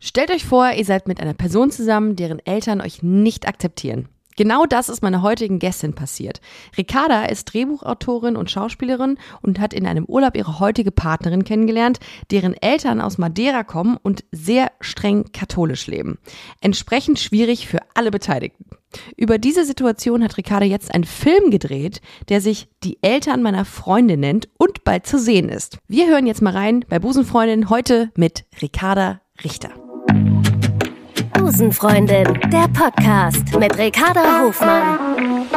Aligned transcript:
Stellt 0.00 0.30
euch 0.30 0.46
vor, 0.46 0.72
ihr 0.72 0.84
seid 0.84 1.06
mit 1.06 1.20
einer 1.20 1.34
Person 1.34 1.70
zusammen, 1.70 2.16
deren 2.16 2.44
Eltern 2.44 2.80
euch 2.80 3.02
nicht 3.02 3.46
akzeptieren. 3.46 4.08
Genau 4.36 4.64
das 4.64 4.88
ist 4.88 5.02
meiner 5.02 5.20
heutigen 5.20 5.58
Gästin 5.58 5.92
passiert. 5.92 6.40
Ricarda 6.78 7.26
ist 7.26 7.52
Drehbuchautorin 7.52 8.36
und 8.36 8.50
Schauspielerin 8.50 9.18
und 9.42 9.60
hat 9.60 9.74
in 9.74 9.86
einem 9.86 10.06
Urlaub 10.06 10.34
ihre 10.34 10.58
heutige 10.60 10.90
Partnerin 10.90 11.44
kennengelernt, 11.44 12.00
deren 12.30 12.54
Eltern 12.54 13.02
aus 13.02 13.18
Madeira 13.18 13.64
kommen 13.64 13.98
und 14.02 14.24
sehr 14.32 14.72
streng 14.80 15.30
katholisch 15.32 15.86
leben. 15.88 16.18
Entsprechend 16.62 17.18
schwierig 17.18 17.68
für 17.68 17.80
alle 17.92 18.10
Beteiligten. 18.10 18.64
Über 19.16 19.36
diese 19.36 19.66
Situation 19.66 20.24
hat 20.24 20.38
Ricarda 20.38 20.64
jetzt 20.64 20.94
einen 20.94 21.04
Film 21.04 21.50
gedreht, 21.50 22.00
der 22.30 22.40
sich 22.40 22.68
Die 22.82 22.96
Eltern 23.02 23.42
meiner 23.42 23.66
Freundin 23.66 24.20
nennt 24.20 24.48
und 24.56 24.84
bald 24.84 25.06
zu 25.06 25.18
sehen 25.18 25.50
ist. 25.50 25.76
Wir 25.86 26.08
hören 26.08 26.26
jetzt 26.26 26.40
mal 26.40 26.54
rein 26.54 26.86
bei 26.88 26.98
Busenfreundin 26.98 27.68
heute 27.68 28.10
mit 28.16 28.46
Ricarda 28.62 29.20
Richter. 29.44 29.79
Busenfreundin, 31.50 32.38
der 32.52 32.68
Podcast 32.68 33.58
mit 33.58 33.76
Ricarda 33.76 34.40
Hofmann. 34.44 35.48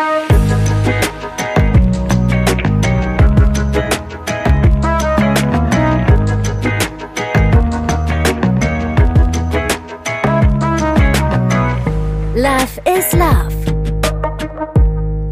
Love 12.36 12.82
is 12.98 13.14
Love. 13.14 13.54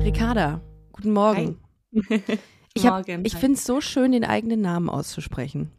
Ricarda, 0.04 0.62
guten 0.94 1.12
Morgen. 1.14 1.58
Ich, 2.74 2.86
hab- 2.86 2.94
Morgen, 3.06 3.26
ich 3.26 3.36
finde 3.36 3.56
es 3.58 3.66
so 3.66 3.82
schön, 3.82 4.14
den 4.14 4.24
eigenen 4.24 4.62
Namen 4.62 4.90
auszusprechen. 4.90 5.72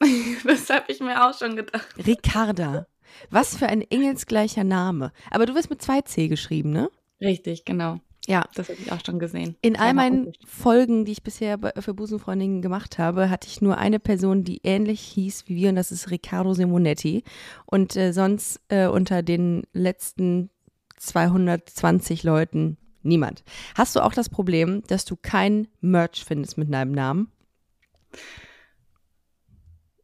Das 0.44 0.68
habe 0.70 0.86
ich 0.88 0.98
mir 1.00 1.24
auch 1.28 1.38
schon 1.38 1.54
gedacht. 1.54 1.86
Ricarda. 2.04 2.86
Was 3.30 3.56
für 3.56 3.66
ein 3.66 3.82
engelsgleicher 3.82 4.64
Name. 4.64 5.12
Aber 5.30 5.46
du 5.46 5.54
wirst 5.54 5.70
mit 5.70 5.82
zwei 5.82 6.00
C 6.02 6.28
geschrieben, 6.28 6.70
ne? 6.70 6.90
Richtig, 7.20 7.64
genau. 7.64 7.98
Ja. 8.26 8.44
Das 8.54 8.68
habe 8.68 8.78
ich 8.80 8.92
auch 8.92 9.00
schon 9.04 9.18
gesehen. 9.18 9.56
In 9.62 9.76
all 9.76 9.94
meinen. 9.94 10.32
Folgen, 10.46 11.04
die 11.04 11.12
ich 11.12 11.22
bisher 11.22 11.58
für 11.78 11.94
Busenfreundinnen 11.94 12.62
gemacht 12.62 12.98
habe, 12.98 13.30
hatte 13.30 13.48
ich 13.48 13.60
nur 13.60 13.78
eine 13.78 13.98
Person, 13.98 14.44
die 14.44 14.60
ähnlich 14.62 15.00
hieß 15.00 15.48
wie 15.48 15.56
wir, 15.56 15.70
und 15.70 15.76
das 15.76 15.90
ist 15.90 16.10
Riccardo 16.10 16.54
Simonetti. 16.54 17.24
Und 17.66 17.96
äh, 17.96 18.12
sonst 18.12 18.60
äh, 18.68 18.86
unter 18.86 19.22
den 19.22 19.64
letzten 19.72 20.50
220 20.98 22.22
Leuten 22.22 22.76
niemand. 23.02 23.42
Hast 23.74 23.96
du 23.96 24.00
auch 24.00 24.14
das 24.14 24.28
Problem, 24.28 24.82
dass 24.86 25.04
du 25.04 25.16
kein 25.16 25.66
Merch 25.80 26.24
findest 26.24 26.58
mit 26.58 26.72
deinem 26.72 26.92
Namen? 26.92 27.32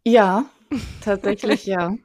Ja, 0.05 0.47
tatsächlich 1.01 1.67
ja. 1.67 1.97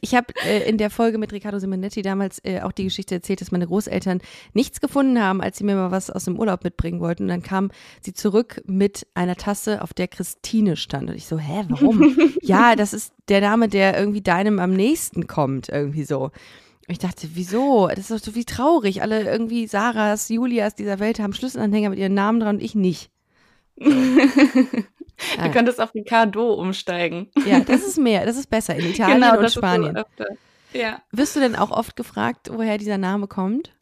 Ich 0.00 0.14
habe 0.14 0.34
äh, 0.44 0.68
in 0.68 0.76
der 0.76 0.90
Folge 0.90 1.16
mit 1.16 1.32
Riccardo 1.32 1.58
Simonetti 1.58 2.02
damals 2.02 2.38
äh, 2.44 2.60
auch 2.60 2.72
die 2.72 2.84
Geschichte 2.84 3.14
erzählt, 3.14 3.40
dass 3.40 3.52
meine 3.52 3.66
Großeltern 3.66 4.20
nichts 4.52 4.80
gefunden 4.80 5.18
haben, 5.18 5.40
als 5.40 5.56
sie 5.56 5.64
mir 5.64 5.76
mal 5.76 5.90
was 5.90 6.10
aus 6.10 6.26
dem 6.26 6.38
Urlaub 6.38 6.62
mitbringen 6.62 7.00
wollten. 7.00 7.24
Und 7.24 7.28
dann 7.30 7.42
kam 7.42 7.70
sie 8.02 8.12
zurück 8.12 8.62
mit 8.66 9.06
einer 9.14 9.36
Tasse, 9.36 9.80
auf 9.80 9.94
der 9.94 10.08
Christine 10.08 10.76
stand. 10.76 11.08
Und 11.08 11.16
ich 11.16 11.26
so, 11.26 11.38
hä, 11.38 11.64
warum? 11.68 12.16
ja, 12.42 12.76
das 12.76 12.92
ist 12.92 13.14
der 13.28 13.40
Name, 13.40 13.68
der 13.68 13.98
irgendwie 13.98 14.20
deinem 14.20 14.58
am 14.58 14.74
nächsten 14.74 15.26
kommt, 15.26 15.70
irgendwie 15.70 16.04
so. 16.04 16.24
Und 16.24 16.92
ich 16.92 16.98
dachte, 16.98 17.28
wieso? 17.32 17.88
Das 17.88 18.00
ist 18.00 18.10
doch 18.10 18.18
so 18.18 18.34
wie 18.34 18.44
traurig. 18.44 19.00
Alle 19.00 19.22
irgendwie 19.22 19.66
Sarahs, 19.66 20.28
Julias 20.28 20.74
dieser 20.74 20.98
Welt 20.98 21.18
haben 21.18 21.32
Schlüsselanhänger 21.32 21.88
mit 21.88 21.98
ihren 21.98 22.12
Namen 22.12 22.40
dran 22.40 22.56
und 22.56 22.62
ich 22.62 22.74
nicht. 22.74 23.10
Du 25.42 25.50
könntest 25.50 25.80
auf 25.80 25.94
Ricardo 25.94 26.54
umsteigen. 26.54 27.30
Ja, 27.46 27.60
das 27.60 27.82
ist 27.86 27.98
mehr, 27.98 28.26
das 28.26 28.36
ist 28.36 28.50
besser 28.50 28.74
in 28.74 28.90
Italien 28.90 29.22
und 29.22 29.30
Genau, 29.30 29.42
so 29.42 29.60
Spanien. 29.60 30.02
Ja. 30.72 31.02
Wirst 31.12 31.36
du 31.36 31.40
denn 31.40 31.56
auch 31.56 31.70
oft 31.70 31.96
gefragt, 31.96 32.50
woher 32.52 32.78
dieser 32.78 32.98
Name 32.98 33.28
kommt? 33.28 33.72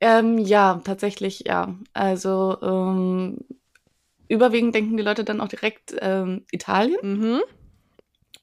Ähm, 0.00 0.38
ja, 0.38 0.80
tatsächlich 0.84 1.44
ja. 1.46 1.76
Also 1.92 2.58
ähm, 2.62 3.38
überwiegend 4.28 4.74
denken 4.74 4.96
die 4.96 5.02
Leute 5.02 5.24
dann 5.24 5.40
auch 5.40 5.48
direkt 5.48 5.94
ähm, 6.00 6.44
Italien. 6.50 6.98
Mhm. 7.02 7.40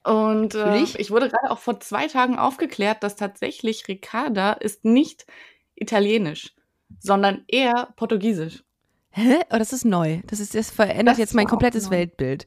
Und 0.04 0.54
äh, 0.54 0.78
ich 0.78 1.10
wurde 1.10 1.30
gerade 1.30 1.50
auch 1.50 1.58
vor 1.58 1.80
zwei 1.80 2.08
Tagen 2.08 2.38
aufgeklärt, 2.38 3.02
dass 3.02 3.16
tatsächlich 3.16 3.88
Ricarda 3.88 4.54
ist 4.54 4.86
nicht 4.86 5.26
italienisch, 5.74 6.54
sondern 7.00 7.44
eher 7.48 7.90
portugiesisch. 7.96 8.65
Hä? 9.18 9.38
Oh, 9.50 9.58
das 9.58 9.72
ist 9.72 9.86
neu. 9.86 10.20
Das 10.28 10.42
ist 10.42 10.56
das 10.56 10.70
verändert 10.70 11.14
Das 11.14 11.20
jetzt 11.20 11.34
mein 11.34 11.48
komplettes. 11.48 11.90
Weltbild. 11.90 12.46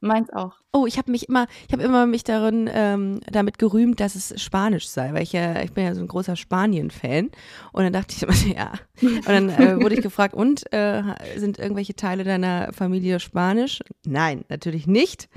Meins 0.00 0.30
auch. 0.32 0.54
Oh, 0.72 0.86
ich 0.86 0.96
habe 0.96 1.10
mich 1.10 1.28
immer, 1.28 1.46
ich 1.66 1.74
habe 1.74 1.82
immer 1.82 2.06
mich 2.06 2.24
darin 2.24 2.70
ähm, 2.72 3.20
damit 3.30 3.58
gerühmt, 3.58 4.00
dass 4.00 4.14
es 4.14 4.40
Spanisch 4.42 4.88
sei, 4.88 5.12
weil 5.12 5.22
ich 5.22 5.32
ja, 5.32 5.60
ich 5.60 5.72
bin 5.72 5.84
ja 5.84 5.94
so 5.94 6.00
ein 6.00 6.08
großer 6.08 6.34
Spanien-Fan. 6.34 7.30
Und 7.72 7.84
dann 7.84 7.92
dachte 7.92 8.14
ich 8.16 8.22
immer, 8.22 8.32
ja. 8.56 8.72
Und 9.02 9.28
dann 9.28 9.50
äh, 9.50 9.76
wurde 9.82 9.94
ich 9.94 10.00
gefragt, 10.00 10.32
und 10.34 10.72
äh, 10.72 11.02
sind 11.36 11.58
irgendwelche 11.58 11.94
Teile 11.94 12.24
deiner 12.24 12.72
Familie 12.72 13.20
Spanisch? 13.20 13.80
Nein, 14.06 14.46
natürlich 14.48 14.86
nicht. 14.86 15.28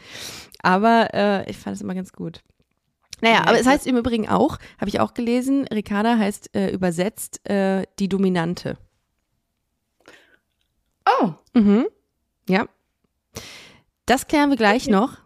Aber 0.62 1.14
äh, 1.14 1.50
ich 1.50 1.58
fand 1.58 1.76
es 1.76 1.82
immer 1.82 1.96
ganz 1.96 2.14
gut. 2.14 2.42
Naja, 3.20 3.36
Ja, 3.36 3.48
aber 3.48 3.60
es 3.60 3.68
heißt 3.68 3.86
im 3.86 3.98
Übrigen 3.98 4.30
auch, 4.30 4.58
habe 4.80 4.88
ich 4.88 5.02
auch 5.02 5.14
gelesen, 5.14 5.68
Ricarda 5.68 6.18
heißt 6.18 6.56
äh, 6.56 6.70
übersetzt 6.72 7.46
äh, 7.50 7.84
die 8.00 8.08
Dominante. 8.08 8.78
Oh, 11.22 11.34
Mhm. 11.54 11.88
Ja. 12.48 12.68
Das 14.06 14.28
klären 14.28 14.50
wir 14.50 14.58
gleich 14.58 14.88
noch, 14.88 15.18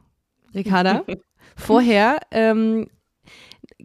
Ricarda. 0.54 1.04
Vorher 1.56 2.20
ähm, 2.32 2.88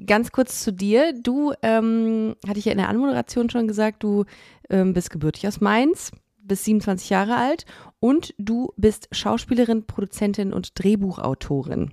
ganz 0.07 0.33
kurz 0.33 0.63
zu 0.63 0.73
dir. 0.73 1.13
Du, 1.13 1.53
ähm, 1.63 2.35
hatte 2.47 2.59
ich 2.59 2.65
ja 2.65 2.73
in 2.73 2.79
der 2.79 2.89
Anmoderation 2.89 3.49
schon 3.51 3.69
gesagt, 3.69 4.03
du 4.03 4.25
ähm, 4.71 4.93
bist 4.95 5.11
gebürtig 5.11 5.47
aus 5.47 5.61
Mainz, 5.61 6.11
bist 6.39 6.65
27 6.65 7.11
Jahre 7.11 7.37
alt 7.37 7.65
und 8.01 8.35
du 8.39 8.73
bist 8.77 9.09
Schauspielerin, 9.13 9.87
Produzentin 9.87 10.53
und 10.53 10.79
Drehbuchautorin. 10.83 11.93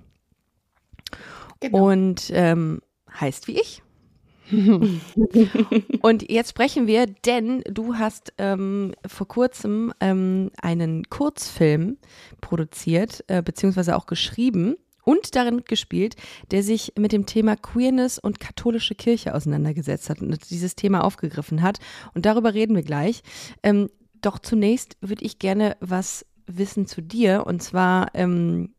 genau. 1.60 1.90
Und 1.90 2.30
ähm, 2.32 2.80
heißt 3.20 3.46
wie 3.48 3.60
ich. 3.60 3.82
und 6.02 6.30
jetzt 6.30 6.50
sprechen 6.50 6.86
wir, 6.86 7.06
denn 7.06 7.62
du 7.68 7.96
hast 7.96 8.32
ähm, 8.38 8.92
vor 9.06 9.28
kurzem 9.28 9.92
ähm, 10.00 10.50
einen 10.60 11.08
Kurzfilm 11.08 11.98
produziert, 12.40 13.24
äh, 13.28 13.42
beziehungsweise 13.42 13.96
auch 13.96 14.06
geschrieben 14.06 14.76
und 15.06 15.36
darin 15.36 15.56
mitgespielt, 15.56 16.16
der 16.50 16.62
sich 16.62 16.92
mit 16.98 17.12
dem 17.12 17.26
Thema 17.26 17.56
Queerness 17.56 18.18
und 18.18 18.40
katholische 18.40 18.94
Kirche 18.94 19.34
auseinandergesetzt 19.34 20.10
hat 20.10 20.20
und 20.20 20.50
dieses 20.50 20.74
Thema 20.74 21.04
aufgegriffen 21.04 21.62
hat. 21.62 21.78
Und 22.14 22.26
darüber 22.26 22.54
reden 22.54 22.74
wir 22.74 22.82
gleich. 22.82 23.22
Ähm, 23.62 23.88
doch 24.20 24.38
zunächst 24.40 24.96
würde 25.00 25.24
ich 25.24 25.38
gerne 25.38 25.76
was 25.80 26.26
wissen 26.46 26.86
zu 26.86 27.02
dir. 27.02 27.46
Und 27.46 27.62
zwar 27.62 28.08
ähm, 28.14 28.74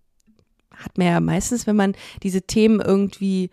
hat 0.75 0.97
man 0.97 1.07
ja 1.07 1.19
meistens, 1.19 1.65
wenn 1.67 1.75
man 1.75 1.95
diese 2.23 2.41
Themen 2.41 2.81
irgendwie 2.81 3.49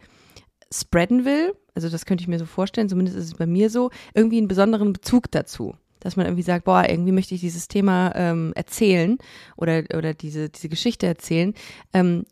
spreaden 0.72 1.24
will, 1.24 1.54
also 1.74 1.88
das 1.88 2.06
könnte 2.06 2.22
ich 2.22 2.28
mir 2.28 2.38
so 2.38 2.46
vorstellen, 2.46 2.88
zumindest 2.88 3.16
ist 3.16 3.26
es 3.26 3.34
bei 3.34 3.46
mir 3.46 3.70
so, 3.70 3.90
irgendwie 4.14 4.38
einen 4.38 4.48
besonderen 4.48 4.92
Bezug 4.92 5.30
dazu. 5.30 5.74
Dass 6.00 6.16
man 6.16 6.26
irgendwie 6.26 6.42
sagt, 6.42 6.66
boah, 6.66 6.86
irgendwie 6.88 7.12
möchte 7.12 7.34
ich 7.34 7.40
dieses 7.40 7.66
Thema 7.66 8.12
ähm, 8.14 8.52
erzählen 8.54 9.16
oder, 9.56 9.84
oder 9.96 10.12
diese, 10.12 10.50
diese 10.50 10.68
Geschichte 10.68 11.06
erzählen. 11.06 11.54
Ähm, 11.94 12.26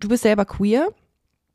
du 0.00 0.08
bist 0.08 0.22
selber 0.22 0.44
queer 0.44 0.88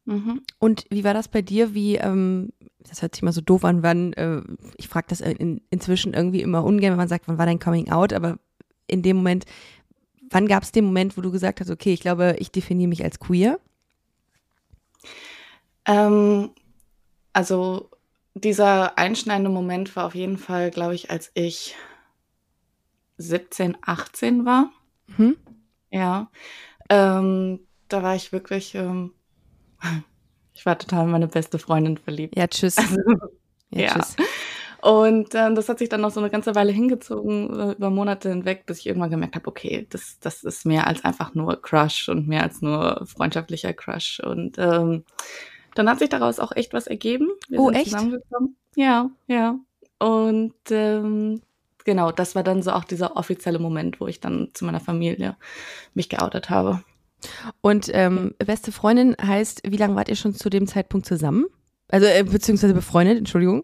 Mhm. 0.05 0.41
und 0.57 0.85
wie 0.89 1.03
war 1.03 1.13
das 1.13 1.27
bei 1.27 1.43
dir? 1.43 1.75
Wie, 1.75 1.95
ähm, 1.95 2.49
das 2.79 3.03
hört 3.03 3.13
sich 3.13 3.21
mal 3.21 3.31
so 3.31 3.41
doof 3.41 3.63
an, 3.63 3.83
wann, 3.83 4.13
äh, 4.13 4.41
ich 4.77 4.87
frage 4.87 5.05
das 5.09 5.21
in, 5.21 5.61
inzwischen 5.69 6.13
irgendwie 6.13 6.41
immer 6.41 6.63
ungern, 6.63 6.91
wenn 6.91 6.97
man 6.97 7.07
sagt, 7.07 7.27
wann 7.27 7.37
war 7.37 7.45
dein 7.45 7.59
Coming 7.59 7.91
Out, 7.91 8.11
aber 8.11 8.39
in 8.87 9.03
dem 9.03 9.17
Moment, 9.17 9.45
wann 10.29 10.47
gab 10.47 10.63
es 10.63 10.71
den 10.71 10.85
Moment, 10.85 11.17
wo 11.17 11.21
du 11.21 11.31
gesagt 11.31 11.61
hast, 11.61 11.69
okay, 11.69 11.93
ich 11.93 12.01
glaube, 12.01 12.35
ich 12.39 12.51
definiere 12.51 12.89
mich 12.89 13.03
als 13.03 13.19
queer? 13.19 13.59
Ähm, 15.85 16.49
also 17.33 17.89
dieser 18.33 18.97
einschneidende 18.97 19.49
Moment 19.49 19.95
war 19.95 20.05
auf 20.05 20.15
jeden 20.15 20.37
Fall, 20.37 20.71
glaube 20.71 20.95
ich, 20.95 21.11
als 21.11 21.31
ich 21.33 21.75
17, 23.17 23.77
18 23.81 24.45
war. 24.45 24.71
Mhm. 25.17 25.37
Ja. 25.91 26.29
Ähm, 26.89 27.59
da 27.87 28.03
war 28.03 28.15
ich 28.15 28.31
wirklich, 28.31 28.75
ähm, 28.75 29.13
ich 30.53 30.65
war 30.65 30.77
total 30.77 31.05
in 31.05 31.11
meine 31.11 31.27
beste 31.27 31.59
Freundin 31.59 31.97
verliebt. 31.97 32.35
Ja, 32.37 32.47
tschüss. 32.47 32.77
Also, 32.77 32.97
Ja, 33.69 33.81
ja. 33.81 33.93
tschüss. 33.93 34.15
Und 34.81 35.35
ähm, 35.35 35.53
das 35.53 35.69
hat 35.69 35.77
sich 35.77 35.89
dann 35.89 36.01
noch 36.01 36.09
so 36.09 36.19
eine 36.19 36.31
ganze 36.31 36.55
Weile 36.55 36.71
hingezogen, 36.71 37.59
äh, 37.59 37.71
über 37.73 37.91
Monate 37.91 38.29
hinweg, 38.29 38.65
bis 38.65 38.79
ich 38.79 38.87
irgendwann 38.87 39.11
gemerkt 39.11 39.35
habe, 39.35 39.47
okay, 39.47 39.85
das, 39.91 40.17
das 40.19 40.43
ist 40.43 40.65
mehr 40.65 40.87
als 40.87 41.05
einfach 41.05 41.35
nur 41.35 41.61
Crush 41.61 42.09
und 42.09 42.27
mehr 42.27 42.41
als 42.41 42.61
nur 42.63 43.05
freundschaftlicher 43.05 43.73
Crush. 43.73 44.19
Und 44.21 44.57
ähm, 44.57 45.05
dann 45.75 45.89
hat 45.89 45.99
sich 45.99 46.09
daraus 46.09 46.39
auch 46.39 46.51
echt 46.55 46.73
was 46.73 46.87
ergeben. 46.87 47.29
Wir 47.47 47.59
Oh, 47.59 47.71
echt? 47.71 47.95
Ja, 48.75 49.09
ja. 49.27 49.59
Und 49.99 50.53
ähm, 50.69 51.41
genau, 51.85 52.11
das 52.11 52.35
war 52.35 52.43
dann 52.43 52.63
so 52.63 52.71
auch 52.71 52.83
dieser 52.83 53.17
offizielle 53.17 53.59
Moment, 53.59 53.99
wo 53.99 54.07
ich 54.07 54.19
dann 54.19 54.49
zu 54.53 54.65
meiner 54.65 54.79
Familie 54.79 55.35
mich 55.93 56.09
geoutet 56.09 56.49
habe. 56.49 56.83
Und 57.61 57.91
ähm, 57.93 58.33
beste 58.39 58.71
Freundin 58.71 59.15
heißt, 59.21 59.61
wie 59.65 59.77
lange 59.77 59.95
wart 59.95 60.09
ihr 60.09 60.15
schon 60.15 60.33
zu 60.33 60.49
dem 60.49 60.67
Zeitpunkt 60.67 61.05
zusammen? 61.05 61.45
Also, 61.89 62.07
äh, 62.07 62.23
beziehungsweise 62.23 62.73
befreundet, 62.73 63.17
Entschuldigung. 63.17 63.63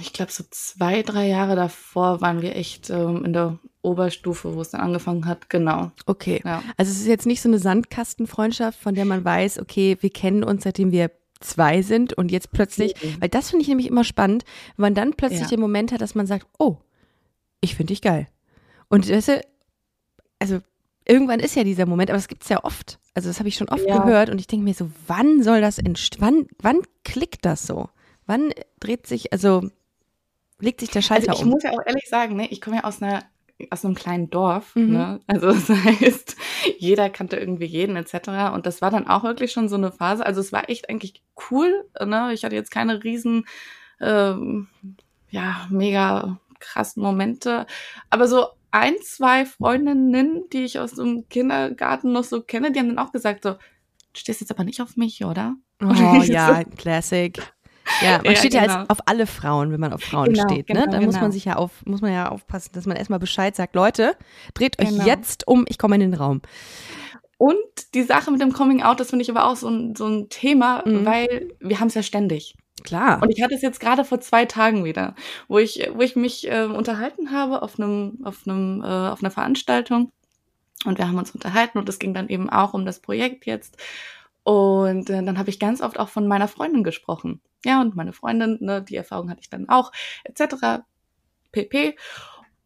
Ich 0.00 0.12
glaube, 0.12 0.30
so 0.30 0.44
zwei, 0.50 1.02
drei 1.02 1.26
Jahre 1.26 1.56
davor 1.56 2.20
waren 2.20 2.42
wir 2.42 2.54
echt 2.54 2.90
ähm, 2.90 3.24
in 3.24 3.32
der 3.32 3.58
Oberstufe, 3.80 4.54
wo 4.54 4.60
es 4.60 4.70
dann 4.70 4.82
angefangen 4.82 5.26
hat. 5.26 5.48
Genau. 5.48 5.90
Okay. 6.04 6.42
Ja. 6.44 6.62
Also 6.76 6.92
es 6.92 7.00
ist 7.00 7.06
jetzt 7.06 7.26
nicht 7.26 7.40
so 7.40 7.48
eine 7.48 7.58
Sandkastenfreundschaft, 7.58 8.78
von 8.78 8.94
der 8.94 9.06
man 9.06 9.24
weiß, 9.24 9.58
okay, 9.58 9.96
wir 10.00 10.10
kennen 10.10 10.44
uns, 10.44 10.64
seitdem 10.64 10.92
wir 10.92 11.10
zwei 11.40 11.82
sind 11.82 12.12
und 12.12 12.30
jetzt 12.30 12.52
plötzlich, 12.52 12.94
mhm. 13.02 13.20
weil 13.20 13.28
das 13.30 13.50
finde 13.50 13.62
ich 13.62 13.68
nämlich 13.68 13.88
immer 13.88 14.04
spannend, 14.04 14.44
wenn 14.76 14.82
man 14.82 14.94
dann 14.94 15.14
plötzlich 15.14 15.42
ja. 15.42 15.48
den 15.48 15.60
Moment 15.60 15.92
hat, 15.92 16.00
dass 16.00 16.14
man 16.14 16.26
sagt, 16.26 16.46
oh, 16.58 16.76
ich 17.60 17.74
finde 17.74 17.92
dich 17.92 18.02
geil. 18.02 18.28
Und 18.88 19.08
weißt 19.08 19.28
du, 19.28 19.40
also 20.38 20.60
irgendwann 21.06 21.40
ist 21.40 21.56
ja 21.56 21.64
dieser 21.64 21.86
Moment, 21.86 22.10
aber 22.10 22.18
das 22.18 22.28
gibt 22.28 22.42
es 22.42 22.48
ja 22.50 22.62
oft. 22.64 22.98
Also 23.14 23.28
das 23.28 23.38
habe 23.38 23.48
ich 23.48 23.56
schon 23.56 23.68
oft 23.70 23.86
ja. 23.86 23.98
gehört 23.98 24.28
und 24.28 24.38
ich 24.38 24.46
denke 24.46 24.64
mir 24.64 24.74
so, 24.74 24.90
wann 25.06 25.42
soll 25.42 25.60
das 25.60 25.78
entstehen? 25.78 26.20
Wann, 26.20 26.46
wann 26.60 26.82
klickt 27.04 27.44
das 27.44 27.66
so? 27.66 27.88
Wann 28.26 28.52
dreht 28.80 29.06
sich, 29.06 29.32
also 29.32 29.68
legt 30.60 30.80
sich 30.80 30.90
der 30.90 31.02
Schalter 31.02 31.30
also 31.30 31.42
ich 31.42 31.46
um? 31.46 31.48
Ich 31.48 31.54
muss 31.54 31.62
ja 31.64 31.72
auch 31.72 31.86
ehrlich 31.86 32.08
sagen, 32.08 32.36
ne, 32.36 32.48
ich 32.48 32.60
komme 32.60 32.76
ja 32.76 32.84
aus 32.84 33.02
einer 33.02 33.24
aus 33.70 33.84
einem 33.84 33.94
kleinen 33.94 34.30
Dorf, 34.30 34.74
mhm. 34.74 34.92
ne? 34.92 35.20
Also 35.26 35.52
das 35.52 35.68
heißt, 35.84 36.36
jeder 36.78 37.10
kannte 37.10 37.36
irgendwie 37.36 37.66
jeden 37.66 37.96
etc. 37.96 38.54
Und 38.54 38.66
das 38.66 38.82
war 38.82 38.90
dann 38.90 39.06
auch 39.06 39.22
wirklich 39.22 39.52
schon 39.52 39.68
so 39.68 39.76
eine 39.76 39.92
Phase. 39.92 40.24
Also 40.24 40.40
es 40.40 40.52
war 40.52 40.68
echt 40.68 40.88
eigentlich 40.88 41.22
cool. 41.50 41.84
Ne? 42.04 42.32
Ich 42.32 42.44
hatte 42.44 42.56
jetzt 42.56 42.70
keine 42.70 43.04
riesen, 43.04 43.46
ähm, 44.00 44.68
ja, 45.30 45.66
mega 45.70 46.40
krassen 46.58 47.02
Momente. 47.02 47.66
Aber 48.10 48.26
so 48.26 48.46
ein, 48.70 48.94
zwei 49.02 49.44
Freundinnen, 49.44 50.44
die 50.52 50.64
ich 50.64 50.78
aus 50.78 50.94
dem 50.94 51.28
Kindergarten 51.28 52.12
noch 52.12 52.24
so 52.24 52.42
kenne, 52.42 52.72
die 52.72 52.78
haben 52.78 52.88
dann 52.88 52.98
auch 52.98 53.12
gesagt 53.12 53.44
so, 53.44 53.52
du 53.52 53.58
stehst 54.14 54.40
jetzt 54.40 54.50
aber 54.50 54.64
nicht 54.64 54.80
auf 54.80 54.96
mich, 54.96 55.24
oder? 55.24 55.56
Oh 55.82 55.92
ja, 56.24 56.64
Classic. 56.64 57.38
Ja, 58.02 58.18
man 58.24 58.32
ja, 58.32 58.36
steht 58.36 58.52
genau. 58.52 58.64
ja 58.64 58.68
als, 58.68 58.74
genau. 58.74 58.86
auf 58.88 58.98
alle 59.06 59.26
Frauen, 59.26 59.72
wenn 59.72 59.80
man 59.80 59.92
auf 59.92 60.02
Frauen 60.02 60.32
genau, 60.32 60.44
steht. 60.44 60.68
Ne? 60.68 60.80
Genau, 60.80 60.90
da 60.90 61.00
muss 61.00 61.14
man 61.14 61.22
genau. 61.22 61.32
sich 61.32 61.44
ja 61.44 61.56
auf, 61.56 61.84
muss 61.84 62.00
man 62.00 62.12
ja 62.12 62.28
aufpassen, 62.28 62.70
dass 62.72 62.86
man 62.86 62.96
erstmal 62.96 63.18
Bescheid 63.18 63.54
sagt, 63.56 63.74
Leute, 63.74 64.16
dreht 64.54 64.80
euch 64.80 64.88
genau. 64.88 65.04
jetzt 65.04 65.46
um, 65.46 65.64
ich 65.68 65.78
komme 65.78 65.94
in 65.96 66.00
den 66.00 66.14
Raum. 66.14 66.42
Und 67.38 67.56
die 67.94 68.04
Sache 68.04 68.30
mit 68.30 68.40
dem 68.40 68.52
Coming 68.52 68.82
Out, 68.82 69.00
das 69.00 69.10
finde 69.10 69.24
ich 69.24 69.30
aber 69.30 69.46
auch 69.46 69.56
so 69.56 69.68
ein, 69.68 69.96
so 69.96 70.06
ein 70.06 70.28
Thema, 70.28 70.82
mhm. 70.86 71.04
weil 71.04 71.48
wir 71.58 71.80
haben 71.80 71.88
es 71.88 71.94
ja 71.94 72.02
ständig. 72.02 72.54
Klar. 72.84 73.20
Und 73.22 73.30
ich 73.30 73.42
hatte 73.42 73.54
es 73.54 73.62
jetzt 73.62 73.80
gerade 73.80 74.04
vor 74.04 74.20
zwei 74.20 74.44
Tagen 74.44 74.84
wieder, 74.84 75.14
wo 75.48 75.58
ich, 75.58 75.88
wo 75.94 76.02
ich 76.02 76.16
mich 76.16 76.50
äh, 76.50 76.64
unterhalten 76.64 77.30
habe 77.30 77.62
auf 77.62 77.78
einem, 77.78 78.18
auf 78.24 78.42
einem, 78.46 78.82
äh, 78.82 78.86
auf 78.86 79.22
einer 79.22 79.30
Veranstaltung. 79.30 80.12
Und 80.84 80.98
wir 80.98 81.08
haben 81.08 81.18
uns 81.18 81.32
unterhalten 81.32 81.78
und 81.78 81.88
es 81.88 81.98
ging 81.98 82.14
dann 82.14 82.28
eben 82.28 82.50
auch 82.50 82.74
um 82.74 82.84
das 82.84 83.00
Projekt 83.00 83.46
jetzt. 83.46 83.76
Und 84.44 85.08
äh, 85.10 85.22
dann 85.22 85.38
habe 85.38 85.50
ich 85.50 85.60
ganz 85.60 85.80
oft 85.80 85.98
auch 85.98 86.08
von 86.08 86.26
meiner 86.26 86.48
Freundin 86.48 86.82
gesprochen. 86.82 87.40
Ja, 87.64 87.80
und 87.80 87.94
meine 87.94 88.12
Freundin, 88.12 88.58
ne, 88.60 88.82
die 88.82 88.96
Erfahrung 88.96 89.30
hatte 89.30 89.40
ich 89.40 89.50
dann 89.50 89.68
auch, 89.68 89.92
etc. 90.24 90.82
pp. 91.52 91.96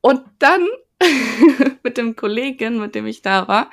Und 0.01 0.23
dann 0.39 0.67
mit 1.83 1.99
dem 1.99 2.17
Kollegen, 2.17 2.81
mit 2.81 2.95
dem 2.95 3.07
ich 3.07 3.23
da 3.23 3.47
war, 3.49 3.71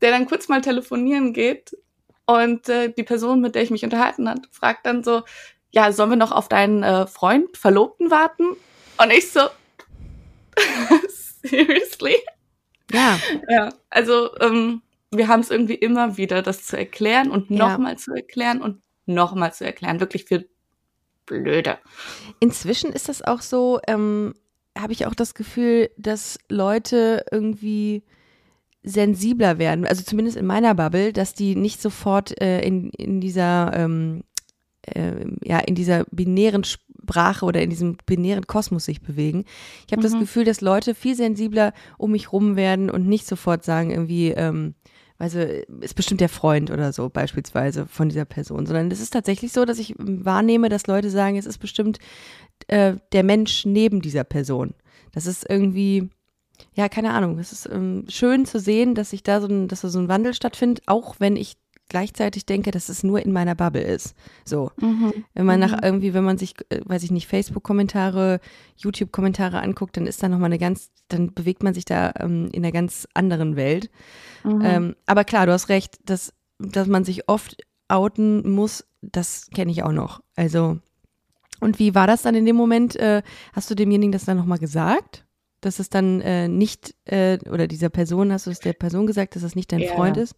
der 0.00 0.12
dann 0.12 0.26
kurz 0.26 0.48
mal 0.48 0.60
telefonieren 0.60 1.32
geht 1.32 1.76
und 2.26 2.68
äh, 2.68 2.92
die 2.92 3.02
Person, 3.02 3.40
mit 3.40 3.54
der 3.54 3.62
ich 3.62 3.70
mich 3.70 3.84
unterhalten 3.84 4.28
hat, 4.28 4.48
fragt 4.50 4.86
dann 4.86 5.02
so, 5.02 5.22
ja, 5.70 5.90
sollen 5.92 6.10
wir 6.10 6.16
noch 6.16 6.32
auf 6.32 6.48
deinen 6.48 6.82
äh, 6.82 7.06
Freund, 7.06 7.56
Verlobten 7.56 8.10
warten? 8.10 8.56
Und 8.96 9.10
ich 9.10 9.30
so, 9.32 9.40
seriously? 11.42 12.16
Ja. 12.92 13.18
Ja, 13.48 13.70
also 13.90 14.36
ähm, 14.40 14.82
wir 15.16 15.28
haben 15.28 15.40
es 15.40 15.50
irgendwie 15.50 15.74
immer 15.74 16.16
wieder, 16.16 16.42
das 16.42 16.64
zu 16.64 16.76
erklären 16.76 17.30
und 17.30 17.50
nochmal 17.50 17.92
ja. 17.92 17.98
zu 17.98 18.12
erklären 18.12 18.60
und 18.60 18.80
nochmal 19.06 19.52
zu 19.52 19.64
erklären. 19.64 20.00
Wirklich 20.00 20.24
für 20.24 20.44
blöde. 21.26 21.78
Inzwischen 22.40 22.92
ist 22.92 23.08
das 23.08 23.22
auch 23.22 23.40
so, 23.40 23.80
ähm, 23.86 24.34
habe 24.78 24.92
ich 24.92 25.06
auch 25.06 25.14
das 25.14 25.34
Gefühl, 25.34 25.90
dass 25.96 26.38
Leute 26.48 27.24
irgendwie 27.30 28.02
sensibler 28.82 29.58
werden, 29.58 29.86
also 29.86 30.02
zumindest 30.02 30.36
in 30.36 30.44
meiner 30.44 30.74
Bubble, 30.74 31.12
dass 31.12 31.32
die 31.32 31.56
nicht 31.56 31.80
sofort 31.80 32.38
äh, 32.40 32.60
in, 32.60 32.90
in 32.90 33.20
dieser 33.20 33.72
ähm, 33.74 34.24
äh, 34.82 35.24
ja 35.42 35.58
in 35.60 35.74
dieser 35.74 36.04
binären 36.10 36.64
Sprache 36.64 37.46
oder 37.46 37.62
in 37.62 37.70
diesem 37.70 37.96
binären 38.04 38.46
Kosmos 38.46 38.84
sich 38.84 39.00
bewegen. 39.00 39.44
Ich 39.86 39.92
habe 39.92 40.00
mhm. 40.00 40.10
das 40.10 40.18
Gefühl, 40.18 40.44
dass 40.44 40.60
Leute 40.60 40.94
viel 40.94 41.14
sensibler 41.14 41.72
um 41.96 42.10
mich 42.12 42.32
rum 42.32 42.56
werden 42.56 42.90
und 42.90 43.06
nicht 43.06 43.26
sofort 43.26 43.64
sagen 43.64 43.90
irgendwie 43.90 44.30
ähm, 44.30 44.74
also 45.18 45.38
ist 45.38 45.94
bestimmt 45.94 46.20
der 46.20 46.28
Freund 46.28 46.70
oder 46.70 46.92
so 46.92 47.08
beispielsweise 47.08 47.86
von 47.86 48.08
dieser 48.08 48.24
Person, 48.24 48.66
sondern 48.66 48.90
es 48.90 49.00
ist 49.00 49.12
tatsächlich 49.12 49.52
so, 49.52 49.64
dass 49.64 49.78
ich 49.78 49.94
wahrnehme, 49.98 50.68
dass 50.68 50.86
Leute 50.86 51.10
sagen, 51.10 51.36
es 51.36 51.46
ist 51.46 51.58
bestimmt 51.58 51.98
äh, 52.66 52.96
der 53.12 53.22
Mensch 53.22 53.64
neben 53.64 54.00
dieser 54.00 54.24
Person. 54.24 54.74
Das 55.12 55.26
ist 55.26 55.48
irgendwie, 55.48 56.10
ja, 56.74 56.88
keine 56.88 57.12
Ahnung, 57.12 57.38
es 57.38 57.52
ist 57.52 57.68
ähm, 57.70 58.04
schön 58.08 58.44
zu 58.44 58.58
sehen, 58.58 58.94
dass 58.94 59.10
sich 59.10 59.22
da 59.22 59.40
so 59.40 59.46
ein, 59.46 59.68
dass 59.68 59.82
da 59.82 59.88
so 59.88 60.00
ein 60.00 60.08
Wandel 60.08 60.34
stattfindet, 60.34 60.82
auch 60.86 61.16
wenn 61.20 61.36
ich 61.36 61.56
gleichzeitig 61.88 62.46
denke, 62.46 62.70
dass 62.70 62.88
es 62.88 63.02
nur 63.04 63.20
in 63.20 63.32
meiner 63.32 63.54
Bubble 63.54 63.82
ist. 63.82 64.14
So. 64.44 64.70
Mhm. 64.80 65.12
Wenn 65.34 65.46
man 65.46 65.60
nach 65.60 65.72
mhm. 65.72 65.80
irgendwie, 65.82 66.14
wenn 66.14 66.24
man 66.24 66.38
sich, 66.38 66.54
äh, 66.70 66.80
weiß 66.84 67.02
ich 67.02 67.10
nicht, 67.10 67.26
Facebook-Kommentare, 67.26 68.40
YouTube-Kommentare 68.76 69.60
anguckt, 69.60 69.96
dann 69.96 70.06
ist 70.06 70.22
da 70.22 70.28
nochmal 70.28 70.46
eine 70.46 70.58
ganz, 70.58 70.90
dann 71.08 71.34
bewegt 71.34 71.62
man 71.62 71.74
sich 71.74 71.84
da 71.84 72.12
ähm, 72.18 72.48
in 72.52 72.64
einer 72.64 72.72
ganz 72.72 73.06
anderen 73.14 73.56
Welt. 73.56 73.90
Mhm. 74.44 74.62
Ähm, 74.64 74.96
aber 75.06 75.24
klar, 75.24 75.46
du 75.46 75.52
hast 75.52 75.68
recht, 75.68 75.98
dass, 76.04 76.32
dass 76.58 76.88
man 76.88 77.04
sich 77.04 77.28
oft 77.28 77.56
outen 77.88 78.50
muss, 78.50 78.84
das 79.02 79.48
kenne 79.54 79.70
ich 79.70 79.82
auch 79.82 79.92
noch. 79.92 80.22
Also, 80.36 80.78
und 81.60 81.78
wie 81.78 81.94
war 81.94 82.06
das 82.06 82.22
dann 82.22 82.34
in 82.34 82.46
dem 82.46 82.56
Moment? 82.56 82.96
Äh, 82.96 83.22
hast 83.52 83.70
du 83.70 83.74
demjenigen 83.74 84.12
das 84.12 84.24
dann 84.24 84.36
nochmal 84.36 84.58
gesagt? 84.58 85.24
Dass 85.60 85.78
es 85.78 85.88
dann 85.88 86.20
äh, 86.20 86.48
nicht, 86.48 86.94
äh, 87.04 87.38
oder 87.50 87.66
dieser 87.66 87.88
Person, 87.88 88.32
hast 88.32 88.46
du 88.46 88.50
es 88.50 88.60
der 88.60 88.74
Person 88.74 89.06
gesagt, 89.06 89.36
dass 89.36 89.42
es 89.42 89.54
nicht 89.54 89.72
dein 89.72 89.80
ja. 89.80 89.94
Freund 89.94 90.16
ist? 90.16 90.34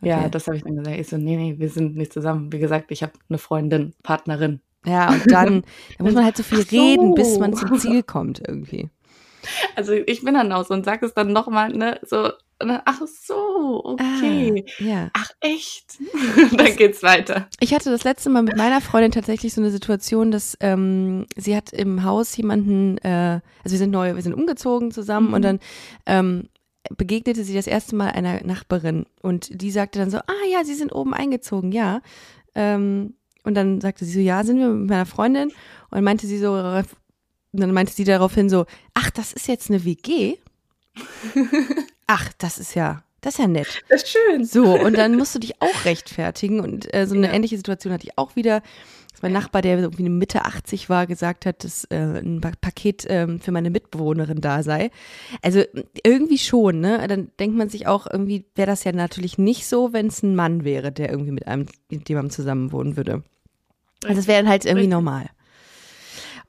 Okay. 0.00 0.10
Ja, 0.10 0.28
das 0.28 0.46
habe 0.46 0.56
ich 0.56 0.62
dann 0.62 0.76
gesagt. 0.76 0.96
Ich 0.96 1.08
so, 1.08 1.16
nee, 1.16 1.36
nee, 1.36 1.54
wir 1.58 1.68
sind 1.68 1.96
nicht 1.96 2.12
zusammen. 2.12 2.52
Wie 2.52 2.58
gesagt, 2.58 2.90
ich 2.90 3.02
habe 3.02 3.12
eine 3.28 3.38
Freundin, 3.38 3.94
Partnerin. 4.02 4.60
Ja, 4.84 5.10
und 5.10 5.30
dann, 5.30 5.62
da 5.98 6.04
muss 6.04 6.14
man 6.14 6.24
halt 6.24 6.36
so 6.36 6.42
viel 6.42 6.64
so. 6.64 6.76
reden, 6.76 7.14
bis 7.14 7.38
man 7.38 7.54
zum 7.54 7.78
Ziel 7.78 8.02
kommt 8.02 8.40
irgendwie. 8.46 8.88
Also 9.76 9.92
ich 9.92 10.24
bin 10.24 10.34
dann 10.34 10.52
auch 10.52 10.66
so 10.66 10.74
und 10.74 10.84
sag 10.84 11.02
es 11.02 11.14
dann 11.14 11.32
nochmal, 11.32 11.72
ne, 11.72 12.00
so, 12.02 12.32
dann, 12.58 12.82
ach 12.84 13.00
so, 13.06 13.82
okay. 13.84 14.64
Ah, 14.66 14.82
ja. 14.82 15.10
Ach 15.12 15.30
echt? 15.40 15.98
dann 16.56 16.76
geht's 16.76 17.02
weiter. 17.02 17.48
Ich 17.60 17.72
hatte 17.72 17.88
das 17.88 18.02
letzte 18.04 18.30
Mal 18.30 18.42
mit 18.42 18.56
meiner 18.56 18.80
Freundin 18.80 19.12
tatsächlich 19.12 19.54
so 19.54 19.60
eine 19.60 19.70
Situation, 19.70 20.32
dass 20.32 20.56
ähm, 20.60 21.26
sie 21.36 21.56
hat 21.56 21.72
im 21.72 22.02
Haus 22.02 22.36
jemanden, 22.36 22.98
äh, 22.98 23.40
also 23.62 23.70
wir 23.74 23.78
sind 23.78 23.92
neu, 23.92 24.16
wir 24.16 24.22
sind 24.22 24.34
umgezogen 24.34 24.90
zusammen 24.90 25.28
mhm. 25.28 25.34
und 25.34 25.42
dann 25.42 25.60
ähm, 26.06 26.48
begegnete 26.96 27.44
sie 27.44 27.54
das 27.54 27.66
erste 27.66 27.96
Mal 27.96 28.10
einer 28.10 28.42
Nachbarin 28.44 29.06
und 29.22 29.62
die 29.62 29.70
sagte 29.70 29.98
dann 29.98 30.10
so, 30.10 30.18
ah 30.18 30.46
ja, 30.50 30.64
sie 30.64 30.74
sind 30.74 30.92
oben 30.92 31.14
eingezogen, 31.14 31.72
ja. 31.72 32.00
Ähm, 32.54 33.14
und 33.44 33.54
dann 33.54 33.80
sagte 33.80 34.04
sie 34.04 34.12
so, 34.12 34.20
ja, 34.20 34.44
sind 34.44 34.58
wir 34.58 34.68
mit 34.68 34.90
meiner 34.90 35.06
Freundin? 35.06 35.48
Und 35.48 35.92
dann 35.92 36.04
meinte 36.04 36.26
sie 36.26 36.38
so, 36.38 36.54
dann 37.52 37.72
meinte 37.72 37.92
sie 37.92 38.04
daraufhin 38.04 38.48
so, 38.48 38.66
ach, 38.94 39.10
das 39.10 39.32
ist 39.32 39.48
jetzt 39.48 39.70
eine 39.70 39.84
WG? 39.84 40.36
ach, 42.06 42.32
das 42.38 42.58
ist 42.58 42.74
ja, 42.74 43.02
das 43.20 43.34
ist 43.34 43.40
ja 43.40 43.46
nett. 43.46 43.82
Das 43.88 44.02
ist 44.02 44.10
schön. 44.10 44.44
So, 44.44 44.78
und 44.78 44.96
dann 44.96 45.16
musst 45.16 45.34
du 45.34 45.38
dich 45.38 45.60
auch 45.60 45.84
rechtfertigen. 45.84 46.60
Und 46.60 46.92
äh, 46.94 47.06
so 47.06 47.14
eine 47.14 47.28
ja. 47.28 47.32
ähnliche 47.32 47.56
Situation 47.56 47.92
hatte 47.92 48.06
ich 48.06 48.18
auch 48.18 48.36
wieder 48.36 48.62
mein 49.22 49.32
Nachbar, 49.32 49.62
der 49.62 49.78
irgendwie 49.78 50.08
Mitte 50.08 50.44
80 50.44 50.88
war, 50.88 51.06
gesagt 51.06 51.46
hat, 51.46 51.64
dass 51.64 51.84
äh, 51.84 52.20
ein 52.20 52.40
Paket 52.40 53.04
äh, 53.06 53.38
für 53.38 53.52
meine 53.52 53.70
Mitbewohnerin 53.70 54.40
da 54.40 54.62
sei. 54.62 54.90
Also 55.42 55.62
irgendwie 56.04 56.38
schon, 56.38 56.80
ne? 56.80 57.06
Dann 57.08 57.30
denkt 57.38 57.56
man 57.56 57.68
sich 57.68 57.86
auch, 57.86 58.06
irgendwie 58.10 58.44
wäre 58.54 58.66
das 58.66 58.84
ja 58.84 58.92
natürlich 58.92 59.38
nicht 59.38 59.66
so, 59.66 59.92
wenn 59.92 60.06
es 60.08 60.22
ein 60.22 60.34
Mann 60.34 60.64
wäre, 60.64 60.92
der 60.92 61.10
irgendwie 61.10 61.32
mit 61.32 61.46
einem, 61.46 61.66
mit 61.90 62.08
jemandem 62.08 62.30
zusammen 62.30 62.72
wohnen 62.72 62.96
würde. 62.96 63.22
Also 64.04 64.20
es 64.20 64.28
wäre 64.28 64.42
dann 64.42 64.50
halt 64.50 64.64
irgendwie 64.64 64.86
normal. 64.86 65.30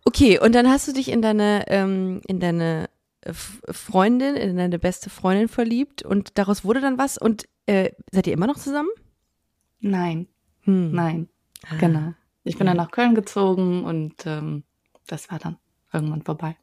Okay, 0.06 0.40
und 0.40 0.56
dann 0.56 0.70
hast 0.70 0.88
du 0.88 0.94
dich 0.94 1.10
in 1.10 1.22
deine, 1.22 1.66
ähm, 1.68 2.22
in 2.28 2.40
deine 2.40 2.90
Freundin, 3.32 4.36
in 4.36 4.58
deine 4.58 4.80
beste 4.80 5.10
Freundin 5.10 5.48
verliebt 5.48 6.04
und 6.04 6.38
daraus 6.38 6.64
wurde 6.64 6.82
dann 6.82 6.98
was 6.98 7.18
und 7.18 7.48
äh, 7.66 7.92
seid 8.12 8.28
ihr 8.28 8.34
immer 8.34 8.48
noch 8.48 8.58
zusammen? 8.58 8.90
Nein. 9.80 10.28
Hm. 10.62 10.92
Nein. 10.92 11.30
Ah. 11.70 11.78
Genau. 11.80 12.14
Ich 12.43 12.58
bin 12.58 12.67
dann 12.67 12.77
nach 12.77 12.91
Köln 12.91 13.15
gezogen 13.15 13.84
und 13.84 14.25
ähm, 14.25 14.63
das 15.08 15.29
war 15.29 15.39
dann 15.39 15.58
irgendwann 15.93 16.22
vorbei. 16.22 16.55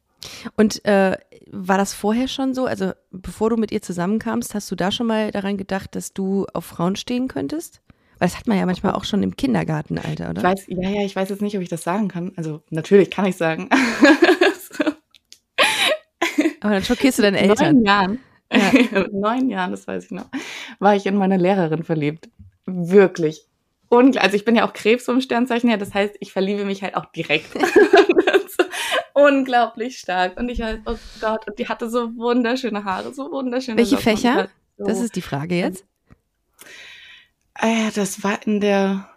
Und 0.55 0.83
äh, 0.85 1.17
war 1.51 1.77
das 1.77 1.93
vorher 1.93 2.27
schon 2.27 2.53
so? 2.53 2.65
Also 2.65 2.91
bevor 3.11 3.49
du 3.49 3.57
mit 3.57 3.71
ihr 3.71 3.81
zusammenkamst, 3.81 4.55
hast 4.55 4.69
du 4.71 4.75
da 4.75 4.91
schon 4.91 5.07
mal 5.07 5.31
daran 5.31 5.57
gedacht, 5.57 5.95
dass 5.95 6.13
du 6.13 6.45
auf 6.53 6.65
Frauen 6.65 6.95
stehen 6.95 7.27
könntest? 7.27 7.81
Weil 8.19 8.27
das 8.29 8.37
hat 8.37 8.47
man 8.47 8.57
ja 8.57 8.65
manchmal 8.65 8.93
auch 8.93 9.03
schon 9.03 9.21
im 9.21 9.35
Kindergartenalter, 9.35 10.31
oder? 10.31 10.41
Ich 10.41 10.43
weiß, 10.43 10.65
ja, 10.67 10.89
ja, 10.89 11.03
ich 11.03 11.15
weiß 11.15 11.29
jetzt 11.29 11.41
nicht, 11.41 11.55
ob 11.55 11.61
ich 11.61 11.69
das 11.69 11.83
sagen 11.83 12.07
kann. 12.07 12.33
Also 12.35 12.63
natürlich 12.71 13.11
kann 13.11 13.25
ich 13.25 13.37
sagen. 13.37 13.69
Aber 16.61 16.73
dann 16.73 16.83
schockierst 16.83 17.19
du 17.19 17.21
deine 17.21 17.39
Eltern. 17.39 17.75
Neun 17.75 17.85
Jahren. 17.85 18.19
Ja. 18.51 19.07
Neun 19.11 19.49
Jahren, 19.49 19.71
das 19.71 19.87
weiß 19.87 20.05
ich 20.05 20.11
noch, 20.11 20.25
war 20.79 20.95
ich 20.95 21.05
in 21.05 21.15
meine 21.15 21.37
Lehrerin 21.37 21.83
verliebt. 21.83 22.29
Wirklich. 22.65 23.46
Ungl 23.89 24.17
also 24.19 24.35
ich 24.35 24.43
bin 24.45 24.55
ja 24.55 24.67
auch 24.67 24.73
Krebs 24.73 25.05
vom 25.05 25.21
Sternzeichen 25.21 25.69
her, 25.69 25.77
das 25.77 25.93
heißt, 25.93 26.15
ich 26.19 26.31
verliebe 26.33 26.65
mich 26.65 26.83
halt 26.83 26.95
auch 26.95 27.05
direkt. 27.07 27.47
Unglaublich 29.13 29.97
stark. 29.97 30.37
Und 30.37 30.49
ich 30.49 30.59
weiß, 30.59 30.79
oh 30.85 30.95
Gott, 31.21 31.47
und 31.47 31.57
die 31.57 31.67
hatte 31.67 31.89
so 31.89 32.15
wunderschöne 32.17 32.83
Haare, 32.83 33.13
so 33.13 33.31
wunderschöne 33.31 33.77
Welche 33.77 33.95
Locken. 33.95 34.03
Fächer? 34.17 34.49
So, 34.77 34.85
Das 34.85 34.99
ist 34.99 35.15
die 35.15 35.21
Frage 35.21 35.55
jetzt. 35.55 35.85
äh, 37.55 37.89
das 37.95 38.23
war 38.23 38.45
in 38.45 38.59
der 38.61 39.09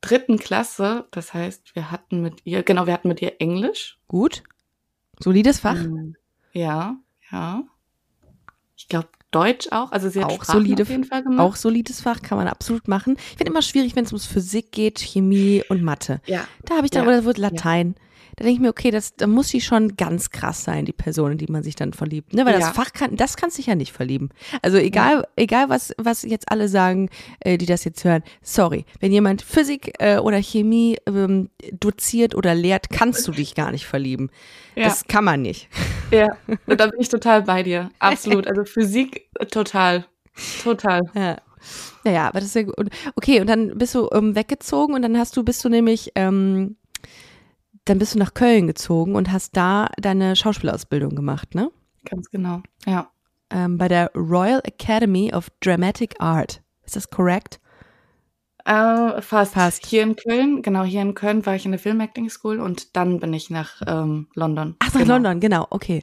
dritten 0.00 0.38
Klasse. 0.38 1.06
Das 1.10 1.34
heißt, 1.34 1.74
wir 1.74 1.90
hatten 1.90 2.22
mit 2.22 2.40
ihr, 2.44 2.62
genau, 2.62 2.86
wir 2.86 2.94
hatten 2.94 3.08
mit 3.08 3.20
ihr 3.20 3.40
Englisch. 3.40 3.98
Gut. 4.08 4.42
Solides 5.20 5.60
Fach. 5.60 5.74
Mhm. 5.74 6.16
Ja, 6.52 6.96
ja. 7.30 7.62
Ich 8.76 8.88
glaube 8.88 9.08
Deutsch 9.30 9.68
auch. 9.72 9.92
Also 9.92 10.08
sie 10.08 10.20
hat 10.22 10.30
Auch 10.30 10.42
Sprachen 10.42 10.62
solide- 10.62 10.82
auf 10.82 10.88
jeden 10.90 11.04
Fall 11.04 11.22
gemacht. 11.22 11.40
Auch 11.40 11.56
solides 11.56 12.00
Fach 12.00 12.22
kann 12.22 12.38
man 12.38 12.48
absolut 12.48 12.88
machen. 12.88 13.16
Ich 13.32 13.36
finde 13.38 13.50
immer 13.52 13.62
schwierig, 13.62 13.94
wenn 13.94 14.04
es 14.04 14.12
um 14.12 14.18
Physik 14.18 14.72
geht, 14.72 14.98
Chemie 15.00 15.62
und 15.68 15.82
Mathe. 15.82 16.20
ja. 16.26 16.46
Da 16.64 16.76
habe 16.76 16.86
ich 16.86 16.90
dann, 16.90 17.04
Ja. 17.04 17.10
oder 17.10 17.24
wird 17.24 17.38
Latein. 17.38 17.94
Da 18.38 18.44
denke 18.44 18.54
ich 18.54 18.60
mir, 18.60 18.68
okay, 18.68 18.92
das, 18.92 19.16
da 19.16 19.26
muss 19.26 19.48
sie 19.48 19.60
schon 19.60 19.96
ganz 19.96 20.30
krass 20.30 20.62
sein, 20.62 20.84
die 20.84 20.92
Person, 20.92 21.32
in 21.32 21.38
die 21.38 21.48
man 21.50 21.64
sich 21.64 21.74
dann 21.74 21.92
verliebt. 21.92 22.32
Ne? 22.34 22.46
Weil 22.46 22.52
das 22.52 22.68
Ja. 22.68 22.72
Fach 22.72 22.92
kann, 22.92 23.16
das 23.16 23.36
kannst 23.36 23.58
dich 23.58 23.66
ja 23.66 23.74
nicht 23.74 23.92
verlieben. 23.92 24.28
Also 24.62 24.76
egal, 24.76 25.26
egal 25.34 25.68
was, 25.68 25.92
was 25.98 26.22
jetzt 26.22 26.48
alle 26.52 26.68
sagen, 26.68 27.10
äh, 27.40 27.58
die 27.58 27.66
das 27.66 27.82
jetzt 27.82 28.04
hören, 28.04 28.22
sorry. 28.40 28.84
Wenn 29.00 29.10
jemand 29.10 29.42
Physik 29.42 29.92
äh, 29.98 30.18
oder 30.18 30.40
Chemie 30.40 30.98
ähm, 31.06 31.50
doziert 31.72 32.36
oder 32.36 32.54
lehrt, 32.54 32.90
kannst 32.90 33.26
du 33.26 33.32
dich 33.32 33.56
gar 33.56 33.72
nicht 33.72 33.86
verlieben. 33.86 34.30
Ja. 34.76 34.84
Das 34.84 35.08
kann 35.08 35.24
man 35.24 35.42
nicht. 35.42 35.68
Ja, 36.12 36.28
und 36.66 36.78
da 36.78 36.86
bin 36.86 37.00
ich 37.00 37.08
total 37.08 37.42
bei 37.42 37.64
dir. 37.64 37.90
Absolut. 37.98 38.46
Also 38.46 38.64
Physik 38.64 39.28
äh, 39.40 39.46
total. 39.46 40.06
Total. 40.62 41.02
Ja. 41.16 41.38
Naja, 42.04 42.28
aber 42.28 42.38
das 42.38 42.50
ist 42.50 42.54
ja 42.54 42.62
gut. 42.62 42.88
Okay, 43.16 43.40
und 43.40 43.48
dann 43.48 43.76
bist 43.76 43.96
du 43.96 44.08
ähm, 44.12 44.36
weggezogen 44.36 44.94
und 44.94 45.02
dann 45.02 45.18
hast 45.18 45.36
du, 45.36 45.42
bist 45.42 45.64
du 45.64 45.68
nämlich, 45.68 46.12
ähm, 46.14 46.76
dann 47.88 47.98
bist 47.98 48.14
du 48.14 48.18
nach 48.18 48.34
Köln 48.34 48.66
gezogen 48.66 49.14
und 49.14 49.32
hast 49.32 49.56
da 49.56 49.88
deine 49.98 50.36
Schauspielausbildung 50.36 51.14
gemacht, 51.14 51.54
ne? 51.54 51.70
Ganz 52.04 52.30
genau. 52.30 52.62
Ja. 52.86 53.10
Ähm, 53.50 53.78
bei 53.78 53.88
der 53.88 54.10
Royal 54.14 54.60
Academy 54.64 55.32
of 55.32 55.48
Dramatic 55.60 56.16
Art. 56.20 56.62
Ist 56.84 56.96
das 56.96 57.10
korrekt? 57.10 57.60
Äh, 58.64 59.22
fast. 59.22 59.54
Fast. 59.54 59.86
Hier 59.86 60.02
in 60.02 60.14
Köln, 60.16 60.60
genau, 60.60 60.84
hier 60.84 61.00
in 61.00 61.14
Köln 61.14 61.46
war 61.46 61.54
ich 61.54 61.64
in 61.64 61.70
der 61.70 61.78
Film 61.78 62.00
Acting 62.00 62.28
School 62.28 62.60
und 62.60 62.96
dann 62.96 63.18
bin 63.18 63.32
ich 63.32 63.48
nach 63.48 63.80
ähm, 63.86 64.26
London. 64.34 64.76
Ach, 64.80 64.92
nach 64.92 65.00
Genau. 65.00 65.14
London, 65.14 65.40
genau, 65.40 65.66
okay. 65.70 66.02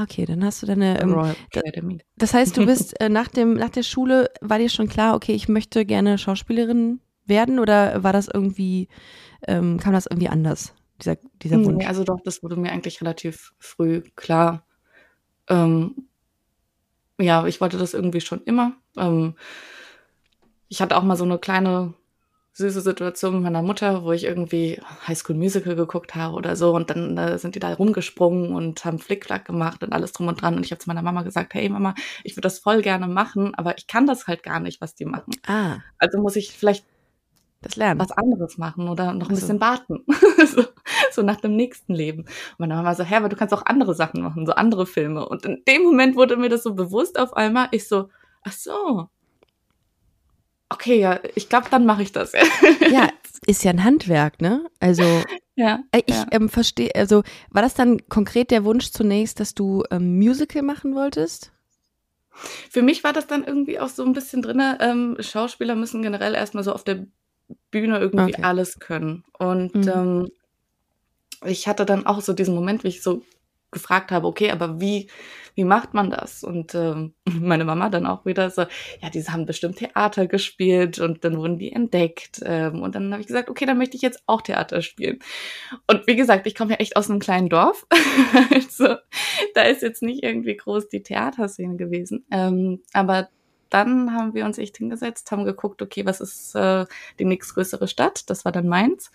Okay, 0.00 0.24
dann 0.24 0.42
hast 0.42 0.62
du 0.62 0.66
deine, 0.66 0.98
ähm, 1.00 1.12
Royal 1.12 1.36
Academy. 1.52 1.98
das 2.16 2.32
heißt, 2.32 2.56
du 2.56 2.64
bist 2.64 2.98
äh, 3.00 3.10
nach 3.10 3.28
dem, 3.28 3.52
nach 3.54 3.68
der 3.68 3.82
Schule, 3.82 4.30
war 4.40 4.58
dir 4.58 4.70
schon 4.70 4.88
klar, 4.88 5.14
okay, 5.14 5.32
ich 5.32 5.48
möchte 5.48 5.84
gerne 5.84 6.16
Schauspielerin 6.16 7.00
werden 7.26 7.58
oder 7.58 8.02
war 8.02 8.14
das 8.14 8.28
irgendwie, 8.32 8.88
ähm, 9.46 9.78
kam 9.78 9.92
das 9.92 10.06
irgendwie 10.06 10.28
anders, 10.28 10.72
dieser, 11.00 11.16
dieser 11.42 11.58
Nee, 11.58 11.64
Wunsch? 11.64 11.86
also 11.86 12.04
doch, 12.04 12.20
das 12.24 12.42
wurde 12.42 12.56
mir 12.56 12.72
eigentlich 12.72 13.00
relativ 13.00 13.52
früh 13.58 14.02
klar. 14.16 14.64
Ähm, 15.48 16.08
ja, 17.18 17.46
ich 17.46 17.60
wollte 17.60 17.78
das 17.78 17.94
irgendwie 17.94 18.20
schon 18.20 18.42
immer. 18.44 18.72
Ähm, 18.96 19.34
ich 20.68 20.80
hatte 20.80 20.96
auch 20.96 21.02
mal 21.02 21.16
so 21.16 21.24
eine 21.24 21.38
kleine 21.38 21.94
süße 22.52 22.80
Situation 22.80 23.34
mit 23.34 23.42
meiner 23.44 23.62
Mutter, 23.62 24.02
wo 24.04 24.12
ich 24.12 24.24
irgendwie 24.24 24.80
High 25.06 25.16
School 25.16 25.36
Musical 25.36 25.76
geguckt 25.76 26.14
habe 26.14 26.34
oder 26.34 26.56
so 26.56 26.74
und 26.74 26.90
dann 26.90 27.16
äh, 27.16 27.38
sind 27.38 27.54
die 27.54 27.60
da 27.60 27.72
rumgesprungen 27.72 28.54
und 28.54 28.84
haben 28.84 28.98
Flickflack 28.98 29.44
gemacht 29.44 29.82
und 29.82 29.92
alles 29.92 30.12
drum 30.12 30.28
und 30.28 30.42
dran 30.42 30.56
und 30.56 30.64
ich 30.66 30.72
habe 30.72 30.80
zu 30.80 30.88
meiner 30.88 31.02
Mama 31.02 31.22
gesagt, 31.22 31.54
hey 31.54 31.68
Mama, 31.68 31.94
ich 32.24 32.32
würde 32.36 32.42
das 32.42 32.58
voll 32.58 32.82
gerne 32.82 33.06
machen, 33.08 33.54
aber 33.54 33.78
ich 33.78 33.86
kann 33.86 34.06
das 34.06 34.26
halt 34.26 34.42
gar 34.42 34.60
nicht, 34.60 34.80
was 34.80 34.94
die 34.94 35.04
machen. 35.06 35.34
Ah, 35.46 35.78
Also 35.98 36.20
muss 36.20 36.36
ich 36.36 36.52
vielleicht 36.52 36.86
das 37.62 37.76
Lernen. 37.76 38.00
was 38.00 38.10
anderes 38.12 38.56
machen 38.58 38.88
oder 38.88 39.12
noch 39.12 39.28
ein 39.28 39.34
Ach 39.34 39.40
so. 39.40 39.40
bisschen 39.46 39.60
warten. 39.60 40.04
so, 40.46 40.64
so 41.12 41.22
nach 41.22 41.40
dem 41.40 41.56
nächsten 41.56 41.94
Leben. 41.94 42.22
Und 42.22 42.58
meine 42.58 42.74
Mama 42.74 42.94
so, 42.94 43.04
hä, 43.04 43.16
aber 43.16 43.28
du 43.28 43.36
kannst 43.36 43.52
auch 43.54 43.66
andere 43.66 43.94
Sachen 43.94 44.22
machen, 44.22 44.46
so 44.46 44.52
andere 44.52 44.86
Filme. 44.86 45.28
Und 45.28 45.44
in 45.44 45.62
dem 45.68 45.82
Moment 45.82 46.16
wurde 46.16 46.36
mir 46.36 46.48
das 46.48 46.62
so 46.62 46.74
bewusst 46.74 47.18
auf 47.18 47.34
einmal. 47.36 47.68
Ich 47.72 47.86
so, 47.88 48.08
ach 48.42 48.52
so. 48.52 49.08
Okay, 50.68 51.00
ja, 51.00 51.20
ich 51.34 51.48
glaube, 51.48 51.66
dann 51.70 51.84
mache 51.86 52.02
ich 52.02 52.12
das. 52.12 52.32
Ja, 52.90 53.08
ist 53.46 53.64
ja 53.64 53.70
ein 53.70 53.84
Handwerk, 53.84 54.40
ne? 54.40 54.66
Also 54.80 55.02
ja. 55.56 55.80
äh, 55.92 56.02
ich 56.06 56.14
Ja. 56.14 56.26
ähm, 56.30 56.48
verstehe, 56.48 56.90
also 56.94 57.22
war 57.50 57.62
das 57.62 57.74
dann 57.74 57.98
konkret 58.08 58.50
der 58.50 58.64
Wunsch 58.64 58.90
zunächst, 58.90 59.40
dass 59.40 59.54
du 59.54 59.84
ähm, 59.90 60.18
Musical 60.18 60.62
machen 60.62 60.94
wolltest? 60.94 61.52
Für 62.70 62.82
mich 62.82 63.02
war 63.04 63.12
das 63.12 63.26
dann 63.26 63.44
irgendwie 63.44 63.80
auch 63.80 63.88
so 63.88 64.04
ein 64.04 64.12
bisschen 64.12 64.42
drinne. 64.42 64.78
Ähm, 64.80 65.16
Schauspieler 65.20 65.74
müssen 65.74 66.02
generell 66.02 66.34
erstmal 66.34 66.64
so 66.64 66.72
auf 66.72 66.84
der 66.84 67.06
Bühne 67.70 67.98
irgendwie 67.98 68.34
Okay. 68.34 68.42
alles 68.44 68.78
können. 68.78 69.24
Und 69.38 69.74
Mhm. 69.74 69.88
ähm, 69.88 70.28
ich 71.44 71.66
hatte 71.68 71.86
dann 71.86 72.06
auch 72.06 72.20
so 72.20 72.32
diesen 72.32 72.54
Moment, 72.54 72.84
wie 72.84 72.88
ich 72.88 73.02
so 73.02 73.22
gefragt 73.72 74.10
habe, 74.10 74.26
okay, 74.26 74.50
aber 74.50 74.80
wie, 74.80 75.08
wie 75.54 75.62
macht 75.64 75.94
man 75.94 76.10
das? 76.10 76.42
Und 76.42 76.74
ähm, 76.74 77.14
meine 77.40 77.64
Mama 77.64 77.88
dann 77.88 78.04
auch 78.04 78.26
wieder 78.26 78.50
so, 78.50 78.62
ja, 79.00 79.10
die 79.14 79.22
haben 79.22 79.46
bestimmt 79.46 79.76
Theater 79.76 80.26
gespielt 80.26 80.98
und 80.98 81.24
dann 81.24 81.38
wurden 81.38 81.56
die 81.58 81.72
entdeckt. 81.72 82.40
Ähm, 82.44 82.82
und 82.82 82.94
dann 82.96 83.12
habe 83.12 83.20
ich 83.20 83.28
gesagt, 83.28 83.48
okay, 83.48 83.66
dann 83.66 83.78
möchte 83.78 83.96
ich 83.96 84.02
jetzt 84.02 84.22
auch 84.26 84.42
Theater 84.42 84.82
spielen. 84.82 85.20
Und 85.86 86.06
wie 86.08 86.16
gesagt, 86.16 86.46
ich 86.48 86.54
komme 86.56 86.72
ja 86.72 86.76
echt 86.78 86.96
aus 86.96 87.08
einem 87.08 87.20
kleinen 87.20 87.48
Dorf. 87.48 87.86
also 88.52 88.96
da 89.54 89.62
ist 89.62 89.82
jetzt 89.82 90.02
nicht 90.02 90.24
irgendwie 90.24 90.56
groß 90.56 90.88
die 90.88 91.02
Theaterszene 91.02 91.76
gewesen. 91.76 92.26
Ähm, 92.32 92.82
aber 92.92 93.28
dann 93.70 94.12
haben 94.14 94.34
wir 94.34 94.44
uns 94.44 94.58
echt 94.58 94.76
hingesetzt, 94.76 95.30
haben 95.30 95.44
geguckt, 95.44 95.80
okay, 95.82 96.04
was 96.06 96.20
ist 96.20 96.54
äh, 96.54 96.86
die 97.18 97.24
nächstgrößere 97.24 97.88
Stadt? 97.88 98.28
Das 98.28 98.44
war 98.44 98.52
dann 98.52 98.68
Mainz. 98.68 99.10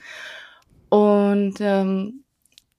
Und 0.89 1.55
ähm, 1.59 2.24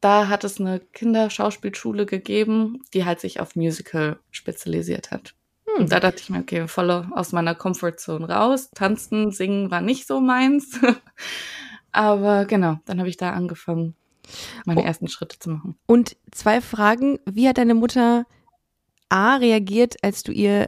da 0.00 0.28
hat 0.28 0.44
es 0.44 0.60
eine 0.60 0.80
Kinderschauspielschule 0.80 2.06
gegeben, 2.06 2.82
die 2.94 3.04
halt 3.04 3.20
sich 3.20 3.40
auf 3.40 3.56
Musical 3.56 4.18
spezialisiert 4.30 5.10
hat. 5.10 5.34
Hm. 5.66 5.82
Und 5.84 5.92
da 5.92 6.00
dachte 6.00 6.20
ich 6.20 6.30
mir, 6.30 6.40
okay, 6.40 6.68
voll 6.68 6.90
aus 6.90 7.32
meiner 7.32 7.54
Comfortzone 7.54 8.28
raus. 8.28 8.70
Tanzen, 8.74 9.30
singen 9.32 9.70
war 9.70 9.80
nicht 9.80 10.06
so 10.06 10.20
meins. 10.20 10.78
Aber 11.92 12.44
genau, 12.44 12.78
dann 12.84 12.98
habe 12.98 13.08
ich 13.08 13.16
da 13.16 13.32
angefangen, 13.32 13.94
meine 14.64 14.82
Oh. 14.82 14.84
ersten 14.84 15.08
Schritte 15.08 15.38
zu 15.38 15.50
machen. 15.50 15.76
Und 15.86 16.16
zwei 16.30 16.60
Fragen. 16.60 17.18
Wie 17.24 17.48
hat 17.48 17.58
deine 17.58 17.74
Mutter 17.74 18.26
A 19.08 19.36
reagiert, 19.36 19.96
als 20.02 20.22
du 20.22 20.32
ihr 20.32 20.66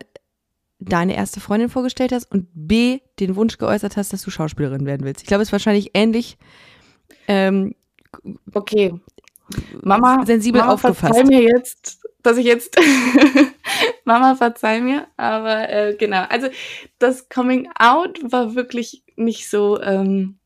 deine 0.81 1.17
erste 1.17 1.41
Freundin 1.41 1.69
vorgestellt 1.69 2.13
hast 2.13 2.31
und 2.31 2.49
B 2.55 3.01
den 3.19 3.37
Wunsch 3.37 3.59
geäußert 3.59 3.97
hast, 3.97 4.13
dass 4.13 4.23
du 4.23 4.31
Schauspielerin 4.31 4.87
werden 4.87 5.05
willst? 5.05 5.23
Ich 5.23 5.27
glaube, 5.29 5.43
es 5.43 5.49
ist 5.49 5.53
wahrscheinlich 5.53 5.91
ähnlich 5.95 6.39
ähm, 7.27 7.75
Okay. 8.53 8.95
Mama, 9.83 10.25
Sensibel 10.27 10.61
Mama, 10.61 10.75
aufgefasst. 10.75 11.15
verzeih 11.15 11.25
mir 11.25 11.43
jetzt, 11.43 12.03
dass 12.23 12.37
ich 12.37 12.45
jetzt, 12.45 12.79
Mama, 14.05 14.35
verzeih 14.35 14.81
mir, 14.81 15.07
aber 15.17 15.69
äh, 15.71 15.97
genau, 15.99 16.25
also 16.29 16.49
das 16.99 17.29
Coming 17.31 17.69
Out 17.79 18.19
war 18.31 18.55
wirklich 18.55 19.05
nicht 19.17 19.49
so 19.49 19.81
ähm, 19.81 20.39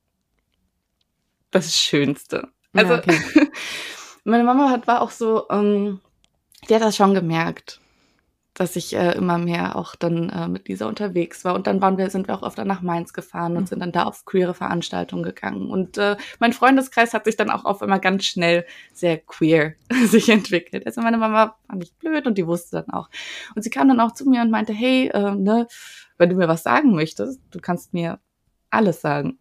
das 1.51 1.77
Schönste. 1.77 2.49
Ja, 2.75 2.83
Also 2.83 2.95
okay. 2.95 3.19
meine 4.25 4.45
Mama 4.45 4.71
hat 4.71 4.87
war 4.87 5.03
auch 5.03 5.11
so, 5.11 5.49
ähm, 5.51 6.01
die 6.69 6.75
hat 6.75 6.83
das 6.83 6.97
schon 6.97 7.12
gemerkt, 7.15 7.81
dass 8.62 8.76
ich 8.76 8.95
äh, 8.95 9.12
immer 9.12 9.38
mehr 9.38 9.75
auch 9.75 9.97
dann 9.97 10.28
äh, 10.31 10.47
mit 10.47 10.69
Lisa 10.69 10.87
unterwegs 10.87 11.45
war. 11.45 11.54
Und 11.54 11.66
dann 11.66 11.81
waren 11.81 11.99
wir, 11.99 12.09
sind 12.11 12.28
wir 12.28 12.35
auch 12.37 12.45
öfter 12.45 12.64
nach 12.64 12.81
Mainz 12.81 13.12
gefahren 13.12 13.57
und 13.57 13.62
Mhm. 13.62 13.66
sind 13.66 13.81
dann 13.81 13.90
da 13.92 14.04
auf 14.04 14.25
queere 14.25 14.54
Veranstaltungen 14.54 15.25
gegangen. 15.25 15.69
Und 15.69 15.99
äh, 15.99 16.16
mein 16.38 16.52
Freundeskreis 16.52 17.12
hat 17.12 17.25
sich 17.25 17.37
dann 17.37 17.50
auch 17.50 17.64
auf 17.64 17.83
einmal 17.83 17.99
ganz 17.99 18.25
schnell 18.25 18.64
sehr 18.92 19.19
queer 19.19 19.75
sich 20.07 20.28
entwickelt. 20.28 20.87
Also 20.87 21.00
meine 21.02 21.19
Mama 21.19 21.57
war 21.66 21.76
nicht 21.76 21.99
blöd 21.99 22.26
und 22.26 22.38
die 22.38 22.47
wusste 22.47 22.76
dann 22.85 22.90
auch. 22.95 23.11
Und 23.57 23.62
sie 23.62 23.71
kam 23.71 23.88
dann 23.88 23.99
auch 24.00 24.12
zu 24.12 24.28
mir 24.28 24.42
und 24.42 24.50
meinte, 24.50 24.73
hey, 24.73 25.09
äh, 25.09 25.35
ne, 25.35 25.66
wenn 26.19 26.31
du 26.31 26.37
mir 26.37 26.47
was 26.47 26.62
sagen 26.62 26.95
möchtest, 26.95 27.40
du 27.50 27.59
kannst 27.61 27.92
mir 27.92 28.21
alles 28.71 29.00
sagen. 29.00 29.38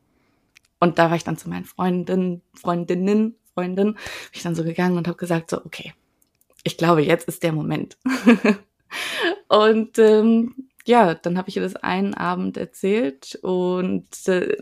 Und 0.79 0.97
da 0.97 1.09
war 1.11 1.15
ich 1.15 1.23
dann 1.23 1.37
zu 1.37 1.47
meinen 1.47 1.65
Freundinnen, 1.65 2.41
Freundinnen, 2.55 3.35
Freundinnen, 3.53 3.93
bin 3.93 4.01
ich 4.33 4.41
dann 4.41 4.55
so 4.55 4.63
gegangen 4.63 4.97
und 4.97 5.07
habe 5.07 5.17
gesagt 5.17 5.51
so, 5.51 5.63
okay, 5.63 5.93
ich 6.63 6.75
glaube, 6.77 7.01
jetzt 7.01 7.27
ist 7.27 7.43
der 7.43 7.53
Moment. 7.53 7.97
und 9.47 9.97
ähm, 9.99 10.69
ja, 10.85 11.13
dann 11.13 11.37
habe 11.37 11.49
ich 11.49 11.55
ihr 11.57 11.61
das 11.63 11.75
einen 11.75 12.13
Abend 12.13 12.57
erzählt 12.57 13.37
und 13.41 14.07
äh, 14.27 14.57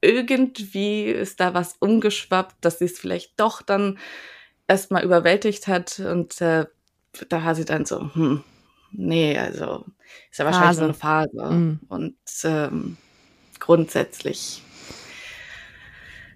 irgendwie 0.00 1.04
ist 1.04 1.40
da 1.40 1.54
was 1.54 1.74
umgeschwappt, 1.80 2.56
dass 2.60 2.78
sie 2.78 2.84
es 2.84 2.98
vielleicht 2.98 3.38
doch 3.40 3.62
dann 3.62 3.98
erstmal 4.66 5.04
überwältigt 5.04 5.66
hat 5.66 5.98
und 6.00 6.40
äh, 6.40 6.66
da 7.28 7.44
war 7.44 7.54
sie 7.54 7.64
dann 7.64 7.84
so, 7.86 8.14
hm, 8.14 8.44
nee, 8.92 9.36
also 9.38 9.84
ist 10.30 10.38
ja 10.38 10.44
wahrscheinlich 10.44 10.76
so 10.76 10.84
eine 10.84 10.94
Phase 10.94 11.50
Mhm. 11.50 11.80
und 11.88 12.16
ähm, 12.44 12.96
grundsätzlich 13.58 14.62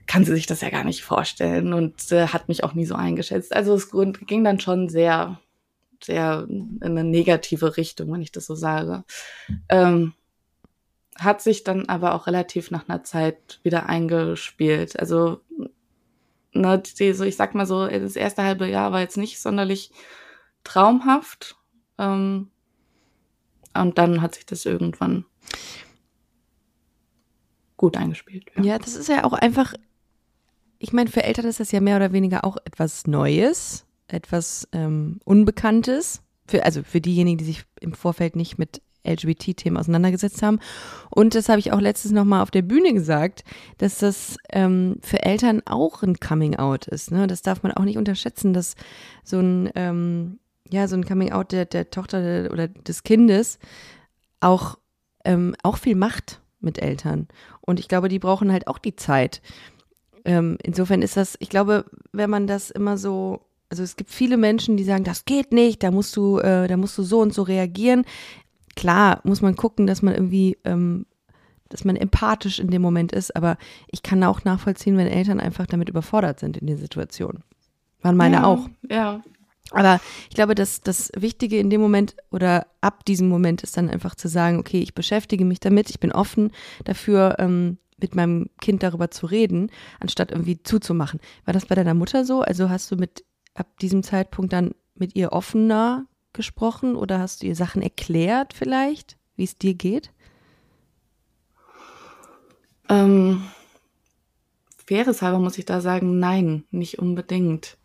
kann 0.06 0.24
sie 0.24 0.32
sich 0.34 0.46
das 0.46 0.60
ja 0.60 0.70
gar 0.70 0.84
nicht 0.84 1.04
vorstellen 1.04 1.72
und 1.72 2.10
äh, 2.12 2.26
hat 2.28 2.48
mich 2.48 2.64
auch 2.64 2.74
nie 2.74 2.84
so 2.84 2.94
eingeschätzt. 2.94 3.54
Also 3.54 3.74
es 3.74 3.90
ging 3.90 4.44
dann 4.44 4.60
schon 4.60 4.88
sehr, 4.88 5.40
sehr 6.04 6.46
in 6.48 6.80
eine 6.82 7.04
negative 7.04 7.76
Richtung, 7.76 8.12
wenn 8.12 8.22
ich 8.22 8.32
das 8.32 8.46
so 8.46 8.54
sage. 8.54 9.04
Ähm, 9.68 10.14
hat 11.16 11.42
sich 11.42 11.64
dann 11.64 11.88
aber 11.88 12.14
auch 12.14 12.26
relativ 12.26 12.70
nach 12.70 12.88
einer 12.88 13.04
Zeit 13.04 13.60
wieder 13.62 13.88
eingespielt. 13.88 14.98
Also, 14.98 15.40
ne, 16.52 16.82
die, 16.98 17.12
so, 17.12 17.24
ich 17.24 17.36
sag 17.36 17.54
mal 17.54 17.66
so, 17.66 17.86
das 17.86 18.16
erste 18.16 18.42
halbe 18.42 18.68
Jahr 18.68 18.92
war 18.92 19.00
jetzt 19.00 19.16
nicht 19.16 19.40
sonderlich 19.40 19.90
traumhaft. 20.64 21.56
Ähm, 21.98 22.50
und 23.74 23.98
dann 23.98 24.20
hat 24.22 24.34
sich 24.34 24.46
das 24.46 24.64
irgendwann 24.66 25.24
gut 27.76 27.96
eingespielt. 27.96 28.46
Ja. 28.56 28.62
ja, 28.62 28.78
das 28.78 28.94
ist 28.94 29.08
ja 29.08 29.24
auch 29.24 29.32
einfach, 29.32 29.74
ich 30.78 30.92
meine, 30.92 31.10
für 31.10 31.24
Eltern 31.24 31.46
ist 31.46 31.60
das 31.60 31.72
ja 31.72 31.80
mehr 31.80 31.96
oder 31.96 32.12
weniger 32.12 32.44
auch 32.44 32.56
etwas 32.64 33.06
Neues, 33.06 33.86
etwas 34.08 34.68
ähm, 34.72 35.20
Unbekanntes. 35.24 36.22
Für, 36.46 36.64
also 36.64 36.82
für 36.82 37.00
diejenigen, 37.00 37.38
die 37.38 37.44
sich 37.44 37.64
im 37.80 37.94
Vorfeld 37.94 38.36
nicht 38.36 38.58
mit 38.58 38.82
LGBT-Themen 39.04 39.76
auseinandergesetzt 39.76 40.42
haben. 40.42 40.60
Und 41.10 41.34
das 41.34 41.48
habe 41.48 41.58
ich 41.58 41.72
auch 41.72 41.80
letztens 41.80 42.12
nochmal 42.12 42.42
auf 42.42 42.50
der 42.50 42.62
Bühne 42.62 42.92
gesagt, 42.92 43.44
dass 43.78 43.98
das 43.98 44.36
ähm, 44.50 44.96
für 45.02 45.22
Eltern 45.22 45.62
auch 45.64 46.02
ein 46.02 46.16
Coming-out 46.16 46.86
ist. 46.86 47.10
Ne? 47.10 47.26
Das 47.26 47.42
darf 47.42 47.62
man 47.62 47.72
auch 47.72 47.84
nicht 47.84 47.98
unterschätzen, 47.98 48.52
dass 48.52 48.74
so 49.24 49.40
ein, 49.40 49.70
ähm, 49.74 50.38
ja, 50.68 50.88
so 50.88 50.96
ein 50.96 51.04
Coming-out 51.04 51.52
der, 51.52 51.64
der 51.64 51.90
Tochter 51.90 52.48
oder 52.50 52.68
des 52.68 53.02
Kindes 53.02 53.58
auch, 54.40 54.78
ähm, 55.24 55.54
auch 55.62 55.78
viel 55.78 55.96
macht 55.96 56.40
mit 56.60 56.80
Eltern. 56.80 57.28
Und 57.60 57.80
ich 57.80 57.88
glaube, 57.88 58.08
die 58.08 58.18
brauchen 58.18 58.52
halt 58.52 58.68
auch 58.68 58.78
die 58.78 58.96
Zeit. 58.96 59.42
Ähm, 60.24 60.58
insofern 60.62 61.02
ist 61.02 61.16
das, 61.16 61.36
ich 61.40 61.48
glaube, 61.48 61.84
wenn 62.12 62.30
man 62.30 62.46
das 62.46 62.70
immer 62.70 62.96
so 62.96 63.40
also 63.72 63.82
es 63.82 63.96
gibt 63.96 64.10
viele 64.10 64.36
Menschen, 64.36 64.76
die 64.76 64.84
sagen, 64.84 65.02
das 65.02 65.24
geht 65.24 65.50
nicht, 65.50 65.82
da 65.82 65.90
musst 65.90 66.14
du, 66.14 66.38
äh, 66.38 66.68
da 66.68 66.76
musst 66.76 66.98
du 66.98 67.02
so 67.02 67.20
und 67.20 67.32
so 67.32 67.42
reagieren 67.42 68.04
klar 68.74 69.20
muss 69.24 69.42
man 69.42 69.56
gucken, 69.56 69.86
dass 69.86 70.02
man 70.02 70.14
irgendwie, 70.14 70.58
ähm, 70.64 71.06
dass 71.68 71.84
man 71.84 71.96
empathisch 71.96 72.58
in 72.58 72.70
dem 72.70 72.82
Moment 72.82 73.12
ist, 73.12 73.34
aber 73.34 73.56
ich 73.90 74.02
kann 74.02 74.22
auch 74.24 74.44
nachvollziehen, 74.44 74.96
wenn 74.96 75.06
Eltern 75.06 75.40
einfach 75.40 75.66
damit 75.66 75.88
überfordert 75.88 76.40
sind 76.40 76.56
in 76.56 76.66
der 76.66 76.76
Situation. 76.76 77.42
Waren 78.02 78.16
meine 78.16 78.36
ja, 78.36 78.44
auch. 78.44 78.68
Ja. 78.90 79.22
Aber 79.70 80.00
ich 80.28 80.34
glaube, 80.34 80.54
dass 80.54 80.82
das 80.82 81.10
Wichtige 81.16 81.58
in 81.58 81.70
dem 81.70 81.80
Moment 81.80 82.16
oder 82.30 82.66
ab 82.82 83.04
diesem 83.06 83.28
Moment 83.28 83.62
ist 83.62 83.76
dann 83.76 83.88
einfach 83.88 84.14
zu 84.14 84.28
sagen, 84.28 84.58
okay, 84.58 84.80
ich 84.80 84.94
beschäftige 84.94 85.44
mich 85.44 85.60
damit, 85.60 85.88
ich 85.88 85.98
bin 85.98 86.12
offen 86.12 86.50
dafür, 86.84 87.36
ähm, 87.38 87.78
mit 87.98 88.16
meinem 88.16 88.50
Kind 88.60 88.82
darüber 88.82 89.12
zu 89.12 89.26
reden, 89.26 89.70
anstatt 90.00 90.32
irgendwie 90.32 90.60
zuzumachen. 90.62 91.20
War 91.44 91.54
das 91.54 91.66
bei 91.66 91.76
deiner 91.76 91.94
Mutter 91.94 92.24
so? 92.24 92.42
Also 92.42 92.68
hast 92.68 92.90
du 92.90 92.96
mit 92.96 93.24
ab 93.54 93.78
diesem 93.80 94.02
Zeitpunkt 94.02 94.52
dann 94.52 94.74
mit 94.94 95.14
ihr 95.16 95.32
offener 95.32 96.06
gesprochen 96.32 96.96
oder 96.96 97.18
hast 97.18 97.42
du 97.42 97.46
ihr 97.46 97.56
Sachen 97.56 97.82
erklärt 97.82 98.54
vielleicht, 98.54 99.16
wie 99.36 99.44
es 99.44 99.58
dir 99.58 99.74
geht? 99.74 100.12
Ähm, 102.88 103.42
halber 104.90 105.38
muss 105.38 105.58
ich 105.58 105.64
da 105.64 105.80
sagen, 105.80 106.18
nein, 106.18 106.64
nicht 106.70 106.98
unbedingt. 106.98 107.78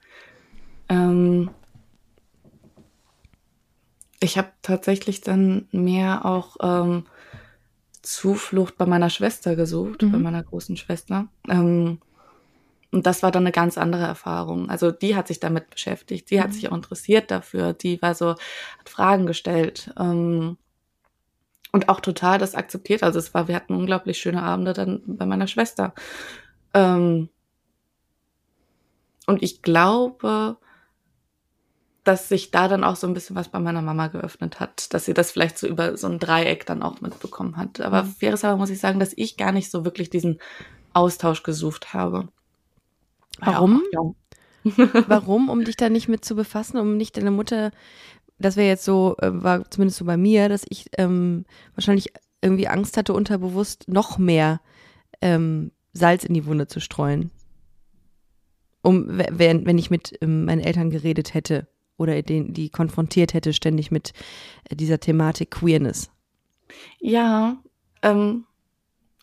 Ähm, 0.90 1.50
ich 4.20 4.38
habe 4.38 4.52
tatsächlich 4.62 5.22
dann 5.22 5.68
mehr 5.72 6.26
auch 6.26 6.58
ähm, 6.62 7.06
Zuflucht 8.02 8.78
bei 8.78 8.86
meiner 8.86 9.10
Schwester 9.10 9.56
gesucht, 9.56 10.02
mhm. 10.02 10.12
bei 10.12 10.18
meiner 10.18 10.44
großen 10.44 10.76
Schwester. 10.76 11.28
Ähm, 11.48 12.00
und 12.92 13.06
das 13.06 13.22
war 13.24 13.32
dann 13.32 13.44
eine 13.44 13.52
ganz 13.52 13.78
andere 13.78 14.06
Erfahrung. 14.06 14.70
Also 14.70 14.92
die 14.92 15.16
hat 15.16 15.28
sich 15.28 15.40
damit 15.40 15.70
beschäftigt, 15.70 16.30
die 16.32 16.40
hat 16.40 16.50
mhm. 16.50 16.54
sich 16.54 16.70
auch 16.70 16.76
interessiert 16.76 17.32
dafür, 17.32 17.74
die 17.74 18.02
war 18.02 18.16
so, 18.16 18.32
hat 18.32 18.90
Fragen 18.90 19.26
gestellt 19.26 19.92
ähm, 20.00 20.58
und 21.72 21.90
auch 21.90 22.00
total 22.00 22.40
das 22.40 22.56
akzeptiert. 22.56 23.04
Also 23.04 23.20
es 23.20 23.34
war, 23.34 23.48
wir 23.48 23.56
hatten 23.56 23.76
unglaublich 23.76 24.20
schöne 24.20 24.42
Abende 24.42 24.74
dann 24.74 25.02
bei 25.06 25.26
meiner 25.26 25.48
Schwester. 25.48 25.94
Ähm, 26.74 27.30
und 29.26 29.44
ich 29.44 29.62
glaube, 29.62 30.58
dass 32.06 32.30
sich 32.30 32.52
da 32.52 32.70
dann 32.70 32.86
auch 32.86 32.96
so 32.96 33.06
ein 33.06 33.14
bisschen 33.14 33.36
was 33.36 33.50
bei 33.50 33.60
meiner 33.60 33.82
Mama 33.82 34.08
geöffnet 34.08 34.62
hat, 34.62 34.94
dass 34.94 35.04
sie 35.04 35.14
das 35.14 35.32
vielleicht 35.32 35.58
so 35.58 35.68
über 35.68 35.98
so 35.98 36.08
ein 36.08 36.20
Dreieck 36.20 36.66
dann 36.66 36.82
auch 36.82 37.02
mitbekommen 37.02 37.58
hat. 37.58 37.82
Aber 37.82 38.04
mhm. 38.04 38.16
faires 38.18 38.46
aber 38.46 38.56
muss 38.56 38.70
ich 38.70 38.80
sagen, 38.80 39.00
dass 39.00 39.12
ich 39.18 39.36
gar 39.36 39.52
nicht 39.52 39.70
so 39.70 39.84
wirklich 39.84 40.10
diesen 40.10 40.40
Austausch 40.94 41.44
gesucht 41.44 41.94
habe. 41.94 42.30
Warum? 43.40 43.84
Ja, 43.92 44.02
Warum? 45.08 45.50
Um 45.50 45.64
dich 45.64 45.78
da 45.78 45.90
nicht 45.90 46.08
mit 46.08 46.26
zu 46.26 46.36
befassen, 46.36 46.78
um 46.78 46.98
nicht 46.98 47.18
deine 47.18 47.32
Mutter, 47.32 47.72
das 48.40 48.56
wäre 48.56 48.68
jetzt 48.68 48.86
so, 48.86 49.16
äh, 49.20 49.30
war 49.32 49.70
zumindest 49.70 50.00
so 50.00 50.06
bei 50.06 50.18
mir, 50.18 50.50
dass 50.50 50.66
ich 50.70 50.88
ähm, 50.98 51.46
wahrscheinlich 51.76 52.12
irgendwie 52.42 52.68
Angst 52.68 52.98
hatte, 52.98 53.14
unterbewusst 53.14 53.86
noch 53.88 54.18
mehr 54.18 54.62
ähm, 55.22 55.72
Salz 55.94 56.24
in 56.24 56.34
die 56.34 56.46
Wunde 56.46 56.68
zu 56.68 56.80
streuen. 56.80 57.32
Um, 58.84 59.06
wenn, 59.10 59.66
wenn 59.66 59.78
ich 59.78 59.90
mit 59.90 60.18
ähm, 60.22 60.46
meinen 60.46 60.62
Eltern 60.62 60.92
geredet 60.92 61.34
hätte 61.34 61.68
oder 61.98 62.22
den, 62.22 62.54
die 62.54 62.70
konfrontiert 62.70 63.34
hätte 63.34 63.54
ständig 63.54 63.92
mit 63.92 64.14
äh, 64.70 64.76
dieser 64.76 65.00
Thematik 65.00 65.52
Queerness. 65.52 66.12
Ja, 67.00 67.58
ähm, 68.04 68.46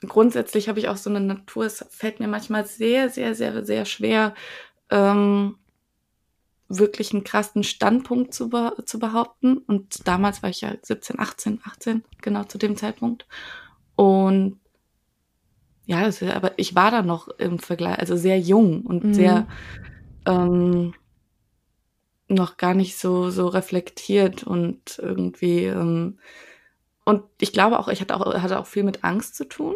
grundsätzlich 0.07 0.69
habe 0.69 0.79
ich 0.79 0.88
auch 0.88 0.97
so 0.97 1.11
eine 1.11 1.21
Natur, 1.21 1.67
es 1.67 1.85
fällt 1.90 2.21
mir 2.21 2.29
manchmal 2.29 2.67
sehr, 2.67 3.11
sehr, 3.11 3.35
sehr, 3.35 3.64
sehr 3.64 3.85
schwer, 3.85 4.35
ähm, 4.90 5.57
wirklich 6.69 7.12
einen 7.12 7.25
krassen 7.25 7.62
Standpunkt 7.62 8.35
zu, 8.35 8.49
be 8.49 8.75
zu 8.85 8.99
behaupten. 8.99 9.59
Und 9.59 10.07
damals 10.09 10.43
war 10.43 10.51
ich 10.51 10.62
ja 10.62 10.73
17, 10.81 11.19
18, 11.19 11.61
18, 11.64 12.05
genau 12.23 12.45
zu 12.45 12.59
dem 12.59 12.77
Zeitpunkt. 12.77 13.27
Und 13.97 14.59
ja, 15.87 16.05
das, 16.05 16.23
aber 16.23 16.53
ich 16.59 16.75
war 16.75 16.90
da 16.90 17.03
noch 17.03 17.29
im 17.38 17.59
Vergleich, 17.59 17.99
also 17.99 18.17
sehr 18.17 18.38
jung 18.38 18.83
und 18.83 19.05
mhm. 19.05 19.14
sehr 19.14 19.47
ähm, 20.27 20.95
noch 22.29 22.57
gar 22.57 22.75
nicht 22.75 22.97
so 22.97 23.29
so 23.29 23.49
reflektiert 23.49 24.45
und 24.45 24.99
irgendwie 24.99 25.64
ähm, 25.64 26.19
und 27.05 27.23
ich 27.38 27.53
glaube 27.53 27.79
auch, 27.79 27.88
ich 27.88 28.01
hatte 28.01 28.17
auch 28.17 28.35
hatte 28.35 28.59
auch 28.59 28.67
viel 28.67 28.83
mit 28.83 29.05
Angst 29.05 29.37
zu 29.37 29.45
tun 29.45 29.75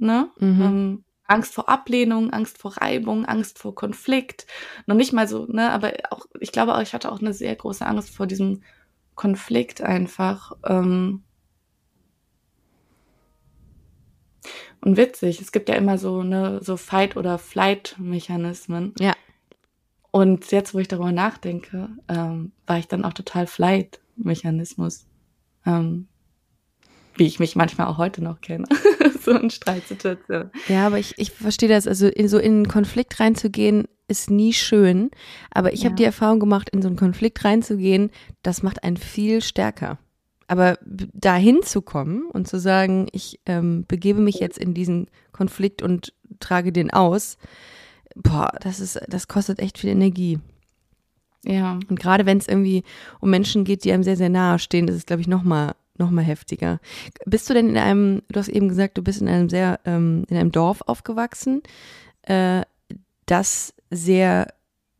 ne? 0.00 0.30
Mhm. 0.38 0.62
Ähm, 0.62 1.04
Angst 1.30 1.54
vor 1.54 1.68
Ablehnung, 1.68 2.30
Angst 2.30 2.58
vor 2.58 2.76
Reibung, 2.78 3.24
Angst 3.24 3.58
vor 3.58 3.74
Konflikt. 3.74 4.46
Noch 4.86 4.96
nicht 4.96 5.12
mal 5.12 5.28
so, 5.28 5.46
ne, 5.46 5.70
aber 5.70 5.92
auch, 6.10 6.26
ich 6.40 6.50
glaube 6.50 6.74
auch, 6.74 6.80
ich 6.80 6.92
hatte 6.92 7.10
auch 7.12 7.20
eine 7.20 7.32
sehr 7.32 7.54
große 7.54 7.86
Angst 7.86 8.10
vor 8.10 8.26
diesem 8.26 8.62
Konflikt 9.14 9.80
einfach. 9.80 10.52
Ähm 10.64 11.22
und 14.80 14.96
witzig, 14.96 15.40
es 15.40 15.52
gibt 15.52 15.68
ja 15.68 15.76
immer 15.76 15.98
so, 15.98 16.24
ne, 16.24 16.60
so 16.62 16.76
Fight- 16.76 17.16
oder 17.16 17.38
Flight-Mechanismen. 17.38 18.94
Ja. 18.98 19.12
Und 20.10 20.50
jetzt, 20.50 20.74
wo 20.74 20.78
ich 20.80 20.88
darüber 20.88 21.12
nachdenke, 21.12 21.90
ähm, 22.08 22.52
war 22.66 22.78
ich 22.78 22.88
dann 22.88 23.04
auch 23.04 23.12
total 23.12 23.46
Flight-Mechanismus. 23.46 25.06
Ähm, 25.64 26.08
wie 27.20 27.26
ich 27.26 27.38
mich 27.38 27.54
manchmal 27.54 27.86
auch 27.86 27.98
heute 27.98 28.24
noch 28.24 28.40
kenne. 28.40 28.64
so 29.22 29.32
in 29.32 29.50
Streitsituationen. 29.50 30.50
Ja, 30.68 30.86
aber 30.86 30.98
ich, 30.98 31.14
ich 31.18 31.30
verstehe 31.30 31.68
das. 31.68 31.86
Also 31.86 32.08
in, 32.08 32.28
so 32.28 32.38
in 32.38 32.52
einen 32.54 32.68
Konflikt 32.68 33.20
reinzugehen, 33.20 33.84
ist 34.08 34.30
nie 34.30 34.54
schön. 34.54 35.10
Aber 35.50 35.74
ich 35.74 35.82
ja. 35.82 35.84
habe 35.86 35.96
die 35.96 36.04
Erfahrung 36.04 36.40
gemacht, 36.40 36.70
in 36.70 36.80
so 36.80 36.88
einen 36.88 36.96
Konflikt 36.96 37.44
reinzugehen, 37.44 38.10
das 38.42 38.62
macht 38.62 38.82
einen 38.82 38.96
viel 38.96 39.42
stärker. 39.42 39.98
Aber 40.48 40.78
da 40.82 41.36
hinzukommen 41.36 42.24
und 42.30 42.48
zu 42.48 42.58
sagen, 42.58 43.06
ich 43.12 43.38
ähm, 43.44 43.84
begebe 43.86 44.20
mich 44.20 44.36
jetzt 44.36 44.58
in 44.58 44.72
diesen 44.72 45.08
Konflikt 45.30 45.82
und 45.82 46.14
trage 46.40 46.72
den 46.72 46.90
aus, 46.90 47.36
boah, 48.16 48.50
das 48.62 48.80
ist, 48.80 48.98
das 49.08 49.28
kostet 49.28 49.60
echt 49.60 49.78
viel 49.78 49.90
Energie. 49.90 50.38
Ja. 51.44 51.78
Und 51.88 52.00
gerade 52.00 52.24
wenn 52.24 52.38
es 52.38 52.48
irgendwie 52.48 52.82
um 53.20 53.28
Menschen 53.28 53.64
geht, 53.64 53.84
die 53.84 53.92
einem 53.92 54.04
sehr, 54.04 54.16
sehr 54.16 54.30
nahe 54.30 54.58
stehen, 54.58 54.88
ist 54.88 54.96
es, 54.96 55.06
glaube 55.06 55.20
ich, 55.20 55.28
nochmal 55.28 55.74
noch 56.00 56.10
mal 56.10 56.24
heftiger. 56.24 56.80
Bist 57.26 57.48
du 57.48 57.54
denn 57.54 57.68
in 57.68 57.76
einem, 57.76 58.22
du 58.28 58.40
hast 58.40 58.48
eben 58.48 58.68
gesagt, 58.68 58.98
du 58.98 59.02
bist 59.02 59.20
in 59.20 59.28
einem 59.28 59.48
sehr, 59.48 59.78
ähm, 59.84 60.24
in 60.28 60.36
einem 60.36 60.50
Dorf 60.50 60.82
aufgewachsen, 60.86 61.62
äh, 62.22 62.62
das 63.26 63.72
sehr 63.90 64.52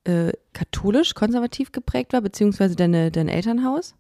äh, 0.05 0.33
katholisch, 0.53 1.15
konservativ 1.15 1.73
geprägt 1.73 2.13
war, 2.13 2.21
beziehungsweise 2.21 2.77
deine, 2.77 3.11
dein 3.11 3.29
Elternhaus? 3.29 3.95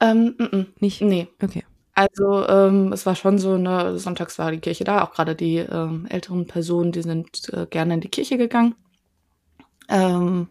Ähm, 0.00 0.34
m 0.38 0.46
-m. 0.46 0.66
Nicht? 0.80 1.02
Nee. 1.02 1.28
Okay. 1.42 1.64
Also 1.94 2.46
ähm, 2.48 2.92
es 2.92 3.04
war 3.04 3.14
schon 3.14 3.38
so, 3.38 3.58
ne, 3.58 3.98
sonntags 3.98 4.38
war 4.38 4.50
die 4.50 4.60
Kirche 4.60 4.84
da, 4.84 5.02
auch 5.02 5.12
gerade 5.12 5.34
die 5.34 5.56
ähm, 5.56 6.06
älteren 6.08 6.46
Personen, 6.46 6.92
die 6.92 7.02
sind 7.02 7.52
äh, 7.52 7.66
gerne 7.66 7.94
in 7.94 8.00
die 8.00 8.08
Kirche 8.08 8.38
gegangen. 8.38 8.74
Ähm, 9.88 10.48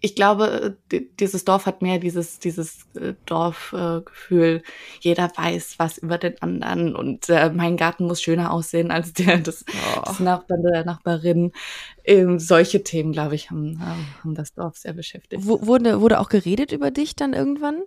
ich 0.00 0.14
glaube, 0.14 0.76
dieses 1.18 1.44
Dorf 1.44 1.66
hat 1.66 1.82
mehr 1.82 1.98
dieses, 1.98 2.38
dieses 2.38 2.86
äh, 2.94 3.14
Dorfgefühl. 3.26 4.62
Jeder 5.00 5.30
weiß 5.34 5.74
was 5.78 5.98
über 5.98 6.18
den 6.18 6.40
anderen 6.40 6.94
und 6.94 7.28
äh, 7.28 7.50
mein 7.50 7.76
Garten 7.76 8.06
muss 8.06 8.22
schöner 8.22 8.52
aussehen 8.52 8.92
als 8.92 9.12
der 9.12 9.38
des, 9.38 9.64
oh. 9.68 10.08
des 10.08 10.20
Nachbarn 10.20 10.62
der 10.62 10.84
Nachbarin. 10.84 11.52
Ähm, 12.04 12.38
solche 12.38 12.84
Themen, 12.84 13.12
glaube 13.12 13.34
ich, 13.34 13.50
haben, 13.50 13.80
haben 14.22 14.34
das 14.34 14.52
Dorf 14.52 14.76
sehr 14.76 14.92
beschäftigt. 14.92 15.44
W 15.44 15.66
wurde, 15.66 16.00
wurde 16.00 16.20
auch 16.20 16.28
geredet 16.28 16.70
über 16.70 16.92
dich 16.92 17.16
dann 17.16 17.32
irgendwann? 17.32 17.82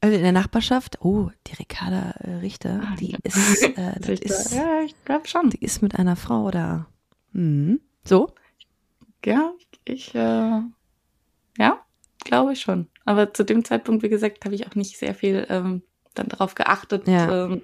Also 0.00 0.16
in 0.16 0.22
der 0.22 0.32
Nachbarschaft? 0.32 0.98
Oh, 1.04 1.30
die 1.46 1.54
Ricarda 1.54 2.10
äh, 2.18 2.34
Richter, 2.40 2.82
ah, 2.84 2.96
die 2.98 3.16
ist, 3.22 3.62
äh, 3.62 4.00
das 4.00 4.18
ist, 4.18 4.52
ja, 4.52 4.80
ich 4.84 4.96
glaube 5.04 5.28
schon. 5.28 5.50
Die 5.50 5.64
ist 5.64 5.80
mit 5.80 5.94
einer 5.94 6.16
Frau 6.16 6.50
da. 6.50 6.86
Hm. 7.32 7.80
So? 8.04 8.34
Ja, 9.24 9.52
ich, 9.84 10.14
äh, 10.14 10.60
ja, 11.58 11.78
glaube 12.24 12.52
ich 12.52 12.60
schon. 12.60 12.88
Aber 13.04 13.32
zu 13.34 13.44
dem 13.44 13.64
Zeitpunkt, 13.64 14.02
wie 14.02 14.08
gesagt, 14.08 14.44
habe 14.44 14.54
ich 14.54 14.66
auch 14.66 14.74
nicht 14.74 14.98
sehr 14.98 15.14
viel 15.14 15.46
ähm, 15.48 15.82
dann 16.14 16.28
darauf 16.28 16.54
geachtet. 16.54 17.06
Ja. 17.08 17.46
Ähm, 17.46 17.62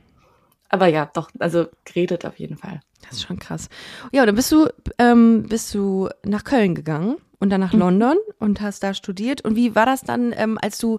aber 0.69 0.87
ja, 0.87 1.07
doch, 1.07 1.31
also 1.39 1.67
geredet 1.85 2.27
auf 2.27 2.39
jeden 2.39 2.57
Fall. 2.57 2.81
Das 3.03 3.13
ist 3.13 3.23
schon 3.23 3.39
krass. 3.39 3.69
Ja, 4.13 4.27
dann 4.27 4.35
bist 4.35 4.53
du, 4.53 4.69
ähm, 4.99 5.45
bist 5.49 5.75
du 5.75 6.09
nach 6.25 6.45
Köln 6.45 6.75
gegangen 6.75 7.17
und 7.39 7.51
dann 7.51 7.61
nach 7.61 7.73
mhm. 7.73 7.81
London 7.81 8.17
und 8.39 8.61
hast 8.61 8.83
da 8.83 8.95
studiert. 8.95 9.43
Und 9.43 9.57
wie 9.57 9.75
war 9.75 9.87
das 9.87 10.03
dann, 10.03 10.35
ähm, 10.37 10.59
als 10.61 10.79
du 10.79 10.99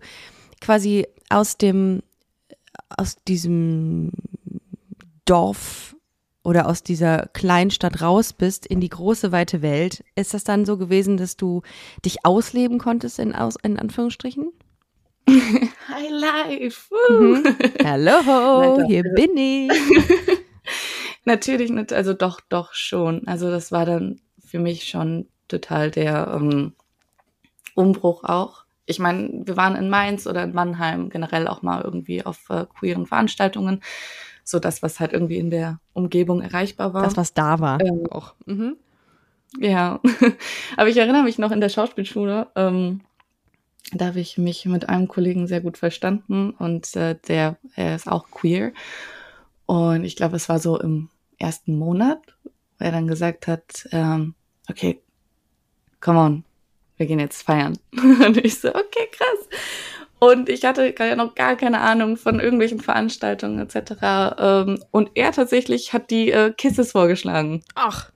quasi 0.62 1.08
aus 1.30 1.58
dem, 1.58 2.02
aus 2.90 3.18
diesem 3.28 4.12
Dorf 5.26 5.96
oder 6.50 6.66
aus 6.68 6.82
dieser 6.82 7.28
Kleinstadt 7.34 8.02
raus 8.02 8.34
bist 8.34 8.66
in 8.66 8.80
die 8.82 8.90
große 8.90 9.32
weite 9.32 9.62
Welt, 9.62 10.04
ist 10.16 10.34
das 10.34 10.44
dann 10.44 10.66
so 10.66 10.78
gewesen, 10.78 11.16
dass 11.16 11.38
du 11.38 11.62
dich 12.04 12.26
ausleben 12.26 12.80
konntest 12.80 13.20
in, 13.20 13.36
aus, 13.36 13.56
in 13.62 13.78
Anführungsstrichen? 13.78 14.52
Hi 15.30 16.08
life. 16.10 16.90
Mhm. 17.08 17.44
Hallo, 17.86 18.84
hier 18.88 19.04
bin 19.04 19.38
ich. 19.38 19.72
Natürlich 21.24 21.70
nicht, 21.70 21.94
also 21.94 22.14
doch, 22.14 22.42
doch 22.50 22.74
schon. 22.74 23.28
Also 23.28 23.52
das 23.52 23.72
war 23.72 23.86
dann 23.86 24.20
für 24.44 24.58
mich 24.58 24.86
schon 24.90 25.28
total 25.50 25.92
der 25.92 26.34
um, 26.34 26.74
Umbruch 27.76 28.24
auch. 28.24 28.64
Ich 28.88 28.98
meine, 28.98 29.44
wir 29.46 29.56
waren 29.56 29.76
in 29.76 29.92
Mainz 29.92 30.26
oder 30.26 30.46
in 30.46 30.54
Mannheim 30.54 31.12
generell 31.12 31.48
auch 31.48 31.62
mal 31.62 31.84
irgendwie 31.84 32.26
auf 32.26 32.50
äh, 32.50 32.66
queeren 32.80 33.06
Veranstaltungen 33.06 33.84
so 34.50 34.60
das, 34.60 34.82
was 34.82 35.00
halt 35.00 35.14
irgendwie 35.14 35.38
in 35.38 35.50
der 35.50 35.80
Umgebung 35.94 36.42
erreichbar 36.42 36.94
war. 36.94 37.04
Das, 37.04 37.18
was 37.18 37.34
da 37.34 37.60
war. 37.60 37.82
Ähm, 37.82 38.08
auch. 38.10 38.34
Mhm. 38.46 38.78
Ja, 39.60 40.00
aber 40.78 40.90
ich 40.90 40.98
erinnere 40.98 41.24
mich 41.24 41.40
noch 41.40 41.52
in 41.52 41.62
der 41.62 41.70
Schauspielschule, 41.70 42.48
ähm, 42.56 43.02
da 43.94 44.08
habe 44.08 44.20
ich 44.20 44.38
mich 44.38 44.66
mit 44.66 44.88
einem 44.90 45.08
Kollegen 45.08 45.48
sehr 45.48 45.62
gut 45.62 45.78
verstanden 45.78 46.52
und 46.52 46.96
äh, 46.96 47.16
der 47.28 47.58
er 47.76 47.96
ist 47.96 48.08
auch 48.08 48.30
queer. 48.30 48.72
Und 49.66 50.04
ich 50.04 50.16
glaube, 50.16 50.36
es 50.36 50.50
war 50.50 50.60
so 50.60 50.80
im 50.80 51.10
ersten 51.38 51.78
Monat, 51.78 52.20
wo 52.44 52.86
er 52.86 52.92
dann 52.92 53.08
gesagt 53.08 53.48
hat, 53.48 53.88
ähm, 53.92 54.36
okay, 54.70 55.02
come 56.00 56.20
on, 56.20 56.44
wir 56.98 57.08
gehen 57.08 57.20
jetzt 57.20 57.44
feiern. 57.44 57.78
Und 57.94 58.38
ich 58.38 58.60
so, 58.60 58.70
okay, 58.70 59.10
krass. 59.12 59.50
Und 60.20 60.50
ich 60.50 60.66
hatte 60.66 60.94
ja 60.98 61.16
noch 61.16 61.36
gar 61.36 61.56
keine 61.56 61.80
Ahnung 61.80 62.18
von 62.18 62.40
irgendwelchen 62.40 62.80
Veranstaltungen 62.80 63.60
etc. 63.60 63.94
Ähm, 64.38 64.84
und 64.92 65.12
er 65.16 65.32
tatsächlich 65.32 65.94
hat 65.94 66.10
die 66.12 66.32
äh, 66.32 66.52
Kisses 66.52 66.92
vorgeschlagen. 66.92 67.64
Ach. 67.76 68.12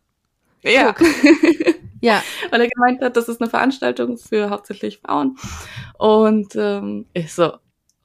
Ja. 0.63 0.93
ja. 2.01 2.21
Weil 2.51 2.61
er 2.61 2.69
gemeint 2.69 3.01
hat, 3.01 3.15
das 3.15 3.29
ist 3.29 3.41
eine 3.41 3.49
Veranstaltung 3.49 4.17
für 4.17 4.49
hauptsächlich 4.49 4.99
Frauen. 4.99 5.37
Und 5.97 6.55
ähm, 6.55 7.05
ich 7.13 7.33
so, 7.33 7.53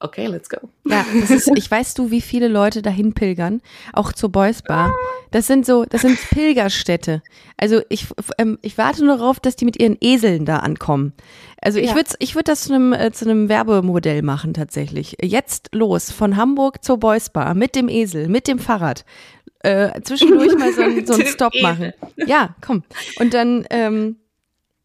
okay, 0.01 0.27
let's 0.27 0.49
go. 0.49 0.59
Ja, 0.85 1.05
ist, 1.29 1.51
ich 1.55 1.71
weiß 1.71 1.95
du, 1.95 2.11
wie 2.11 2.21
viele 2.21 2.49
Leute 2.49 2.83
dahin 2.83 3.15
pilgern, 3.15 3.61
auch 3.93 4.13
zur 4.13 4.31
Boys 4.31 4.63
Bar. 4.63 4.95
Das 5.31 5.47
sind 5.47 5.67
so, 5.67 5.85
das 5.85 6.03
sind 6.03 6.19
Pilgerstädte. 6.31 7.23
Also 7.57 7.83
ich, 7.89 8.07
ähm, 8.39 8.59
ich 8.63 8.79
warte 8.79 9.05
nur 9.05 9.17
darauf, 9.19 9.41
dass 9.41 9.57
die 9.57 9.65
mit 9.65 9.79
ihren 9.79 9.97
Eseln 10.01 10.45
da 10.45 10.59
ankommen. 10.59 11.13
Also 11.61 11.79
ich 11.79 11.91
ja. 11.91 11.97
würde 11.97 12.11
ich 12.19 12.35
würd 12.35 12.49
das 12.49 12.63
zu 12.63 12.75
einem, 12.75 12.93
äh, 12.93 13.13
zu 13.13 13.25
einem 13.25 13.49
Werbemodell 13.49 14.23
machen 14.23 14.55
tatsächlich. 14.55 15.17
Jetzt 15.21 15.71
los, 15.73 16.11
von 16.11 16.37
Hamburg 16.37 16.85
zur 16.85 16.99
Boys 16.99 17.31
Bar, 17.31 17.55
mit 17.55 17.75
dem 17.75 17.89
Esel, 17.89 18.29
mit 18.29 18.49
dem 18.49 18.59
Fahrrad. 18.59 19.05
Äh, 19.61 20.01
zwischendurch 20.03 20.57
mal 20.57 20.73
so, 20.73 20.83
so 21.05 21.15
einen 21.15 21.27
Stop 21.33 21.53
machen. 21.61 21.93
Ja, 22.27 22.55
komm. 22.61 22.85
Und 23.19 23.35
dann, 23.35 23.67
ähm, 23.71 24.17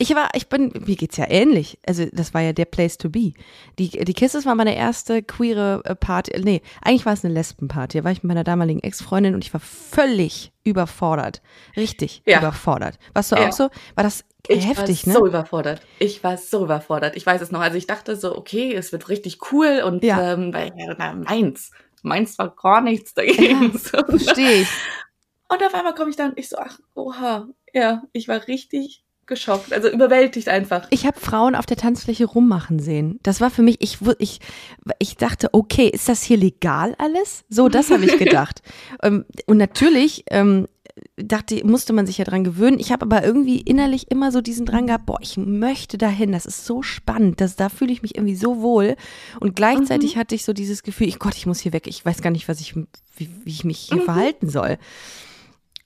ich 0.03 0.15
war, 0.15 0.29
ich 0.33 0.49
bin, 0.49 0.73
mir 0.85 0.97
geht's 0.97 1.15
ja 1.15 1.25
ähnlich. 1.29 1.79
Also, 1.87 2.05
das 2.11 2.33
war 2.33 2.41
ja 2.41 2.51
der 2.51 2.65
Place 2.65 2.97
to 2.97 3.09
be. 3.09 3.31
Die, 3.79 3.89
die 3.89 4.13
Kisses 4.13 4.45
war 4.45 4.53
meine 4.53 4.75
erste 4.75 5.23
queere 5.23 5.81
äh, 5.85 5.95
Party. 5.95 6.37
Nee, 6.41 6.61
eigentlich 6.81 7.05
war 7.05 7.13
es 7.13 7.23
eine 7.23 7.33
Lesbenparty. 7.33 7.99
Da 7.99 8.03
war 8.03 8.11
ich 8.11 8.21
mit 8.21 8.27
meiner 8.27 8.43
damaligen 8.43 8.81
Ex-Freundin 8.81 9.33
und 9.33 9.45
ich 9.45 9.53
war 9.53 9.61
völlig 9.61 10.51
überfordert. 10.65 11.41
Richtig 11.77 12.21
ja. 12.25 12.39
überfordert. 12.39 12.99
Warst 13.13 13.31
du 13.31 13.37
ja. 13.37 13.47
auch 13.47 13.53
so? 13.53 13.69
War 13.95 14.03
das 14.03 14.25
ich 14.49 14.67
heftig, 14.67 15.07
war 15.07 15.13
ne? 15.13 15.19
so 15.19 15.27
überfordert. 15.27 15.81
Ich 15.99 16.21
war 16.21 16.35
so 16.37 16.65
überfordert. 16.65 17.15
Ich 17.15 17.25
weiß 17.25 17.41
es 17.41 17.51
noch. 17.51 17.61
Also 17.61 17.77
ich 17.77 17.87
dachte 17.87 18.17
so, 18.17 18.37
okay, 18.37 18.75
es 18.75 18.91
wird 18.91 19.07
richtig 19.07 19.53
cool 19.53 19.83
und 19.85 20.03
ja. 20.03 20.33
ähm, 20.33 20.53
weil, 20.53 20.73
na, 20.97 21.13
meins. 21.13 21.71
Meins 22.01 22.37
war 22.37 22.53
gar 22.53 22.81
nichts 22.81 23.13
dagegen. 23.13 23.71
Ja, 23.71 23.79
so, 24.01 24.17
verstehe 24.17 24.63
ich. 24.63 24.67
Und 25.47 25.63
auf 25.63 25.73
einmal 25.73 25.95
komme 25.95 26.09
ich 26.09 26.17
dann, 26.17 26.33
ich 26.35 26.49
so, 26.49 26.57
ach, 26.57 26.77
oha, 26.93 27.47
ja, 27.73 28.03
ich 28.11 28.27
war 28.27 28.45
richtig 28.47 29.02
geschockt, 29.25 29.73
also 29.73 29.89
überwältigt 29.89 30.49
einfach. 30.49 30.88
Ich 30.89 31.05
habe 31.05 31.19
Frauen 31.19 31.55
auf 31.55 31.65
der 31.65 31.77
Tanzfläche 31.77 32.25
rummachen 32.25 32.79
sehen. 32.79 33.19
Das 33.23 33.41
war 33.41 33.49
für 33.49 33.62
mich, 33.62 33.77
ich, 33.79 33.99
ich, 34.19 34.39
ich 34.99 35.17
dachte, 35.17 35.49
okay, 35.53 35.88
ist 35.88 36.09
das 36.09 36.23
hier 36.23 36.38
legal 36.38 36.95
alles? 36.97 37.45
So, 37.49 37.69
das 37.69 37.91
habe 37.91 38.05
ich 38.05 38.17
gedacht. 38.19 38.62
Ähm, 39.01 39.25
und 39.45 39.57
natürlich 39.57 40.25
ähm, 40.29 40.67
dachte, 41.15 41.65
musste 41.65 41.93
man 41.93 42.05
sich 42.05 42.17
ja 42.17 42.25
dran 42.25 42.43
gewöhnen. 42.43 42.79
Ich 42.79 42.91
habe 42.91 43.05
aber 43.05 43.23
irgendwie 43.23 43.59
innerlich 43.62 44.12
immer 44.12 44.31
so 44.31 44.41
diesen 44.41 44.65
Drang 44.65 44.88
gehabt, 44.88 45.05
boah, 45.05 45.19
ich 45.21 45.38
möchte 45.38 45.97
dahin, 45.97 46.31
das 46.31 46.45
ist 46.45 46.65
so 46.65 46.81
spannend, 46.81 47.41
das, 47.41 47.55
da 47.55 47.69
fühle 47.69 47.93
ich 47.93 48.01
mich 48.01 48.15
irgendwie 48.15 48.36
so 48.36 48.62
wohl. 48.62 48.95
Und 49.39 49.55
gleichzeitig 49.55 50.15
mhm. 50.15 50.19
hatte 50.19 50.36
ich 50.36 50.45
so 50.45 50.53
dieses 50.53 50.83
Gefühl, 50.83 51.07
ich 51.07 51.19
Gott, 51.19 51.36
ich 51.36 51.45
muss 51.45 51.59
hier 51.59 51.73
weg, 51.73 51.88
ich 51.88 52.05
weiß 52.05 52.21
gar 52.21 52.29
nicht, 52.29 52.47
was 52.47 52.59
ich, 52.59 52.75
wie, 52.75 52.86
wie 53.17 53.49
ich 53.49 53.63
mich 53.63 53.79
hier 53.79 54.01
mhm. 54.01 54.05
verhalten 54.05 54.49
soll. 54.49 54.77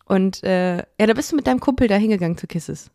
Und 0.06 0.44
äh, 0.44 0.78
ja, 0.78 1.06
da 1.06 1.14
bist 1.14 1.32
du 1.32 1.36
mit 1.36 1.48
deinem 1.48 1.60
Kumpel 1.60 1.88
da 1.88 1.96
hingegangen 1.96 2.38
zu 2.38 2.48
Kisses. 2.48 2.90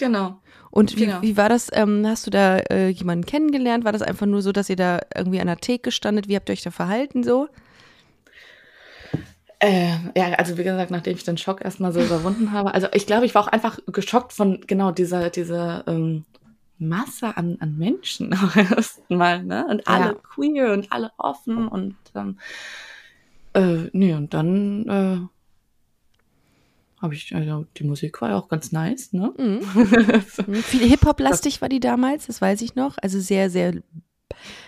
Genau. 0.00 0.40
Und 0.70 0.96
wie, 0.96 1.06
genau. 1.06 1.20
wie 1.20 1.36
war 1.36 1.48
das? 1.48 1.68
Ähm, 1.72 2.06
hast 2.06 2.26
du 2.26 2.30
da 2.30 2.58
äh, 2.70 2.88
jemanden 2.88 3.26
kennengelernt? 3.26 3.84
War 3.84 3.92
das 3.92 4.02
einfach 4.02 4.26
nur 4.26 4.40
so, 4.40 4.50
dass 4.50 4.70
ihr 4.70 4.76
da 4.76 5.00
irgendwie 5.14 5.40
an 5.40 5.46
der 5.46 5.58
Theke 5.58 5.92
standet? 5.92 6.26
Wie 6.26 6.36
habt 6.36 6.48
ihr 6.48 6.54
euch 6.54 6.62
da 6.62 6.70
verhalten 6.70 7.22
so? 7.22 7.48
Äh, 9.58 9.90
ja, 10.16 10.32
also 10.38 10.56
wie 10.56 10.64
gesagt, 10.64 10.90
nachdem 10.90 11.16
ich 11.16 11.24
den 11.24 11.36
Schock 11.36 11.62
erstmal 11.62 11.92
so 11.92 12.00
überwunden 12.00 12.52
habe, 12.52 12.72
also 12.72 12.88
ich 12.94 13.06
glaube, 13.06 13.26
ich 13.26 13.34
war 13.34 13.42
auch 13.42 13.48
einfach 13.48 13.78
geschockt 13.88 14.32
von 14.32 14.62
genau 14.66 14.90
dieser, 14.90 15.28
dieser 15.28 15.86
ähm, 15.86 16.24
Masse 16.78 17.36
an, 17.36 17.58
an 17.60 17.76
Menschen 17.76 18.32
auch 18.42 18.56
erstmal, 18.56 19.42
ne? 19.42 19.66
Und 19.68 19.86
alle 19.86 20.06
ja. 20.06 20.14
queer 20.14 20.72
und 20.72 20.90
alle 20.90 21.10
offen 21.18 21.68
und 21.68 21.96
ähm, 22.14 22.38
äh, 23.52 23.90
nee, 23.92 24.14
und 24.14 24.32
dann 24.32 24.88
äh, 24.88 25.39
habe 27.00 27.14
ich, 27.14 27.34
also 27.34 27.66
die 27.76 27.84
Musik 27.84 28.20
war 28.20 28.30
ja 28.30 28.38
auch 28.38 28.48
ganz 28.48 28.72
nice, 28.72 29.12
ne? 29.12 29.32
Mhm. 29.38 29.60
mhm. 30.46 30.54
Viel 30.54 30.88
Hip-Hop-lastig 30.88 31.62
war 31.62 31.68
die 31.68 31.80
damals, 31.80 32.26
das 32.26 32.40
weiß 32.40 32.60
ich 32.62 32.74
noch. 32.74 32.96
Also 33.00 33.20
sehr, 33.20 33.50
sehr 33.50 33.74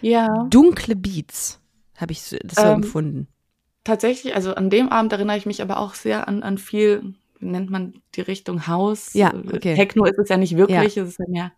ja. 0.01 0.47
dunkle 0.49 0.97
Beats, 0.97 1.61
habe 1.97 2.13
ich 2.13 2.21
das 2.23 2.57
so 2.57 2.63
ähm, 2.63 2.83
empfunden. 2.83 3.29
Tatsächlich, 3.85 4.35
also 4.35 4.55
an 4.55 4.71
dem 4.71 4.89
Abend 4.89 5.13
erinnere 5.13 5.37
ich 5.37 5.47
mich 5.47 5.61
aber 5.61 5.79
auch 5.79 5.95
sehr 5.95 6.29
an, 6.29 6.43
an 6.43 6.57
viel, 6.57 7.15
wie 7.39 7.47
nennt 7.47 7.71
man 7.71 7.95
die 8.15 8.23
Richtung 8.23 8.67
House. 8.67 9.13
Ja, 9.13 9.35
okay. 9.35 9.75
Techno 9.75 10.05
ist 10.05 10.19
es 10.19 10.29
ja 10.29 10.37
nicht 10.37 10.57
wirklich, 10.57 10.95
ja. 10.95 11.03
es 11.03 11.11
ist 11.11 11.19
ja 11.19 11.27
mehr 11.29 11.53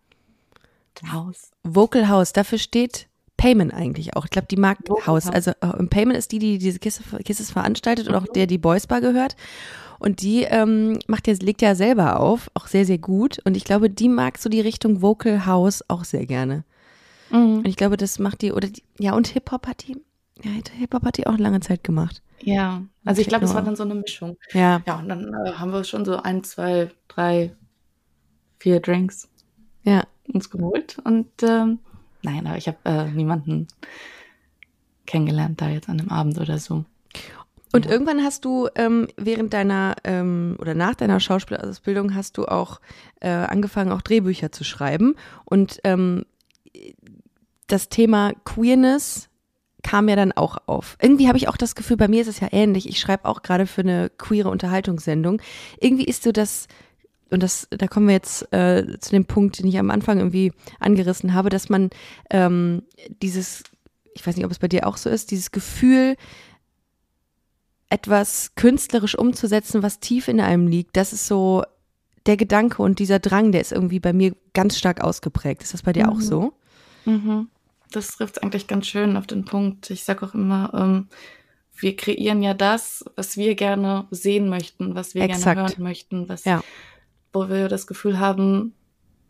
House. 1.11 1.51
Vocal 1.63 2.09
House, 2.09 2.33
dafür 2.33 2.57
steht 2.57 3.07
Payment 3.37 3.73
eigentlich 3.73 4.15
auch. 4.15 4.25
Ich 4.25 4.31
glaube, 4.31 4.47
die 4.49 4.57
mag 4.57 4.77
Vocal 4.87 5.07
House. 5.07 5.27
Also 5.27 5.51
äh, 5.51 5.83
Payment 5.89 6.17
ist 6.17 6.31
die, 6.31 6.39
die 6.39 6.57
diese 6.57 6.79
Kisses 6.79 7.51
veranstaltet 7.51 8.07
und 8.07 8.15
auch 8.15 8.27
der 8.27 8.47
die 8.47 8.57
Boys 8.57 8.87
Bar 8.87 9.01
gehört. 9.01 9.35
Und 9.99 10.21
die 10.21 10.43
ähm, 10.43 10.99
macht 11.07 11.27
ja, 11.27 11.33
legt 11.39 11.61
ja 11.61 11.75
selber 11.75 12.19
auf, 12.19 12.49
auch 12.53 12.67
sehr, 12.67 12.85
sehr 12.85 12.97
gut. 12.97 13.39
Und 13.45 13.57
ich 13.57 13.63
glaube, 13.63 13.89
die 13.89 14.09
mag 14.09 14.37
so 14.37 14.49
die 14.49 14.61
Richtung 14.61 15.01
Vocal 15.01 15.45
House 15.45 15.83
auch 15.87 16.03
sehr 16.03 16.25
gerne. 16.25 16.63
Mhm. 17.29 17.59
Und 17.59 17.67
ich 17.67 17.75
glaube, 17.75 17.97
das 17.97 18.19
macht 18.19 18.41
die, 18.41 18.51
oder 18.51 18.67
die, 18.67 18.83
ja, 18.99 19.13
und 19.13 19.27
Hip-Hop 19.27 19.67
hat 19.67 19.87
die, 19.87 19.97
ja, 20.43 20.51
Hip-Hop 20.77 21.03
hat 21.05 21.17
die 21.17 21.27
auch 21.27 21.37
lange 21.37 21.59
Zeit 21.61 21.83
gemacht. 21.83 22.21
Ja, 22.41 22.83
also 23.05 23.21
ich 23.21 23.27
glaube, 23.27 23.45
es 23.45 23.53
war 23.53 23.61
dann 23.61 23.75
so 23.75 23.83
eine 23.83 23.95
Mischung. 23.95 24.37
Ja. 24.51 24.81
Ja, 24.85 24.99
und 24.99 25.07
dann 25.09 25.33
äh, 25.33 25.53
haben 25.53 25.71
wir 25.71 25.83
schon 25.83 26.05
so 26.05 26.17
ein, 26.17 26.43
zwei, 26.43 26.91
drei, 27.07 27.55
vier 28.59 28.81
Drinks 28.81 29.29
ja. 29.83 30.03
uns 30.31 30.49
geholt. 30.49 30.97
Und 31.03 31.27
ähm, 31.41 31.79
nein, 32.25 32.47
aber 32.47 32.57
ich 32.57 32.67
habe 32.67 32.77
äh, 32.83 33.05
niemanden 33.05 33.67
kennengelernt 35.05 35.61
da 35.61 35.69
jetzt 35.69 35.89
an 35.89 35.97
dem 35.97 36.09
Abend 36.09 36.39
oder 36.39 36.57
so. 36.57 36.85
Und 37.71 37.85
ja. 37.85 37.91
irgendwann 37.91 38.23
hast 38.23 38.45
du 38.45 38.69
ähm, 38.75 39.07
während 39.17 39.53
deiner 39.53 39.95
ähm, 40.03 40.55
oder 40.59 40.73
nach 40.73 40.95
deiner 40.95 41.19
Schauspielausbildung 41.19 42.15
hast 42.15 42.37
du 42.37 42.45
auch 42.45 42.79
äh, 43.19 43.29
angefangen, 43.29 43.91
auch 43.91 44.01
Drehbücher 44.01 44.51
zu 44.51 44.63
schreiben. 44.63 45.15
Und 45.43 45.79
ähm, 45.83 46.25
das 47.67 47.89
Thema 47.89 48.31
Queerness 48.45 49.29
kam 49.83 50.09
ja 50.09 50.15
dann 50.15 50.31
auch 50.31 50.57
auf. 50.65 50.97
Irgendwie 51.01 51.27
habe 51.27 51.37
ich 51.37 51.47
auch 51.47 51.57
das 51.57 51.75
Gefühl, 51.75 51.97
bei 51.97 52.07
mir 52.07 52.21
ist 52.21 52.27
es 52.27 52.39
ja 52.39 52.47
ähnlich. 52.51 52.87
Ich 52.89 52.99
schreibe 52.99 53.25
auch 53.25 53.43
gerade 53.43 53.67
für 53.67 53.81
eine 53.81 54.09
queere 54.09 54.49
Unterhaltungssendung. 54.49 55.41
Irgendwie 55.79 56.05
ist 56.05 56.23
so 56.23 56.31
das, 56.31 56.67
und 57.35 57.43
das, 57.43 57.67
da 57.69 57.87
kommen 57.87 58.07
wir 58.07 58.13
jetzt 58.13 58.51
äh, 58.53 58.97
zu 58.99 59.11
dem 59.11 59.25
Punkt, 59.25 59.59
den 59.59 59.67
ich 59.67 59.77
am 59.77 59.91
Anfang 59.91 60.19
irgendwie 60.19 60.53
angerissen 60.79 61.33
habe, 61.33 61.49
dass 61.49 61.67
man 61.67 61.89
ähm, 62.29 62.83
dieses, 63.21 63.63
ich 64.13 64.25
weiß 64.25 64.37
nicht, 64.37 64.45
ob 64.45 64.51
es 64.51 64.59
bei 64.59 64.69
dir 64.69 64.87
auch 64.87 64.95
so 64.95 65.09
ist, 65.09 65.31
dieses 65.31 65.51
Gefühl, 65.51 66.15
etwas 67.89 68.55
künstlerisch 68.55 69.17
umzusetzen, 69.17 69.83
was 69.83 69.99
tief 69.99 70.29
in 70.29 70.39
einem 70.39 70.67
liegt, 70.67 70.95
das 70.95 71.11
ist 71.11 71.27
so 71.27 71.63
der 72.25 72.37
Gedanke 72.37 72.81
und 72.81 72.99
dieser 72.99 73.19
Drang, 73.19 73.51
der 73.51 73.61
ist 73.61 73.73
irgendwie 73.73 73.99
bei 73.99 74.13
mir 74.13 74.33
ganz 74.53 74.77
stark 74.77 75.01
ausgeprägt. 75.01 75.61
Ist 75.61 75.73
das 75.73 75.83
bei 75.83 75.91
dir 75.91 76.05
mhm. 76.05 76.09
auch 76.13 76.21
so? 76.21 76.53
Mhm. 77.03 77.49
Das 77.91 78.15
trifft 78.15 78.41
eigentlich 78.41 78.67
ganz 78.67 78.87
schön 78.87 79.17
auf 79.17 79.27
den 79.27 79.43
Punkt. 79.43 79.89
Ich 79.89 80.05
sage 80.05 80.25
auch 80.25 80.33
immer, 80.33 80.71
ähm, 80.73 81.07
wir 81.75 81.95
kreieren 81.97 82.41
ja 82.41 82.53
das, 82.53 83.03
was 83.17 83.35
wir 83.35 83.55
gerne 83.55 84.07
sehen 84.09 84.47
möchten, 84.47 84.95
was 84.95 85.15
wir 85.15 85.23
Exakt. 85.23 85.43
gerne 85.43 85.69
hören 85.69 85.83
möchten, 85.83 86.29
was, 86.29 86.45
ja. 86.45 86.63
Wo 87.35 87.49
wir 87.49 87.67
das 87.67 87.87
Gefühl 87.87 88.19
haben, 88.19 88.73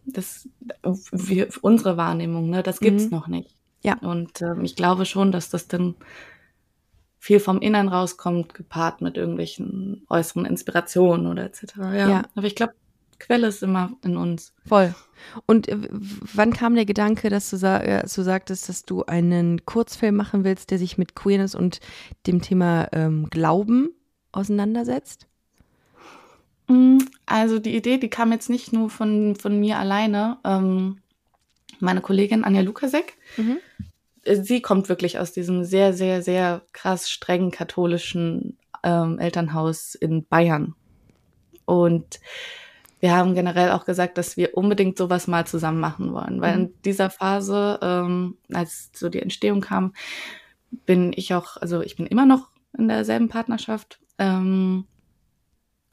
dass 0.05 0.47
wir 1.11 1.49
unsere 1.61 1.97
Wahrnehmung, 1.97 2.49
ne, 2.49 2.63
das 2.63 2.79
gibt's 2.79 3.05
mhm. 3.05 3.11
noch 3.11 3.27
nicht. 3.27 3.55
Ja. 3.83 3.97
Und 3.99 4.41
ähm, 4.41 4.63
ich 4.63 4.75
glaube 4.75 5.05
schon, 5.05 5.31
dass 5.31 5.49
das 5.49 5.67
dann 5.67 5.95
viel 7.17 7.39
vom 7.39 7.59
Innern 7.59 7.87
rauskommt, 7.87 8.53
gepaart 8.53 9.01
mit 9.01 9.17
irgendwelchen 9.17 10.05
äußeren 10.09 10.45
Inspirationen 10.45 11.27
oder 11.27 11.43
etc. 11.43 11.63
Ja. 11.77 12.09
ja. 12.09 12.23
Aber 12.35 12.45
ich 12.45 12.55
glaube, 12.55 12.73
Quelle 13.19 13.47
ist 13.47 13.63
immer 13.63 13.91
in 14.03 14.17
uns. 14.17 14.53
Voll. 14.65 14.93
Und 15.45 15.67
äh, 15.67 15.77
wann 15.89 16.51
kam 16.51 16.75
der 16.75 16.85
Gedanke, 16.85 17.29
dass 17.29 17.49
du, 17.49 17.57
sa 17.57 17.79
äh, 17.79 18.03
du 18.03 18.21
sagtest, 18.21 18.67
dass 18.67 18.83
du 18.83 19.03
einen 19.05 19.65
Kurzfilm 19.65 20.15
machen 20.15 20.43
willst, 20.43 20.69
der 20.71 20.79
sich 20.79 20.97
mit 20.97 21.15
Queerness 21.15 21.55
und 21.55 21.79
dem 22.27 22.41
Thema 22.41 22.89
ähm, 22.91 23.29
Glauben 23.29 23.89
auseinandersetzt? 24.31 25.27
Mm, 26.67 26.97
also 27.25 27.59
die 27.59 27.75
Idee, 27.75 27.97
die 27.97 28.09
kam 28.09 28.31
jetzt 28.31 28.49
nicht 28.49 28.73
nur 28.73 28.89
von, 28.89 29.35
von 29.35 29.59
mir 29.59 29.77
alleine. 29.77 30.37
Ähm, 30.43 30.99
meine 31.79 32.01
Kollegin 32.01 32.43
Anja 32.43 32.61
Lukasek, 32.61 33.17
mhm 33.37 33.57
sie 34.25 34.61
kommt 34.61 34.89
wirklich 34.89 35.19
aus 35.19 35.31
diesem 35.31 35.63
sehr, 35.63 35.93
sehr, 35.93 36.21
sehr 36.21 36.61
krass 36.73 37.09
strengen 37.09 37.51
katholischen 37.51 38.57
ähm, 38.83 39.19
Elternhaus 39.19 39.95
in 39.95 40.25
Bayern. 40.25 40.75
Und 41.65 42.19
wir 42.99 43.15
haben 43.15 43.35
generell 43.35 43.71
auch 43.71 43.85
gesagt, 43.85 44.17
dass 44.17 44.37
wir 44.37 44.57
unbedingt 44.57 44.97
sowas 44.97 45.27
mal 45.27 45.45
zusammen 45.45 45.79
machen 45.79 46.13
wollen, 46.13 46.41
weil 46.41 46.55
mhm. 46.55 46.63
in 46.63 46.73
dieser 46.83 47.09
Phase, 47.09 47.79
ähm, 47.81 48.37
als 48.51 48.89
so 48.93 49.09
die 49.09 49.21
Entstehung 49.21 49.61
kam, 49.61 49.93
bin 50.85 51.13
ich 51.15 51.33
auch, 51.33 51.57
also 51.57 51.81
ich 51.81 51.95
bin 51.95 52.07
immer 52.07 52.25
noch 52.25 52.49
in 52.77 52.87
derselben 52.87 53.29
Partnerschaft. 53.29 53.99
Ähm, 54.17 54.85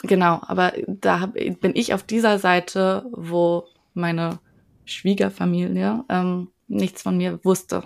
genau, 0.02 0.40
aber 0.42 0.72
da 0.86 1.20
hab, 1.20 1.34
bin 1.34 1.72
ich 1.74 1.94
auf 1.94 2.02
dieser 2.02 2.38
Seite, 2.38 3.06
wo 3.12 3.66
meine 3.94 4.38
Schwiegerfamilie 4.84 6.04
ähm, 6.08 6.48
nichts 6.68 7.02
von 7.02 7.16
mir 7.16 7.40
wusste. 7.44 7.84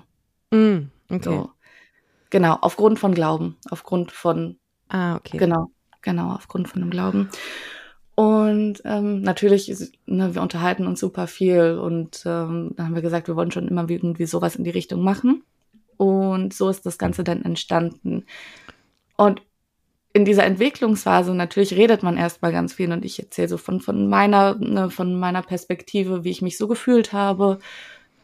Mm, 0.50 0.88
okay. 1.10 1.22
So. 1.22 1.50
Genau, 2.30 2.58
aufgrund 2.60 2.98
von 2.98 3.14
Glauben, 3.14 3.56
aufgrund 3.70 4.12
von. 4.12 4.58
Ah, 4.88 5.16
okay. 5.16 5.36
Genau, 5.36 5.70
genau, 6.02 6.32
aufgrund 6.32 6.68
von 6.68 6.82
dem 6.82 6.90
Glauben. 6.90 7.28
Und 8.14 8.80
ähm, 8.84 9.20
natürlich, 9.20 9.92
ne, 10.06 10.34
wir 10.34 10.40
unterhalten 10.40 10.86
uns 10.86 11.00
super 11.00 11.26
viel 11.26 11.78
und 11.78 12.22
ähm, 12.24 12.72
dann 12.74 12.86
haben 12.86 12.94
wir 12.94 13.02
gesagt, 13.02 13.28
wir 13.28 13.36
wollen 13.36 13.50
schon 13.50 13.68
immer 13.68 13.88
irgendwie 13.90 14.24
sowas 14.24 14.56
in 14.56 14.64
die 14.64 14.70
Richtung 14.70 15.02
machen. 15.02 15.44
Und 15.98 16.54
so 16.54 16.68
ist 16.70 16.86
das 16.86 16.98
Ganze 16.98 17.24
dann 17.24 17.42
entstanden. 17.42 18.24
Und 19.16 19.42
in 20.16 20.24
dieser 20.24 20.44
Entwicklungsphase 20.44 21.34
natürlich 21.34 21.74
redet 21.74 22.02
man 22.02 22.16
erstmal 22.16 22.52
ganz 22.52 22.72
viel 22.74 22.90
und 22.92 23.04
ich 23.04 23.18
erzähle 23.18 23.48
so 23.48 23.58
von, 23.58 23.80
von 23.80 24.08
meiner, 24.08 24.54
ne, 24.56 24.90
von 24.90 25.18
meiner 25.18 25.42
Perspektive, 25.42 26.24
wie 26.24 26.30
ich 26.30 26.42
mich 26.42 26.58
so 26.58 26.68
gefühlt 26.68 27.12
habe 27.12 27.58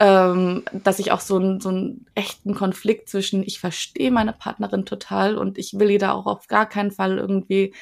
ähm, 0.03 0.65
dass 0.73 0.99
ich 0.99 1.13
auch 1.13 1.21
so, 1.21 1.39
ein, 1.39 1.61
so 1.61 1.69
einen 1.69 2.07
echten 2.17 2.55
Konflikt 2.55 3.09
zwischen, 3.09 3.45
ich 3.45 3.61
verstehe 3.61 4.11
meine 4.11 4.33
Partnerin 4.33 4.85
total 4.85 5.39
und 5.39 5.59
ich 5.59 5.79
will 5.79 5.91
ihr 5.91 6.01
da 6.01 6.11
auch 6.11 6.27
auf 6.27 6.49
gar 6.49 6.69
keinen 6.69 6.91
Fall 6.91 7.19
irgendwie 7.19 7.73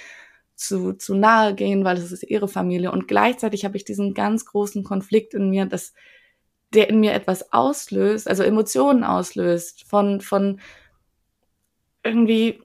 zu, 0.54 0.92
zu 0.92 1.14
nahe 1.14 1.54
gehen, 1.54 1.82
weil 1.82 1.96
es 1.96 2.12
ist 2.12 2.22
ihre 2.24 2.46
Familie. 2.46 2.92
Und 2.92 3.08
gleichzeitig 3.08 3.64
habe 3.64 3.78
ich 3.78 3.86
diesen 3.86 4.12
ganz 4.12 4.44
großen 4.44 4.84
Konflikt 4.84 5.32
in 5.32 5.48
mir, 5.48 5.64
dass 5.64 5.94
der 6.74 6.90
in 6.90 7.00
mir 7.00 7.14
etwas 7.14 7.54
auslöst, 7.54 8.28
also 8.28 8.42
Emotionen 8.42 9.02
auslöst, 9.02 9.84
von, 9.88 10.20
von 10.20 10.60
irgendwie 12.04 12.60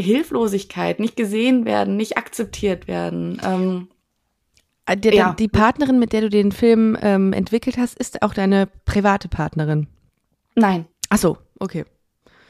Hilflosigkeit, 0.00 1.00
nicht 1.00 1.16
gesehen 1.16 1.64
werden, 1.64 1.96
nicht 1.96 2.16
akzeptiert 2.16 2.88
werden. 2.88 3.40
Ähm, 3.44 3.88
äh, 4.86 4.96
der, 4.96 5.14
ja. 5.14 5.34
Die 5.38 5.48
Partnerin, 5.48 5.98
mit 5.98 6.12
der 6.12 6.22
du 6.22 6.30
den 6.30 6.52
Film 6.52 6.96
ähm, 7.00 7.32
entwickelt 7.32 7.78
hast, 7.78 7.98
ist 7.98 8.22
auch 8.22 8.34
deine 8.34 8.68
private 8.84 9.28
Partnerin? 9.28 9.86
Nein. 10.54 10.86
Ach 11.08 11.18
so, 11.18 11.38
okay. 11.58 11.84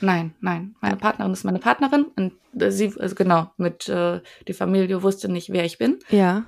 Nein, 0.00 0.34
nein. 0.40 0.74
Meine 0.80 0.96
Partnerin 0.96 1.32
ist 1.32 1.44
meine 1.44 1.58
Partnerin 1.58 2.06
und 2.16 2.32
äh, 2.60 2.70
sie, 2.70 2.92
also 2.98 3.14
genau, 3.14 3.50
mit 3.56 3.88
äh, 3.88 4.20
die 4.48 4.54
Familie 4.54 5.02
wusste 5.02 5.30
nicht, 5.30 5.52
wer 5.52 5.64
ich 5.64 5.78
bin. 5.78 5.98
Ja. 6.08 6.44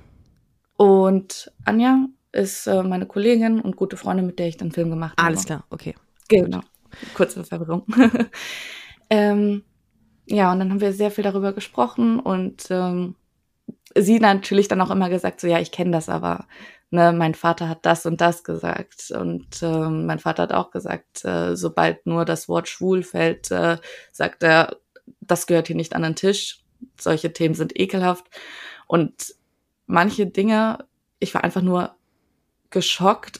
Und 0.75 1.51
Anja 1.65 2.07
ist 2.31 2.67
äh, 2.67 2.81
meine 2.83 3.05
Kollegin 3.05 3.61
und 3.61 3.75
gute 3.75 3.95
Freundin, 3.95 4.25
mit 4.25 4.39
der 4.39 4.47
ich 4.47 4.57
den 4.57 4.71
Film 4.71 4.89
gemacht 4.89 5.17
habe. 5.17 5.27
Alles 5.27 5.45
klar, 5.45 5.65
okay. 5.69 5.93
Genau. 6.29 6.61
Kurze 7.13 7.43
Verwirrung. 7.43 7.85
ähm, 9.09 9.63
ja, 10.33 10.51
und 10.51 10.57
dann 10.57 10.71
haben 10.71 10.81
wir 10.81 10.93
sehr 10.93 11.11
viel 11.11 11.23
darüber 11.23 11.53
gesprochen 11.53 12.19
und 12.19 12.65
ähm, 12.71 13.15
sie 13.95 14.19
natürlich 14.19 14.67
dann 14.67 14.81
auch 14.81 14.89
immer 14.89 15.07
gesagt, 15.09 15.39
so 15.39 15.47
ja, 15.47 15.59
ich 15.59 15.71
kenne 15.71 15.91
das 15.91 16.09
aber. 16.09 16.47
Ne, 16.89 17.13
mein 17.13 17.35
Vater 17.35 17.69
hat 17.69 17.85
das 17.85 18.07
und 18.07 18.19
das 18.19 18.43
gesagt. 18.43 19.11
Und 19.11 19.61
äh, 19.61 19.89
mein 19.89 20.17
Vater 20.17 20.43
hat 20.43 20.53
auch 20.53 20.71
gesagt, 20.71 21.23
äh, 21.23 21.55
sobald 21.55 22.07
nur 22.07 22.25
das 22.25 22.49
Wort 22.49 22.67
schwul 22.67 23.03
fällt, 23.03 23.51
äh, 23.51 23.77
sagt 24.11 24.41
er, 24.41 24.77
das 25.21 25.45
gehört 25.45 25.67
hier 25.67 25.75
nicht 25.75 25.95
an 25.95 26.01
den 26.01 26.15
Tisch. 26.15 26.63
Solche 26.99 27.31
Themen 27.31 27.53
sind 27.53 27.79
ekelhaft. 27.79 28.25
Und 28.87 29.35
manche 29.85 30.25
Dinge, 30.25 30.79
ich 31.19 31.35
war 31.35 31.43
einfach 31.43 31.61
nur 31.61 31.95
geschockt 32.71 33.39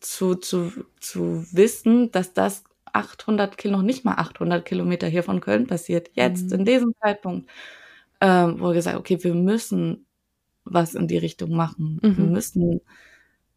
zu, 0.00 0.34
zu, 0.34 0.72
zu 1.00 1.46
wissen, 1.52 2.10
dass 2.10 2.32
das 2.32 2.64
800 2.98 3.56
Kilometer, 3.56 3.78
noch 3.78 3.86
nicht 3.86 4.04
mal 4.04 4.14
800 4.14 4.64
Kilometer 4.64 5.06
hier 5.06 5.22
von 5.22 5.40
Köln 5.40 5.66
passiert. 5.66 6.10
Jetzt, 6.14 6.50
mhm. 6.50 6.60
in 6.60 6.64
diesem 6.64 6.94
Zeitpunkt 7.00 7.48
ähm, 8.20 8.58
wo 8.58 8.68
wir 8.68 8.74
gesagt 8.74 8.96
okay, 8.96 9.22
wir 9.22 9.34
müssen 9.34 10.06
was 10.64 10.94
in 10.94 11.08
die 11.08 11.18
Richtung 11.18 11.50
machen. 11.54 11.98
Mhm. 12.02 12.16
Wir 12.16 12.24
müssen, 12.24 12.80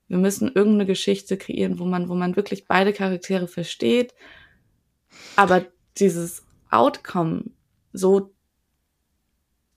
wir 0.08 0.18
müssen 0.18 0.48
irgendeine 0.48 0.86
Geschichte 0.86 1.38
kreieren, 1.38 1.80
wo 1.80 1.86
man, 1.86 2.10
wo 2.10 2.16
man 2.16 2.36
wirklich 2.36 2.68
beide 2.68 2.94
Charaktere 2.94 3.48
versteht, 3.48 4.14
aber 5.36 5.66
dieses 5.98 6.46
Outcome 6.70 7.46
so 7.92 8.34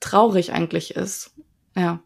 traurig 0.00 0.52
eigentlich 0.52 0.94
ist. 0.94 1.34
Ja. 1.76 2.00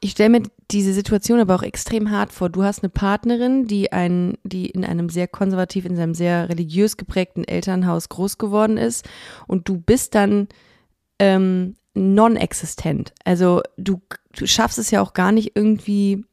Ich 0.00 0.12
stelle 0.12 0.28
mir 0.28 0.42
diese 0.70 0.92
Situation 0.92 1.40
aber 1.40 1.54
auch 1.54 1.62
extrem 1.62 2.10
hart 2.10 2.32
vor. 2.32 2.50
Du 2.50 2.62
hast 2.62 2.82
eine 2.82 2.90
Partnerin, 2.90 3.66
die 3.66 3.90
ein, 3.92 4.36
die 4.44 4.66
in 4.66 4.84
einem 4.84 5.08
sehr 5.08 5.28
konservativ, 5.28 5.86
in 5.86 5.98
einem 5.98 6.14
sehr 6.14 6.48
religiös 6.48 6.96
geprägten 6.96 7.44
Elternhaus 7.44 8.08
groß 8.10 8.36
geworden 8.38 8.76
ist 8.76 9.08
und 9.46 9.68
du 9.68 9.78
bist 9.78 10.14
dann 10.14 10.48
ähm, 11.18 11.76
non-existent. 11.94 13.14
Also 13.24 13.62
du, 13.78 14.02
du 14.36 14.46
schaffst 14.46 14.78
es 14.78 14.90
ja 14.90 15.00
auch 15.00 15.14
gar 15.14 15.32
nicht 15.32 15.52
irgendwie, 15.54 16.24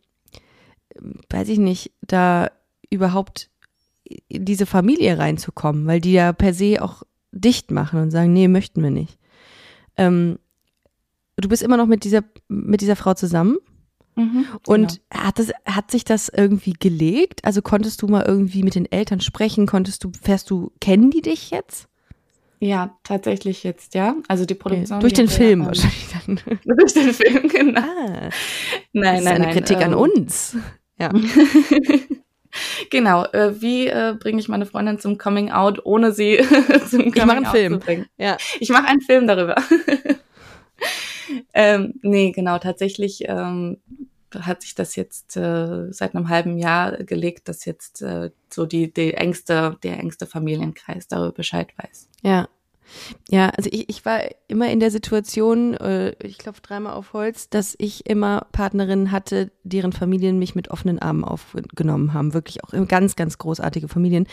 weiß 1.30 1.47
ich 1.49 1.60
nicht, 1.60 1.91
da 2.01 2.51
überhaupt 2.89 3.49
in 4.27 4.43
diese 4.43 4.65
Familie 4.65 5.17
reinzukommen, 5.17 5.88
weil 5.88 6.01
die 6.01 6.13
ja 6.13 6.34
per 6.34 6.54
se 6.54 6.82
auch 6.82 7.04
dicht 7.32 7.71
machen 7.71 8.01
und 8.01 8.12
sagen, 8.12 8.34
nee, 8.34 8.49
möchten 8.49 8.84
wir 8.84 8.91
nicht. 8.91 9.17
Ähm, 9.97 10.39
du 11.37 11.49
bist 11.49 11.63
immer 11.63 11.77
noch 11.77 11.87
mit 11.87 12.03
dieser, 12.03 12.23
mit 12.47 12.81
dieser 12.81 12.95
Frau 12.95 13.13
zusammen. 13.13 13.57
Mhm, 14.15 14.45
und 14.67 14.99
genau. 15.09 15.23
hat, 15.25 15.39
das, 15.39 15.51
hat 15.65 15.89
sich 15.89 16.03
das 16.03 16.29
irgendwie 16.29 16.73
gelegt? 16.73 17.45
Also 17.45 17.61
konntest 17.61 18.01
du 18.01 18.07
mal 18.07 18.25
irgendwie 18.27 18.63
mit 18.63 18.75
den 18.75 18.91
Eltern 18.91 19.21
sprechen? 19.21 19.67
Konntest 19.67 20.03
du, 20.03 20.11
fährst 20.21 20.49
du, 20.49 20.71
kennen 20.81 21.11
die 21.11 21.21
dich 21.21 21.51
jetzt? 21.51 21.87
Ja, 22.59 22.95
tatsächlich 23.03 23.63
jetzt, 23.63 23.95
ja. 23.95 24.15
Also 24.27 24.45
die 24.45 24.53
Produktion. 24.53 24.99
Durch 24.99 25.13
den 25.13 25.27
Film 25.27 25.61
ja, 25.61 25.67
wahrscheinlich 25.67 26.07
dann. 26.25 26.59
Durch 26.77 26.93
den 26.93 27.13
Film, 27.13 27.47
genau. 27.47 27.81
Ah, 27.81 28.29
nein, 28.93 29.15
das 29.15 29.19
ist 29.19 29.25
nein, 29.25 29.27
eine 29.27 29.39
nein, 29.45 29.53
Kritik 29.53 29.77
ähm, 29.77 29.83
an 29.83 29.93
uns. 29.95 30.57
Ja. 30.99 31.11
genau. 32.91 33.25
Äh, 33.25 33.59
wie 33.61 33.87
äh, 33.87 34.15
bringe 34.19 34.39
ich 34.39 34.47
meine 34.47 34.67
Freundin 34.67 34.99
zum 34.99 35.17
Coming 35.17 35.49
Out, 35.49 35.83
ohne 35.85 36.11
sie 36.11 36.37
zum 36.87 36.99
Coming 36.99 37.13
ich 37.15 37.25
mache 37.25 37.37
einen 37.37 37.45
Out 37.47 37.51
Film. 37.51 37.73
zu 37.73 37.79
bringen? 37.79 38.05
Ja. 38.17 38.37
Ich 38.59 38.69
mache 38.69 38.85
einen 38.85 39.01
Film 39.01 39.25
darüber. 39.25 39.55
Ähm, 41.53 41.95
nee, 42.01 42.31
genau. 42.31 42.57
Tatsächlich 42.57 43.23
ähm, 43.27 43.77
hat 44.39 44.62
sich 44.62 44.75
das 44.75 44.95
jetzt 44.95 45.36
äh, 45.38 45.91
seit 45.91 46.15
einem 46.15 46.29
halben 46.29 46.57
Jahr 46.57 46.97
gelegt, 47.03 47.49
dass 47.49 47.65
jetzt 47.65 48.01
äh, 48.01 48.31
so 48.49 48.65
die, 48.65 48.93
die 48.93 49.13
engste, 49.13 49.77
der 49.84 49.99
engste 49.99 50.25
Familienkreis 50.25 51.07
darüber 51.07 51.34
Bescheid 51.34 51.69
weiß. 51.77 52.10
Ja. 52.21 52.47
Ja, 53.29 53.49
also 53.49 53.69
ich, 53.71 53.88
ich 53.88 54.03
war 54.03 54.21
immer 54.49 54.69
in 54.69 54.81
der 54.81 54.91
Situation, 54.91 55.75
äh, 55.75 56.13
ich 56.23 56.38
klopfe 56.38 56.62
dreimal 56.62 56.93
auf 56.93 57.13
Holz, 57.13 57.49
dass 57.49 57.75
ich 57.77 58.05
immer 58.10 58.47
Partnerinnen 58.51 59.12
hatte, 59.12 59.49
deren 59.63 59.93
Familien 59.93 60.39
mich 60.39 60.55
mit 60.55 60.69
offenen 60.71 60.99
Armen 60.99 61.23
aufgenommen 61.23 62.13
haben. 62.13 62.34
Wirklich 62.34 62.63
auch 62.65 62.71
ganz, 62.88 63.15
ganz 63.15 63.38
großartige 63.38 63.88
Familien. 63.88 64.27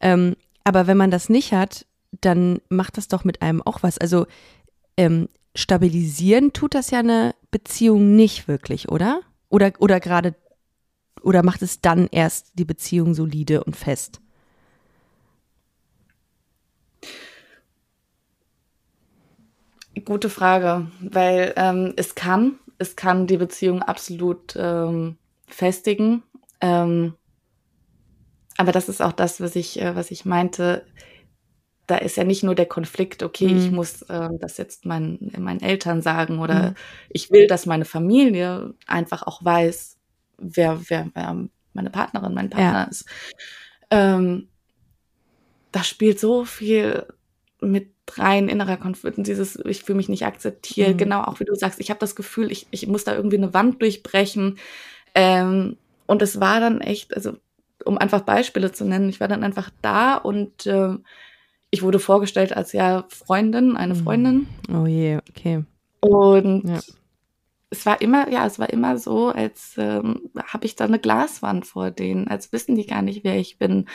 Ähm, 0.00 0.36
aber 0.64 0.86
wenn 0.86 0.96
man 0.96 1.10
das 1.10 1.28
nicht 1.28 1.52
hat, 1.52 1.84
dann 2.20 2.60
macht 2.70 2.96
das 2.96 3.08
doch 3.08 3.24
mit 3.24 3.42
einem 3.42 3.60
auch 3.62 3.82
was. 3.82 3.98
Also 3.98 4.26
ähm, 4.96 5.28
stabilisieren 5.54 6.52
tut 6.52 6.74
das 6.74 6.90
ja 6.90 7.00
eine 7.00 7.34
Beziehung 7.50 8.16
nicht 8.16 8.48
wirklich, 8.48 8.88
oder? 8.88 9.20
Oder, 9.48 9.72
oder 9.78 10.00
gerade, 10.00 10.34
oder 11.20 11.42
macht 11.42 11.62
es 11.62 11.80
dann 11.80 12.08
erst 12.10 12.52
die 12.54 12.64
Beziehung 12.64 13.14
solide 13.14 13.64
und 13.64 13.76
fest? 13.76 14.20
Gute 20.04 20.30
Frage, 20.30 20.90
weil 21.00 21.52
ähm, 21.56 21.92
es 21.96 22.14
kann, 22.14 22.58
es 22.78 22.96
kann 22.96 23.26
die 23.26 23.36
Beziehung 23.36 23.82
absolut 23.82 24.54
ähm, 24.56 25.16
festigen. 25.46 26.22
Ähm, 26.62 27.14
aber 28.56 28.72
das 28.72 28.88
ist 28.88 29.02
auch 29.02 29.12
das, 29.12 29.40
was 29.40 29.54
ich, 29.54 29.80
äh, 29.80 29.94
was 29.94 30.10
ich 30.10 30.24
meinte. 30.24 30.86
Da 31.92 31.98
ist 31.98 32.16
ja 32.16 32.24
nicht 32.24 32.42
nur 32.42 32.54
der 32.54 32.64
Konflikt, 32.64 33.22
okay, 33.22 33.48
mhm. 33.48 33.58
ich 33.58 33.70
muss 33.70 34.00
äh, 34.08 34.30
das 34.40 34.56
jetzt 34.56 34.86
meinen, 34.86 35.30
meinen 35.36 35.60
Eltern 35.60 36.00
sagen 36.00 36.38
oder 36.38 36.70
mhm. 36.70 36.74
ich 37.10 37.30
will, 37.30 37.46
dass 37.46 37.66
meine 37.66 37.84
Familie 37.84 38.72
einfach 38.86 39.24
auch 39.24 39.44
weiß, 39.44 39.98
wer, 40.38 40.80
wer, 40.88 41.10
wer 41.12 41.36
meine 41.74 41.90
Partnerin, 41.90 42.32
mein 42.32 42.48
Partner 42.48 42.84
ja. 42.84 42.84
ist. 42.84 43.04
Ähm, 43.90 44.48
da 45.70 45.84
spielt 45.84 46.18
so 46.18 46.46
viel 46.46 47.04
mit 47.60 47.90
rein 48.12 48.48
innerer 48.48 48.78
Konflikt, 48.78 49.18
dieses, 49.26 49.56
ich 49.66 49.82
fühle 49.82 49.98
mich 49.98 50.08
nicht 50.08 50.24
akzeptiert, 50.24 50.94
mhm. 50.94 50.96
genau 50.96 51.24
auch 51.24 51.40
wie 51.40 51.44
du 51.44 51.54
sagst, 51.54 51.78
ich 51.78 51.90
habe 51.90 52.00
das 52.00 52.16
Gefühl, 52.16 52.50
ich, 52.50 52.68
ich 52.70 52.86
muss 52.86 53.04
da 53.04 53.14
irgendwie 53.14 53.36
eine 53.36 53.52
Wand 53.52 53.82
durchbrechen. 53.82 54.58
Ähm, 55.14 55.76
und 56.06 56.22
es 56.22 56.40
war 56.40 56.58
dann 56.58 56.80
echt, 56.80 57.14
also 57.14 57.34
um 57.84 57.98
einfach 57.98 58.22
Beispiele 58.22 58.72
zu 58.72 58.86
nennen, 58.86 59.10
ich 59.10 59.20
war 59.20 59.28
dann 59.28 59.44
einfach 59.44 59.68
da 59.82 60.16
und 60.16 60.66
äh, 60.66 60.96
ich 61.72 61.82
wurde 61.82 61.98
vorgestellt 61.98 62.56
als 62.56 62.72
ja 62.72 63.06
Freundin, 63.08 63.76
eine 63.76 63.94
mhm. 63.94 64.04
Freundin. 64.04 64.46
Oh 64.72 64.86
je, 64.86 65.18
okay. 65.28 65.64
Und 66.00 66.68
ja. 66.68 66.78
es 67.70 67.86
war 67.86 68.00
immer, 68.00 68.28
ja, 68.30 68.46
es 68.46 68.60
war 68.60 68.70
immer 68.70 68.98
so, 68.98 69.30
als 69.30 69.74
ähm, 69.78 70.30
habe 70.46 70.66
ich 70.66 70.76
da 70.76 70.84
eine 70.84 71.00
Glaswand 71.00 71.66
vor 71.66 71.90
denen, 71.90 72.28
als 72.28 72.52
wissen 72.52 72.76
die 72.76 72.86
gar 72.86 73.02
nicht, 73.02 73.24
wer 73.24 73.36
ich 73.36 73.58
bin 73.58 73.86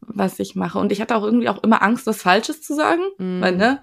was 0.00 0.38
ich 0.38 0.54
mache. 0.54 0.78
Und 0.78 0.92
ich 0.92 1.00
hatte 1.00 1.16
auch 1.16 1.24
irgendwie 1.24 1.48
auch 1.48 1.62
immer 1.62 1.82
Angst, 1.82 2.06
was 2.06 2.22
Falsches 2.22 2.62
zu 2.62 2.74
sagen, 2.74 3.02
mm. 3.18 3.40
weil, 3.40 3.56
ne, 3.56 3.82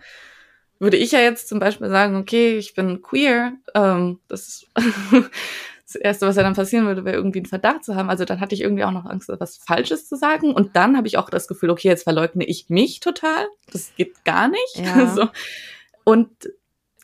würde 0.80 0.98
ich 0.98 1.12
ja 1.12 1.20
jetzt 1.20 1.48
zum 1.48 1.60
Beispiel 1.60 1.90
sagen, 1.90 2.16
okay, 2.16 2.58
ich 2.58 2.74
bin 2.74 3.02
queer, 3.02 3.54
ähm, 3.74 4.20
das 4.28 4.48
ist 4.48 4.68
das 5.88 5.96
Erste, 5.96 6.28
was 6.28 6.36
ja 6.36 6.44
dann 6.44 6.54
passieren 6.54 6.86
würde, 6.86 7.06
wäre 7.06 7.16
irgendwie 7.16 7.40
einen 7.40 7.46
Verdacht 7.46 7.86
zu 7.86 7.96
haben. 7.96 8.10
Also 8.10 8.26
dann 8.26 8.42
hatte 8.42 8.54
ich 8.54 8.62
irgendwie 8.62 8.84
auch 8.84 8.92
noch 8.92 9.06
Angst, 9.06 9.30
was 9.40 9.58
Falsches 9.58 10.08
zu 10.08 10.18
sagen. 10.18 10.54
Und 10.54 10.76
dann 10.76 10.98
habe 10.98 11.08
ich 11.08 11.18
auch 11.18 11.30
das 11.30 11.48
Gefühl, 11.48 11.70
okay, 11.70 11.88
jetzt 11.88 12.04
verleugne 12.04 12.46
ich 12.46 12.70
mich 12.70 13.00
total. 13.00 13.48
Das 13.72 13.96
geht 13.96 14.26
gar 14.26 14.50
nicht. 14.50 14.76
Ja. 14.76 15.08
so. 15.16 15.30
Und 16.04 16.30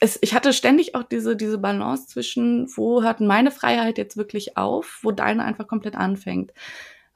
es, 0.02 0.19
ich 0.22 0.34
hatte 0.34 0.52
ständig 0.52 0.96
auch 0.96 1.04
diese, 1.04 1.38
diese 1.38 1.58
Balance 1.60 2.08
zwischen, 2.08 2.67
wo 2.76 3.02
hört 3.02 3.22
meine 3.22 3.52
Freiheit 3.52 3.98
jetzt 3.98 4.17
wirklich 4.17 4.58
auf, 4.58 5.00
wo 5.02 5.12
deine 5.12 5.46
einfach 5.46 5.65
komplett 5.65 5.96
anfängt. 5.96 6.52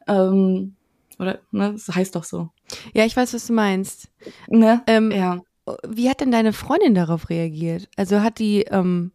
Ähm, 0.07 0.75
oder, 1.19 1.39
ne, 1.51 1.73
das 1.73 1.93
heißt 1.93 2.15
doch 2.15 2.23
so. 2.23 2.49
Ja, 2.93 3.03
ich 3.03 3.17
weiß, 3.17 3.33
was 3.33 3.47
du 3.47 3.53
meinst. 3.53 4.07
Ne? 4.47 4.83
Ähm, 4.87 5.11
ja. 5.11 5.41
Wie 5.85 6.09
hat 6.09 6.21
denn 6.21 6.31
deine 6.31 6.53
Freundin 6.53 6.95
darauf 6.95 7.29
reagiert? 7.29 7.89
Also 7.97 8.21
hat 8.21 8.39
die 8.39 8.61
ähm, 8.61 9.11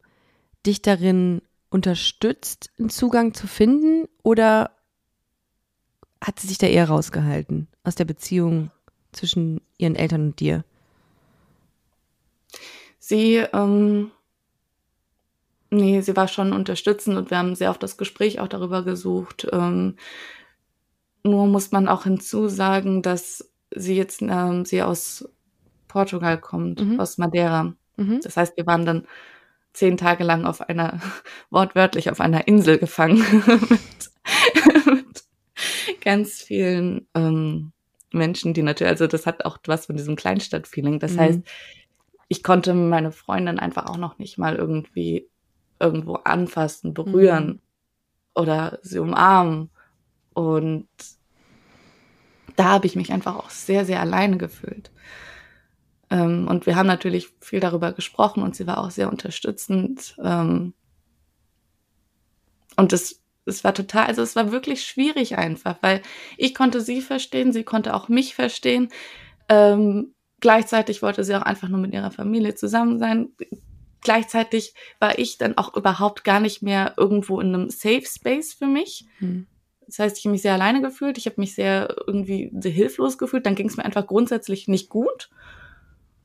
dich 0.66 0.82
darin 0.82 1.40
unterstützt, 1.72 2.70
einen 2.78 2.90
Zugang 2.90 3.34
zu 3.34 3.46
finden 3.46 4.06
oder 4.22 4.72
hat 6.20 6.38
sie 6.38 6.46
sich 6.46 6.58
da 6.58 6.66
eher 6.66 6.88
rausgehalten 6.88 7.68
aus 7.82 7.94
der 7.94 8.04
Beziehung 8.04 8.70
zwischen 9.12 9.60
ihren 9.78 9.96
Eltern 9.96 10.26
und 10.26 10.40
dir? 10.40 10.64
Sie, 12.98 13.36
ähm, 13.36 14.10
nee, 15.70 16.00
sie 16.02 16.16
war 16.16 16.28
schon 16.28 16.52
unterstützend 16.52 17.16
und 17.16 17.30
wir 17.30 17.38
haben 17.38 17.56
sehr 17.56 17.70
oft 17.70 17.82
das 17.82 17.96
Gespräch 17.96 18.38
auch 18.38 18.48
darüber 18.48 18.84
gesucht. 18.84 19.48
Ähm, 19.50 19.96
nur 21.24 21.46
muss 21.46 21.72
man 21.72 21.88
auch 21.88 22.04
hinzusagen, 22.04 23.02
dass 23.02 23.50
sie 23.74 23.96
jetzt 23.96 24.22
ähm, 24.22 24.64
sie 24.64 24.82
aus 24.82 25.28
Portugal 25.88 26.38
kommt, 26.38 26.80
mhm. 26.80 27.00
aus 27.00 27.18
Madeira. 27.18 27.74
Mhm. 27.96 28.20
Das 28.22 28.36
heißt, 28.36 28.56
wir 28.56 28.66
waren 28.66 28.86
dann 28.86 29.06
zehn 29.72 29.96
Tage 29.96 30.24
lang 30.24 30.44
auf 30.44 30.60
einer, 30.60 31.00
wortwörtlich 31.50 32.10
auf 32.10 32.20
einer 32.20 32.46
Insel 32.48 32.78
gefangen 32.78 33.18
mit, 33.46 34.86
mit 34.86 35.24
ganz 36.00 36.42
vielen 36.42 37.06
ähm, 37.14 37.72
Menschen, 38.12 38.54
die 38.54 38.62
natürlich, 38.62 38.90
also 38.90 39.06
das 39.06 39.26
hat 39.26 39.44
auch 39.44 39.58
was 39.66 39.86
von 39.86 39.96
diesem 39.96 40.16
Kleinstadt-Feeling. 40.16 40.98
Das 40.98 41.12
mhm. 41.12 41.20
heißt, 41.20 41.40
ich 42.28 42.42
konnte 42.42 42.74
meine 42.74 43.12
Freundin 43.12 43.58
einfach 43.58 43.86
auch 43.86 43.96
noch 43.96 44.18
nicht 44.18 44.38
mal 44.38 44.56
irgendwie 44.56 45.28
irgendwo 45.78 46.14
anfassen, 46.14 46.94
berühren 46.94 47.46
mhm. 47.46 47.60
oder 48.34 48.78
sie 48.82 48.98
umarmen 48.98 49.70
und 50.34 50.88
da 52.56 52.64
habe 52.64 52.86
ich 52.86 52.96
mich 52.96 53.12
einfach 53.12 53.36
auch 53.36 53.50
sehr, 53.50 53.84
sehr 53.84 54.00
alleine 54.00 54.36
gefühlt. 54.36 54.90
Ähm, 56.12 56.46
und 56.46 56.66
wir 56.66 56.76
haben 56.76 56.86
natürlich 56.86 57.30
viel 57.40 57.58
darüber 57.58 57.92
gesprochen 57.92 58.42
und 58.42 58.54
sie 58.54 58.66
war 58.66 58.78
auch 58.78 58.90
sehr 58.90 59.08
unterstützend. 59.08 60.14
Ähm, 60.22 60.74
und 62.76 62.92
es, 62.92 63.22
es 63.46 63.64
war 63.64 63.72
total, 63.72 64.06
also 64.06 64.20
es 64.20 64.36
war 64.36 64.52
wirklich 64.52 64.84
schwierig 64.84 65.38
einfach, 65.38 65.76
weil 65.80 66.02
ich 66.36 66.54
konnte 66.54 66.82
sie 66.82 67.00
verstehen, 67.00 67.52
sie 67.52 67.64
konnte 67.64 67.94
auch 67.94 68.10
mich 68.10 68.34
verstehen. 68.34 68.90
Ähm, 69.48 70.14
gleichzeitig 70.40 71.00
wollte 71.00 71.24
sie 71.24 71.34
auch 71.34 71.42
einfach 71.42 71.68
nur 71.68 71.80
mit 71.80 71.94
ihrer 71.94 72.10
Familie 72.10 72.54
zusammen 72.54 72.98
sein. 72.98 73.30
Gleichzeitig 74.02 74.74
war 74.98 75.18
ich 75.18 75.38
dann 75.38 75.56
auch 75.56 75.74
überhaupt 75.74 76.24
gar 76.24 76.40
nicht 76.40 76.60
mehr 76.60 76.92
irgendwo 76.98 77.40
in 77.40 77.54
einem 77.54 77.70
Safe 77.70 78.04
Space 78.04 78.52
für 78.52 78.66
mich. 78.66 79.06
Hm. 79.18 79.46
Das 79.86 79.98
heißt, 79.98 80.18
ich 80.18 80.24
habe 80.26 80.32
mich 80.32 80.42
sehr 80.42 80.54
alleine 80.54 80.82
gefühlt, 80.82 81.16
ich 81.16 81.24
habe 81.24 81.40
mich 81.40 81.54
sehr 81.54 81.94
irgendwie 82.06 82.50
sehr 82.58 82.70
hilflos 82.70 83.16
gefühlt, 83.16 83.46
dann 83.46 83.54
ging 83.54 83.68
es 83.68 83.78
mir 83.78 83.84
einfach 83.84 84.06
grundsätzlich 84.06 84.68
nicht 84.68 84.90
gut. 84.90 85.30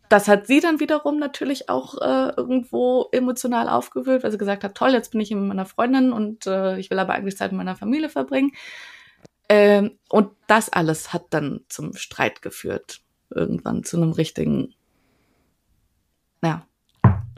Das 0.09 0.27
hat 0.27 0.47
sie 0.47 0.59
dann 0.59 0.79
wiederum 0.79 1.19
natürlich 1.19 1.69
auch 1.69 1.95
äh, 2.01 2.31
irgendwo 2.37 3.09
emotional 3.11 3.67
aufgewühlt, 3.67 4.23
weil 4.23 4.31
sie 4.31 4.37
gesagt 4.37 4.63
hat, 4.63 4.75
toll, 4.75 4.91
jetzt 4.91 5.11
bin 5.11 5.21
ich 5.21 5.31
mit 5.31 5.43
meiner 5.43 5.65
Freundin 5.65 6.13
und 6.13 6.47
äh, 6.47 6.77
ich 6.77 6.89
will 6.89 6.99
aber 6.99 7.13
eigentlich 7.13 7.37
Zeit 7.37 7.51
mit 7.51 7.57
meiner 7.57 7.75
Familie 7.75 8.09
verbringen. 8.09 8.51
Ähm, 9.49 9.97
und 10.09 10.31
das 10.47 10.69
alles 10.69 11.13
hat 11.13 11.25
dann 11.31 11.61
zum 11.67 11.95
Streit 11.95 12.41
geführt. 12.41 13.01
Irgendwann 13.29 13.83
zu 13.83 13.97
einem 13.97 14.11
richtigen, 14.11 14.73
ja, 16.41 16.65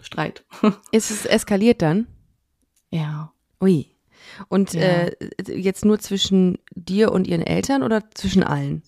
Streit. 0.02 0.46
Ist 0.92 1.12
es 1.12 1.26
eskaliert 1.26 1.82
dann? 1.82 2.08
Ja. 2.92 3.34
Ui. 3.62 3.96
Und 4.48 4.74
ja. 4.74 4.82
äh, 4.82 5.16
jetzt 5.48 5.86
nur 5.86 6.00
zwischen 6.00 6.60
dir 6.76 7.12
und 7.12 7.28
ihren 7.28 7.42
Eltern 7.42 7.84
oder 7.84 8.10
zwischen 8.12 8.44
allen? 8.44 8.84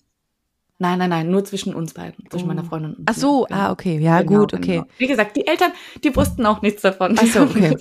Nein, 0.82 0.98
nein, 0.98 1.10
nein, 1.10 1.30
nur 1.30 1.44
zwischen 1.44 1.76
uns 1.76 1.94
beiden, 1.94 2.28
zwischen 2.28 2.46
oh. 2.46 2.48
meiner 2.48 2.64
Freundin 2.64 2.94
und 2.94 3.04
Ach 3.08 3.14
so, 3.14 3.44
genau. 3.44 3.60
ah, 3.60 3.70
okay, 3.70 3.98
ja, 4.00 4.20
genau, 4.20 4.40
gut, 4.40 4.52
okay. 4.52 4.78
Genau. 4.78 4.86
Wie 4.98 5.06
gesagt, 5.06 5.36
die 5.36 5.46
Eltern, 5.46 5.70
die 6.02 6.16
wussten 6.16 6.44
auch 6.44 6.60
nichts 6.60 6.82
davon. 6.82 7.14
Ach 7.16 7.24
so, 7.24 7.42
okay. 7.42 7.76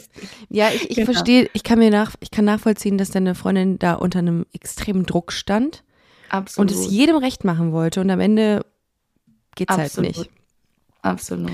Ja, 0.50 0.70
ich, 0.70 0.92
ich 0.92 0.98
genau. 0.98 1.12
verstehe, 1.12 1.50
ich 1.54 1.64
kann 1.64 1.80
mir 1.80 1.90
nach, 1.90 2.14
ich 2.20 2.30
kann 2.30 2.46
nachvollziehen, 2.46 3.00
dass 3.00 3.10
deine 3.10 3.34
Freundin 3.34 3.80
da 3.80 3.96
unter 3.96 4.20
einem 4.20 4.46
extremen 4.54 5.08
Druck 5.08 5.32
stand. 5.32 5.84
Absolut. 6.30 6.70
Und 6.72 6.78
es 6.78 6.92
jedem 6.92 7.16
recht 7.16 7.44
machen 7.44 7.72
wollte 7.72 8.02
und 8.02 8.10
am 8.12 8.20
Ende 8.20 8.68
geht's 9.56 9.74
Absolut. 9.74 10.16
halt 10.16 10.18
nicht. 10.18 10.30
Absolut. 11.02 11.52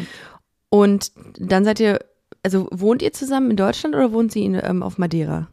Und 0.68 1.14
dann 1.40 1.64
seid 1.64 1.80
ihr, 1.80 2.00
also 2.44 2.68
wohnt 2.72 3.02
ihr 3.02 3.14
zusammen 3.14 3.52
in 3.52 3.56
Deutschland 3.56 3.96
oder 3.96 4.12
wohnt 4.12 4.34
sie 4.34 4.44
in, 4.44 4.60
ähm, 4.62 4.84
auf 4.84 4.98
Madeira? 4.98 5.48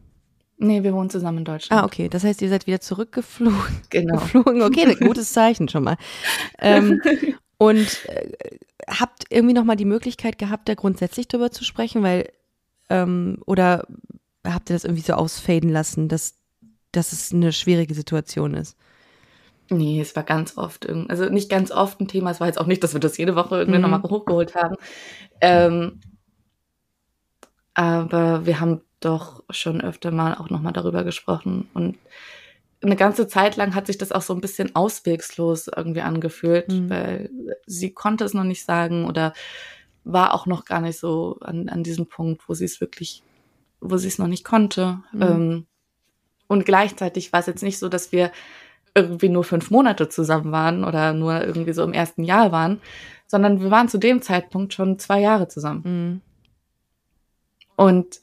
Nee, 0.57 0.83
wir 0.83 0.95
wohnen 0.95 1.11
zusammen 1.11 1.39
in 1.39 1.45
Deutschland. 1.45 1.83
Ah, 1.83 1.85
okay. 1.85 2.09
Das 2.09 2.25
heißt, 2.25 2.41
ihr 2.43 2.49
seid 2.49 2.67
wieder 2.67 2.81
zurückgeflogen. 2.81 3.59
Genau. 3.91 4.19
Geflogen. 4.19 4.63
Okay, 4.63 4.87
ein 4.87 5.07
gutes 5.07 5.33
Zeichen 5.33 5.69
schon 5.69 5.85
mal. 5.85 5.97
Ähm, 6.59 7.01
und 7.59 8.07
äh, 8.07 8.31
habt 8.89 9.25
irgendwie 9.31 9.55
nochmal 9.55 9.77
die 9.77 9.85
Möglichkeit 9.85 10.39
gehabt, 10.39 10.69
da 10.69 10.75
grundsätzlich 10.75 11.29
drüber 11.29 11.51
zu 11.51 11.65
sprechen, 11.65 12.03
weil, 12.03 12.31
ähm, 12.89 13.39
oder 13.47 13.87
habt 14.45 14.71
ihr 14.71 14.77
das 14.77 14.85
irgendwie 14.85 15.03
so 15.03 15.15
ausfaden 15.15 15.71
lassen, 15.71 16.09
dass 16.09 16.35
dass 16.97 17.13
es 17.13 17.33
eine 17.33 17.53
schwierige 17.53 17.95
Situation 17.95 18.55
ist. 18.55 18.77
Nee, 19.71 20.01
es 20.01 20.15
war 20.15 20.25
ganz 20.25 20.59
oft, 20.59 20.87
also 21.09 21.29
nicht 21.31 21.49
ganz 21.49 21.71
oft 21.71 22.01
ein 22.01 22.09
Thema. 22.09 22.31
Es 22.31 22.41
war 22.41 22.47
jetzt 22.47 22.61
auch 22.61 22.67
nicht, 22.67 22.85
dass 22.85 22.93
wir 22.93 23.01
das 23.01 23.17
jede 23.17 23.35
Woche 23.35 23.59
irgendwie 23.59 23.79
mhm. 23.79 23.91
nochmal 23.91 24.03
hochgeholt 24.03 24.55
haben. 24.55 24.77
Ähm, 25.41 26.01
aber 27.73 28.45
wir 28.47 28.61
haben 28.61 28.83
doch 29.05 29.43
schon 29.51 29.81
öfter 29.81 30.11
mal 30.11 30.35
auch 30.35 30.51
nochmal 30.51 30.73
darüber 30.73 31.05
gesprochen. 31.05 31.69
Und 31.75 31.99
eine 32.83 32.97
ganze 32.97 33.27
Zeit 33.27 33.57
lang 33.57 33.75
hat 33.75 33.87
sich 33.87 33.99
das 33.99 34.13
auch 34.13 34.23
so 34.23 34.35
ein 34.35 34.41
bisschen 34.41 34.75
auswegslos 34.75 35.69
irgendwie 35.69 36.03
angefühlt, 36.03 36.69
mhm. 36.69 36.91
weil 36.91 37.31
sie 37.67 37.93
konnte 37.93 38.25
es 38.25 38.35
noch 38.35 38.45
nicht 38.45 38.65
sagen 38.65 39.07
oder 39.07 39.33
war 40.05 40.35
auch 40.35 40.47
noch 40.47 40.65
gar 40.65 40.81
nicht 40.81 40.99
so 40.99 41.39
an, 41.41 41.69
an 41.69 41.83
diesem 41.83 42.07
Punkt, 42.07 42.49
wo 42.49 42.55
sie 42.55 42.67
es 42.67 42.81
wirklich, 42.81 43.23
wo 43.81 43.97
sie 43.97 44.09
es 44.09 44.19
noch 44.19 44.27
nicht 44.27 44.45
konnte. 44.45 45.01
Mhm. 45.13 45.23
Ähm, 45.23 45.67
und 46.47 46.67
gleichzeitig 46.67 47.33
war 47.33 47.41
es 47.41 47.47
jetzt 47.47 47.63
nicht 47.63 47.79
so, 47.79 47.89
dass 47.89 48.13
wir 48.13 48.31
irgendwie 48.95 49.29
nur 49.29 49.45
fünf 49.45 49.71
Monate 49.71 50.09
zusammen 50.09 50.53
waren 50.53 50.85
oder 50.85 51.13
nur 51.13 51.43
irgendwie 51.43 51.73
so 51.73 51.83
im 51.83 51.93
ersten 51.93 52.23
Jahr 52.23 52.53
waren, 52.53 52.81
sondern 53.27 53.61
wir 53.61 53.71
waren 53.71 53.89
zu 53.89 53.99
dem 53.99 54.23
Zeitpunkt 54.23 54.75
schon 54.75 54.99
zwei 54.99 55.21
Jahre 55.21 55.49
zusammen. 55.49 55.83
Mhm. 55.85 56.21
Und 57.77 58.21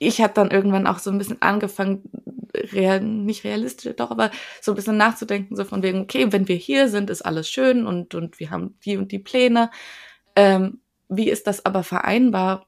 ich 0.00 0.20
habe 0.22 0.32
dann 0.32 0.50
irgendwann 0.50 0.86
auch 0.86 0.98
so 0.98 1.10
ein 1.10 1.18
bisschen 1.18 1.40
angefangen, 1.42 2.02
real, 2.72 3.00
nicht 3.02 3.44
realistisch, 3.44 3.94
doch, 3.96 4.10
aber 4.10 4.30
so 4.60 4.72
ein 4.72 4.74
bisschen 4.74 4.96
nachzudenken, 4.96 5.54
so 5.54 5.64
von 5.64 5.82
wegen, 5.82 6.00
okay, 6.00 6.32
wenn 6.32 6.48
wir 6.48 6.56
hier 6.56 6.88
sind, 6.88 7.10
ist 7.10 7.22
alles 7.22 7.48
schön 7.48 7.86
und, 7.86 8.14
und 8.14 8.40
wir 8.40 8.50
haben 8.50 8.78
die 8.84 8.96
und 8.96 9.12
die 9.12 9.18
Pläne. 9.18 9.70
Ähm, 10.34 10.80
wie 11.10 11.28
ist 11.28 11.46
das 11.46 11.66
aber 11.66 11.82
vereinbar 11.82 12.66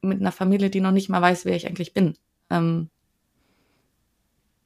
mit 0.00 0.20
einer 0.20 0.32
Familie, 0.32 0.70
die 0.70 0.80
noch 0.80 0.90
nicht 0.90 1.10
mal 1.10 1.20
weiß, 1.20 1.44
wer 1.44 1.54
ich 1.54 1.66
eigentlich 1.66 1.92
bin? 1.92 2.16
Ähm, 2.48 2.88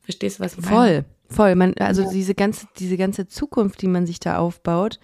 verstehst 0.02 0.38
du, 0.38 0.44
was 0.44 0.56
ich 0.56 0.64
meine? 0.64 0.76
Voll, 0.76 1.04
voll. 1.28 1.54
Man, 1.56 1.74
also 1.78 2.02
ja. 2.02 2.10
diese 2.12 2.36
ganze, 2.36 2.68
diese 2.78 2.96
ganze 2.96 3.26
Zukunft, 3.26 3.82
die 3.82 3.88
man 3.88 4.06
sich 4.06 4.20
da 4.20 4.38
aufbaut, 4.38 5.00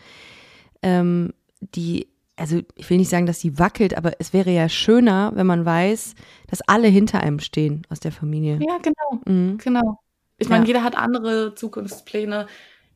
ähm, 0.81 1.35
die 1.61 2.12
also 2.37 2.61
ich 2.75 2.89
will 2.89 2.97
nicht 2.97 3.11
sagen, 3.11 3.27
dass 3.27 3.41
sie 3.41 3.59
wackelt, 3.59 3.97
aber 3.97 4.13
es 4.19 4.33
wäre 4.33 4.51
ja 4.51 4.69
schöner, 4.69 5.33
wenn 5.35 5.47
man 5.47 5.65
weiß, 5.65 6.15
dass 6.49 6.63
alle 6.63 6.89
hinter 6.89 7.21
einem 7.21 7.39
stehen 7.41 7.87
aus 7.91 8.01
der 8.01 8.13
Familie. 8.13 8.59
Ja, 8.61 8.79
genau. 8.79 9.23
Mhm. 9.27 9.59
Genau. 9.59 9.99
Ich 10.39 10.49
meine, 10.49 10.65
ja. 10.65 10.69
jeder 10.69 10.83
hat 10.83 10.97
andere 10.97 11.55
Zukunftspläne. 11.55 12.47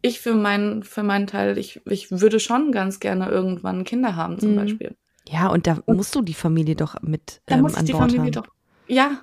Ich 0.02 0.20
für 0.20 0.34
meinen, 0.34 0.82
für 0.82 1.02
meinen 1.02 1.26
Teil, 1.26 1.58
ich, 1.58 1.80
ich 1.86 2.10
würde 2.10 2.40
schon 2.40 2.72
ganz 2.72 3.00
gerne 3.00 3.28
irgendwann 3.28 3.84
Kinder 3.84 4.16
haben, 4.16 4.38
zum 4.38 4.52
mhm. 4.52 4.56
Beispiel. 4.56 4.96
Ja, 5.28 5.48
und 5.48 5.66
da 5.66 5.78
musst 5.86 6.14
du 6.14 6.22
die 6.22 6.34
Familie 6.34 6.76
doch 6.76 7.00
mit 7.02 7.40
da 7.46 7.56
ähm, 7.56 7.62
muss 7.62 7.74
an 7.74 7.84
die 7.84 7.92
Bord 7.92 8.12
Familie 8.12 8.36
haben. 8.36 8.46
Doch, 8.46 8.48
ja. 8.86 9.20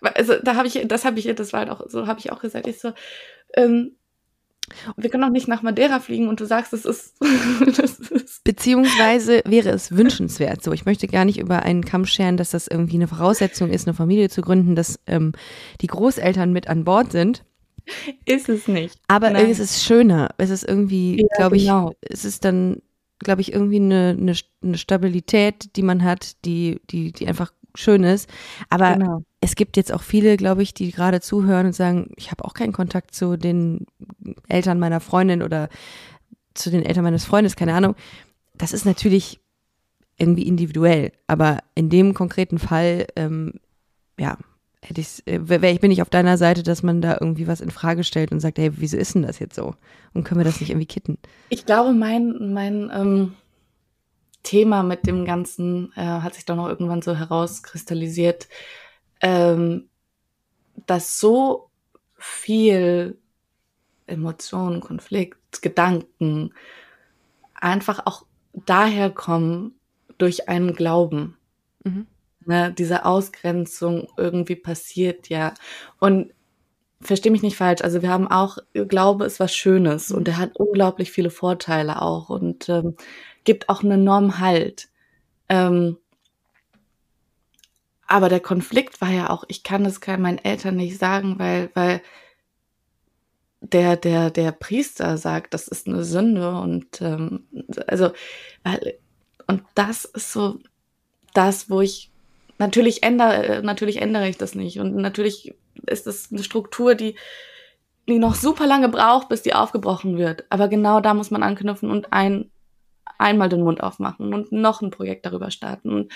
Also 0.00 0.34
da 0.42 0.54
habe 0.54 0.68
ich, 0.68 0.80
das 0.86 1.04
habe 1.04 1.18
ich, 1.18 1.26
das 1.34 1.52
war 1.52 1.60
halt 1.60 1.70
auch, 1.70 1.88
so 1.88 2.06
habe 2.06 2.20
ich 2.20 2.32
auch 2.32 2.40
gesagt. 2.40 2.66
Ich 2.66 2.80
so, 2.80 2.92
ähm, 3.54 3.96
wir 4.96 5.10
können 5.10 5.24
auch 5.24 5.30
nicht 5.30 5.48
nach 5.48 5.62
Madeira 5.62 6.00
fliegen 6.00 6.28
und 6.28 6.40
du 6.40 6.44
sagst, 6.44 6.72
es 6.72 6.84
ist, 6.84 7.16
das 7.76 7.98
ist. 7.98 8.44
Beziehungsweise 8.44 9.42
wäre 9.46 9.70
es 9.70 9.96
wünschenswert. 9.96 10.62
So, 10.62 10.72
ich 10.72 10.84
möchte 10.84 11.06
gar 11.06 11.24
nicht 11.24 11.38
über 11.38 11.62
einen 11.62 11.84
Kamm 11.84 12.06
scheren, 12.06 12.36
dass 12.36 12.50
das 12.50 12.68
irgendwie 12.68 12.96
eine 12.96 13.08
Voraussetzung 13.08 13.70
ist, 13.70 13.86
eine 13.86 13.94
Familie 13.94 14.28
zu 14.28 14.42
gründen, 14.42 14.74
dass 14.74 14.98
ähm, 15.06 15.32
die 15.80 15.86
Großeltern 15.86 16.52
mit 16.52 16.68
an 16.68 16.84
Bord 16.84 17.12
sind. 17.12 17.44
Ist 18.24 18.48
es 18.48 18.68
nicht. 18.68 18.98
Aber 19.08 19.30
Nein. 19.30 19.50
es 19.50 19.58
ist 19.58 19.82
schöner. 19.82 20.30
Es 20.38 20.50
ist 20.50 20.64
irgendwie, 20.64 21.22
ja, 21.22 21.36
glaube 21.36 21.56
ich, 21.56 21.64
genau. 21.64 21.92
es 22.00 22.24
ist 22.24 22.44
dann, 22.44 22.82
glaube 23.18 23.40
ich, 23.40 23.52
irgendwie 23.52 23.76
eine, 23.76 24.16
eine, 24.18 24.34
eine 24.62 24.78
Stabilität, 24.78 25.76
die 25.76 25.82
man 25.82 26.02
hat, 26.04 26.44
die, 26.44 26.80
die, 26.90 27.12
die 27.12 27.26
einfach 27.26 27.52
schön 27.74 28.04
ist. 28.04 28.28
Aber 28.68 28.94
genau. 28.94 29.22
es 29.40 29.54
gibt 29.54 29.76
jetzt 29.76 29.92
auch 29.92 30.02
viele, 30.02 30.36
glaube 30.36 30.62
ich, 30.62 30.74
die 30.74 30.90
gerade 30.90 31.20
zuhören 31.20 31.66
und 31.66 31.74
sagen, 31.74 32.10
ich 32.16 32.30
habe 32.30 32.44
auch 32.44 32.54
keinen 32.54 32.72
Kontakt 32.72 33.14
zu 33.14 33.36
den 33.36 33.86
Eltern 34.48 34.78
meiner 34.78 35.00
Freundin 35.00 35.42
oder 35.42 35.68
zu 36.54 36.70
den 36.70 36.84
Eltern 36.84 37.04
meines 37.04 37.24
Freundes, 37.24 37.56
keine 37.56 37.74
Ahnung. 37.74 37.94
Das 38.54 38.72
ist 38.72 38.84
natürlich 38.84 39.40
irgendwie 40.16 40.46
individuell, 40.46 41.12
aber 41.26 41.58
in 41.74 41.88
dem 41.88 42.12
konkreten 42.12 42.58
Fall, 42.58 43.06
ähm, 43.14 43.54
ja, 44.18 44.36
hätte 44.82 45.00
ich, 45.00 45.22
äh, 45.26 45.70
ich 45.70 45.80
bin 45.80 45.90
ich 45.90 46.02
auf 46.02 46.10
deiner 46.10 46.36
Seite, 46.36 46.62
dass 46.62 46.82
man 46.82 47.00
da 47.00 47.18
irgendwie 47.20 47.46
was 47.46 47.60
in 47.60 47.70
Frage 47.70 48.04
stellt 48.04 48.32
und 48.32 48.40
sagt, 48.40 48.58
hey, 48.58 48.72
wieso 48.76 48.96
ist 48.96 49.14
denn 49.14 49.22
das 49.22 49.38
jetzt 49.38 49.54
so? 49.54 49.74
Und 50.14 50.24
können 50.24 50.40
wir 50.40 50.44
das 50.44 50.60
nicht 50.60 50.70
irgendwie 50.70 50.86
kitten? 50.86 51.18
Ich 51.48 51.66
glaube, 51.66 51.92
mein, 51.92 52.52
mein 52.52 52.90
ähm, 52.92 53.34
Thema 54.42 54.82
mit 54.82 55.06
dem 55.06 55.24
Ganzen 55.24 55.92
äh, 55.94 56.02
hat 56.02 56.34
sich 56.34 56.44
dann 56.44 56.58
auch 56.58 56.68
irgendwann 56.68 57.02
so 57.02 57.14
herauskristallisiert, 57.14 58.48
ähm, 59.20 59.88
dass 60.86 61.20
so 61.20 61.70
viel 62.16 63.18
Emotionen, 64.08 64.80
Konflikt, 64.80 65.62
Gedanken 65.62 66.52
einfach 67.54 68.06
auch 68.06 68.24
daher 68.52 69.10
kommen 69.10 69.74
durch 70.18 70.48
einen 70.48 70.74
Glauben. 70.74 71.36
Mhm. 71.84 72.06
Ne, 72.44 72.72
diese 72.72 73.04
Ausgrenzung 73.04 74.08
irgendwie 74.16 74.56
passiert 74.56 75.28
ja. 75.28 75.54
Und 75.98 76.32
verstehe 77.00 77.30
mich 77.30 77.42
nicht 77.42 77.56
falsch, 77.56 77.82
also 77.82 78.02
wir 78.02 78.10
haben 78.10 78.28
auch, 78.28 78.58
Glaube 78.72 79.24
ist 79.26 79.38
was 79.38 79.54
Schönes 79.54 80.10
und 80.10 80.26
er 80.28 80.38
hat 80.38 80.56
unglaublich 80.56 81.12
viele 81.12 81.30
Vorteile 81.30 82.02
auch. 82.02 82.28
Und 82.30 82.68
ähm, 82.68 82.96
gibt 83.44 83.68
auch 83.68 83.82
einen 83.82 83.92
enormen 84.00 84.40
Halt. 84.40 84.88
Ähm, 85.48 85.98
aber 88.06 88.28
der 88.30 88.40
Konflikt 88.40 89.00
war 89.00 89.10
ja 89.10 89.30
auch, 89.30 89.44
ich 89.48 89.62
kann 89.62 89.84
es 89.84 90.00
meinen 90.06 90.38
Eltern 90.38 90.76
nicht 90.76 90.98
sagen, 90.98 91.38
weil, 91.38 91.70
weil 91.74 92.00
der, 93.60 93.96
der, 93.96 94.30
der 94.30 94.52
Priester 94.52 95.16
sagt, 95.16 95.54
das 95.54 95.68
ist 95.68 95.86
eine 95.86 96.04
Sünde 96.04 96.58
und 96.60 97.00
ähm, 97.00 97.44
also, 97.86 98.10
weil, 98.62 98.98
und 99.46 99.62
das 99.74 100.04
ist 100.04 100.32
so 100.32 100.58
das, 101.34 101.68
wo 101.70 101.80
ich 101.80 102.10
natürlich 102.58 103.02
ändere, 103.02 103.62
natürlich 103.62 104.00
ändere 104.00 104.28
ich 104.28 104.36
das 104.38 104.54
nicht. 104.54 104.78
Und 104.80 104.96
natürlich 104.96 105.54
ist 105.86 106.06
das 106.06 106.30
eine 106.30 106.42
Struktur, 106.42 106.94
die, 106.94 107.16
die 108.08 108.18
noch 108.18 108.34
super 108.34 108.66
lange 108.66 108.88
braucht, 108.88 109.28
bis 109.28 109.42
die 109.42 109.54
aufgebrochen 109.54 110.18
wird. 110.18 110.44
Aber 110.50 110.68
genau 110.68 111.00
da 111.00 111.14
muss 111.14 111.30
man 111.30 111.42
anknüpfen 111.42 111.90
und 111.90 112.12
ein 112.12 112.50
einmal 113.18 113.48
den 113.48 113.62
Mund 113.62 113.82
aufmachen 113.82 114.32
und 114.32 114.52
noch 114.52 114.80
ein 114.80 114.90
Projekt 114.90 115.26
darüber 115.26 115.50
starten. 115.50 115.92
Und 115.92 116.12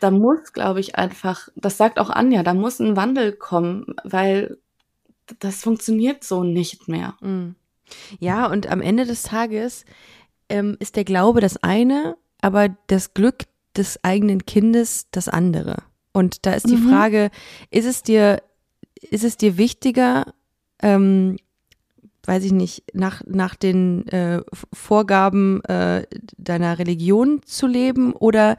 da 0.00 0.10
muss, 0.10 0.52
glaube 0.52 0.80
ich, 0.80 0.96
einfach, 0.96 1.48
das 1.54 1.76
sagt 1.76 1.98
auch 1.98 2.10
Anja, 2.10 2.42
da 2.42 2.54
muss 2.54 2.80
ein 2.80 2.96
Wandel 2.96 3.32
kommen, 3.32 3.94
weil 4.02 4.58
das 5.38 5.62
funktioniert 5.62 6.24
so 6.24 6.44
nicht 6.44 6.88
mehr. 6.88 7.16
Mm. 7.20 7.54
Ja, 8.18 8.46
und 8.46 8.68
am 8.68 8.80
Ende 8.80 9.04
des 9.04 9.22
Tages 9.22 9.84
ähm, 10.48 10.76
ist 10.80 10.96
der 10.96 11.04
Glaube 11.04 11.40
das 11.40 11.56
eine, 11.62 12.16
aber 12.40 12.68
das 12.86 13.14
Glück 13.14 13.44
des 13.76 14.02
eigenen 14.04 14.46
Kindes 14.46 15.06
das 15.10 15.28
andere. 15.28 15.82
Und 16.12 16.44
da 16.46 16.52
ist 16.52 16.68
die 16.68 16.76
mhm. 16.76 16.88
Frage, 16.88 17.30
ist 17.70 17.86
es 17.86 18.02
dir, 18.02 18.42
ist 19.00 19.24
es 19.24 19.36
dir 19.36 19.56
wichtiger, 19.56 20.34
ähm, 20.82 21.36
weiß 22.24 22.44
ich 22.44 22.52
nicht, 22.52 22.84
nach, 22.92 23.22
nach 23.26 23.54
den 23.54 24.06
äh, 24.08 24.42
Vorgaben 24.72 25.62
äh, 25.64 26.06
deiner 26.36 26.78
Religion 26.78 27.42
zu 27.44 27.66
leben 27.66 28.12
oder 28.12 28.56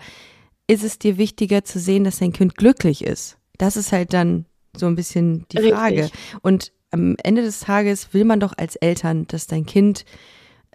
ist 0.67 0.83
es 0.83 0.97
dir 0.97 1.17
wichtiger 1.17 1.63
zu 1.63 1.79
sehen, 1.79 2.05
dass 2.05 2.19
dein 2.19 2.33
Kind 2.33 2.55
glücklich 2.55 3.03
ist? 3.03 3.37
Das 3.57 3.75
ist 3.75 3.91
halt 3.91 4.13
dann 4.13 4.45
so 4.75 4.87
ein 4.87 4.95
bisschen 4.95 5.45
die 5.51 5.57
Richtig. 5.57 5.75
Frage. 5.75 6.09
Und 6.41 6.71
am 6.91 7.15
Ende 7.23 7.41
des 7.41 7.59
Tages 7.61 8.13
will 8.13 8.25
man 8.25 8.39
doch 8.39 8.53
als 8.57 8.75
Eltern, 8.75 9.27
dass 9.27 9.47
dein 9.47 9.65
Kind 9.65 10.05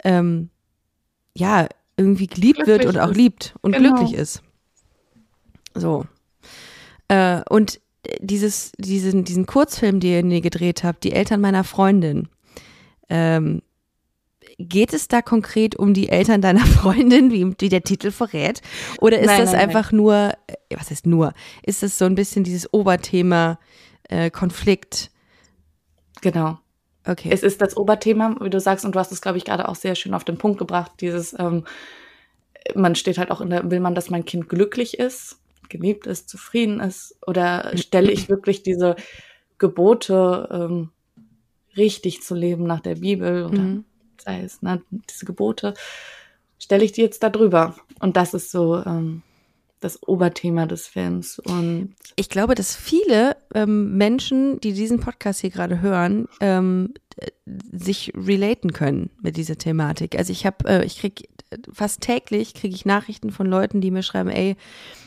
ähm, 0.05 0.51
ja 1.35 1.69
irgendwie 1.97 2.27
geliebt 2.27 2.65
glücklich 2.65 2.85
wird 2.85 2.95
und 2.95 3.01
auch 3.01 3.13
liebt 3.13 3.55
und 3.61 3.73
genau. 3.73 3.95
glücklich 3.95 4.19
ist. 4.19 4.43
So. 5.75 6.07
Äh, 7.09 7.43
und 7.49 7.81
dieses, 8.21 8.73
diesen, 8.79 9.25
diesen 9.25 9.47
Kurzfilm, 9.47 10.01
den 10.01 10.31
ihr 10.31 10.41
gedreht 10.41 10.85
habt, 10.85 11.05
die 11.05 11.13
Eltern 11.13 11.41
meiner 11.41 11.65
Freundin, 11.65 12.29
ähm, 13.09 13.63
geht 14.59 14.93
es 14.93 15.09
da 15.09 15.23
konkret 15.23 15.77
um 15.77 15.93
die 15.93 16.09
Eltern 16.09 16.41
deiner 16.41 16.65
Freundin, 16.67 17.31
wie, 17.31 17.55
wie 17.59 17.69
der 17.69 17.83
Titel 17.83 18.11
verrät? 18.11 18.63
Oder 19.01 19.19
ist 19.19 19.27
nein, 19.27 19.41
das 19.41 19.53
nein, 19.53 19.61
einfach 19.61 19.93
nein. 19.93 20.01
nur, 20.01 20.33
äh, 20.47 20.77
was 20.77 20.91
ist 20.91 21.07
nur? 21.07 21.33
Ist 21.63 21.83
das 21.83 21.99
so 21.99 22.05
ein 22.05 22.15
bisschen 22.15 22.45
dieses 22.45 22.73
Oberthema 22.73 23.59
äh, 24.09 24.31
Konflikt? 24.31 25.11
Genau. 26.23 26.59
Okay. 27.07 27.29
Es 27.31 27.43
ist 27.43 27.61
das 27.61 27.77
Oberthema, 27.77 28.37
wie 28.41 28.51
du 28.51 28.59
sagst, 28.59 28.85
und 28.85 28.95
du 28.95 28.99
hast 28.99 29.13
es, 29.13 29.21
glaube 29.21 29.39
ich, 29.39 29.45
gerade 29.45 29.69
auch 29.69 29.77
sehr 29.77 29.95
schön 29.95 30.15
auf 30.15 30.25
den 30.25 30.39
Punkt 30.39 30.59
gebracht, 30.59 30.93
dieses, 31.01 31.39
ähm, 31.39 31.65
man 32.75 32.97
steht 32.97 33.19
halt 33.19 33.31
auch 33.31 33.41
in 33.41 33.51
der, 33.51 33.71
will 33.71 33.81
man, 33.81 33.95
dass 33.95 34.11
mein 34.11 34.25
Kind 34.25 34.49
glücklich 34.49 34.99
ist, 34.99 35.39
geliebt 35.69 36.07
ist, 36.07 36.29
zufrieden 36.29 36.81
ist, 36.81 37.17
oder 37.27 37.77
stelle 37.77 38.11
ich 38.11 38.29
wirklich 38.29 38.63
diese 38.63 38.97
Gebote 39.59 40.49
ähm, 40.51 40.91
richtig 41.77 42.23
zu 42.23 42.35
leben 42.35 42.65
nach 42.65 42.81
der 42.81 42.97
Bibel 42.97 43.45
oder 43.45 43.59
mhm. 43.59 43.85
sei 44.19 44.43
es 44.43 44.63
ne, 44.63 44.83
diese 45.11 45.27
Gebote, 45.27 45.75
stelle 46.59 46.85
ich 46.85 46.93
die 46.93 47.03
jetzt 47.03 47.23
da 47.23 47.31
drüber. 47.31 47.77
Und 48.01 48.17
das 48.17 48.35
ist 48.35 48.51
so, 48.51 48.83
ähm, 48.85 49.23
das 49.81 50.03
Oberthema 50.07 50.67
des 50.67 50.87
Films. 50.87 51.39
Und 51.39 51.95
ich 52.17 52.29
glaube, 52.29 52.55
dass 52.55 52.75
viele 52.75 53.37
ähm, 53.55 53.97
Menschen, 53.97 54.61
die 54.61 54.73
diesen 54.73 55.01
Podcast 55.01 55.41
hier 55.41 55.51
gerade 55.51 55.81
hören, 55.81 56.29
ähm, 56.41 56.95
sich 57.73 58.13
relaten 58.17 58.73
können 58.73 59.11
mit 59.23 59.37
dieser 59.37 59.57
Thematik. 59.57 60.19
Also 60.19 60.33
ich 60.33 60.45
habe, 60.45 60.69
äh, 60.69 60.85
ich 60.85 60.99
krieg 60.99 61.29
fast 61.73 62.01
täglich 62.01 62.55
kriege 62.55 62.75
ich 62.75 62.85
Nachrichten 62.85 63.31
von 63.31 63.47
Leuten, 63.47 63.81
die 63.81 63.91
mir 63.91 64.03
schreiben, 64.03 64.31
ey, 64.31 64.57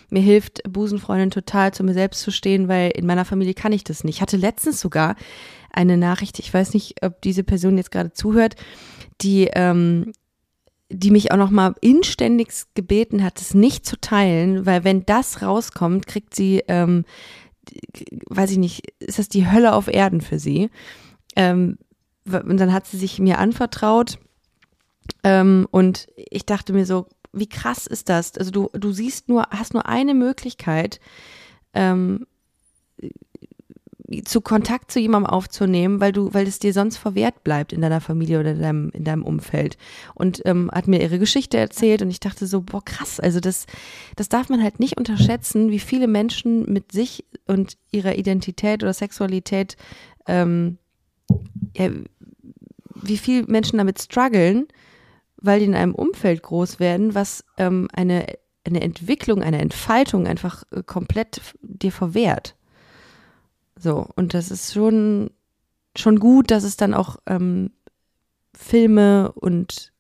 mir 0.09 0.21
hilft 0.21 0.61
Busenfreundin 0.63 1.31
total, 1.31 1.73
zu 1.73 1.83
mir 1.83 1.93
selbst 1.93 2.21
zu 2.21 2.31
stehen, 2.31 2.67
weil 2.67 2.91
in 2.91 3.05
meiner 3.05 3.25
Familie 3.25 3.53
kann 3.53 3.73
ich 3.73 3.83
das 3.83 4.03
nicht. 4.03 4.15
Ich 4.15 4.21
hatte 4.21 4.37
letztens 4.37 4.79
sogar 4.79 5.15
eine 5.71 5.97
Nachricht, 5.97 6.39
ich 6.39 6.51
weiß 6.51 6.73
nicht, 6.73 7.03
ob 7.03 7.21
diese 7.21 7.43
Person 7.43 7.77
jetzt 7.77 7.91
gerade 7.91 8.13
zuhört, 8.13 8.55
die 9.21 9.49
ähm, 9.53 10.13
die 10.89 11.11
mich 11.11 11.31
auch 11.31 11.37
noch 11.37 11.51
mal 11.51 11.75
inständigst 11.81 12.73
gebeten 12.75 13.23
hat, 13.23 13.39
es 13.39 13.53
nicht 13.53 13.85
zu 13.85 13.99
teilen, 13.99 14.65
weil 14.65 14.83
wenn 14.83 15.05
das 15.05 15.41
rauskommt, 15.41 16.07
kriegt 16.07 16.35
sie, 16.35 16.63
ähm, 16.67 17.05
weiß 18.27 18.51
ich 18.51 18.57
nicht, 18.57 18.93
ist 18.99 19.19
das 19.19 19.29
die 19.29 19.49
Hölle 19.49 19.73
auf 19.73 19.87
Erden 19.87 20.21
für 20.21 20.39
sie. 20.39 20.69
Ähm, 21.35 21.77
und 22.25 22.57
dann 22.57 22.73
hat 22.73 22.87
sie 22.87 22.97
sich 22.97 23.19
mir 23.19 23.37
anvertraut 23.37 24.17
ähm, 25.23 25.67
und 25.71 26.07
ich 26.15 26.45
dachte 26.45 26.73
mir 26.73 26.85
so, 26.85 27.07
wie 27.31 27.47
krass 27.49 27.85
ist 27.87 28.09
das? 28.09 28.37
Also 28.37 28.51
du, 28.51 28.69
du 28.73 28.91
siehst 28.91 29.29
nur, 29.29 29.47
hast 29.51 29.73
nur 29.73 29.87
eine 29.87 30.13
Möglichkeit, 30.13 30.99
ähm, 31.73 32.25
zu 34.25 34.41
Kontakt 34.41 34.91
zu 34.91 34.99
jemandem 34.99 35.29
aufzunehmen, 35.29 35.99
weil 35.99 36.11
du, 36.11 36.33
weil 36.33 36.47
es 36.47 36.59
dir 36.59 36.73
sonst 36.73 36.97
verwehrt 36.97 37.43
bleibt 37.43 37.73
in 37.73 37.81
deiner 37.81 38.01
Familie 38.01 38.39
oder 38.39 38.51
in 38.51 38.61
deinem, 38.61 38.89
in 38.89 39.03
deinem 39.03 39.23
Umfeld. 39.23 39.77
Und 40.15 40.41
ähm, 40.45 40.69
hat 40.73 40.87
mir 40.87 41.01
ihre 41.01 41.19
Geschichte 41.19 41.57
erzählt 41.57 42.01
und 42.01 42.09
ich 42.09 42.19
dachte 42.19 42.47
so, 42.47 42.61
boah, 42.61 42.83
krass, 42.83 43.19
also 43.19 43.39
das, 43.39 43.65
das 44.15 44.29
darf 44.29 44.49
man 44.49 44.63
halt 44.63 44.79
nicht 44.79 44.97
unterschätzen, 44.97 45.69
wie 45.69 45.79
viele 45.79 46.07
Menschen 46.07 46.71
mit 46.71 46.91
sich 46.91 47.25
und 47.45 47.77
ihrer 47.91 48.15
Identität 48.15 48.83
oder 48.83 48.93
Sexualität, 48.93 49.77
ähm, 50.27 50.77
ja, 51.75 51.89
wie 53.01 53.17
viele 53.17 53.45
Menschen 53.47 53.77
damit 53.77 54.01
strugglen, 54.01 54.67
weil 55.37 55.59
die 55.59 55.65
in 55.65 55.75
einem 55.75 55.95
Umfeld 55.95 56.43
groß 56.43 56.79
werden, 56.79 57.15
was 57.15 57.45
ähm, 57.57 57.87
eine, 57.93 58.25
eine 58.65 58.81
Entwicklung, 58.81 59.41
eine 59.41 59.59
Entfaltung 59.59 60.27
einfach 60.27 60.63
äh, 60.71 60.83
komplett 60.83 61.41
dir 61.61 61.91
verwehrt. 61.91 62.55
So, 63.79 64.07
und 64.15 64.33
das 64.33 64.51
ist 64.51 64.73
schon, 64.73 65.31
schon 65.95 66.19
gut, 66.19 66.51
dass 66.51 66.63
es 66.63 66.75
dann 66.75 66.93
auch 66.93 67.15
ähm, 67.25 67.71
Filme 68.53 69.31
und 69.31 69.93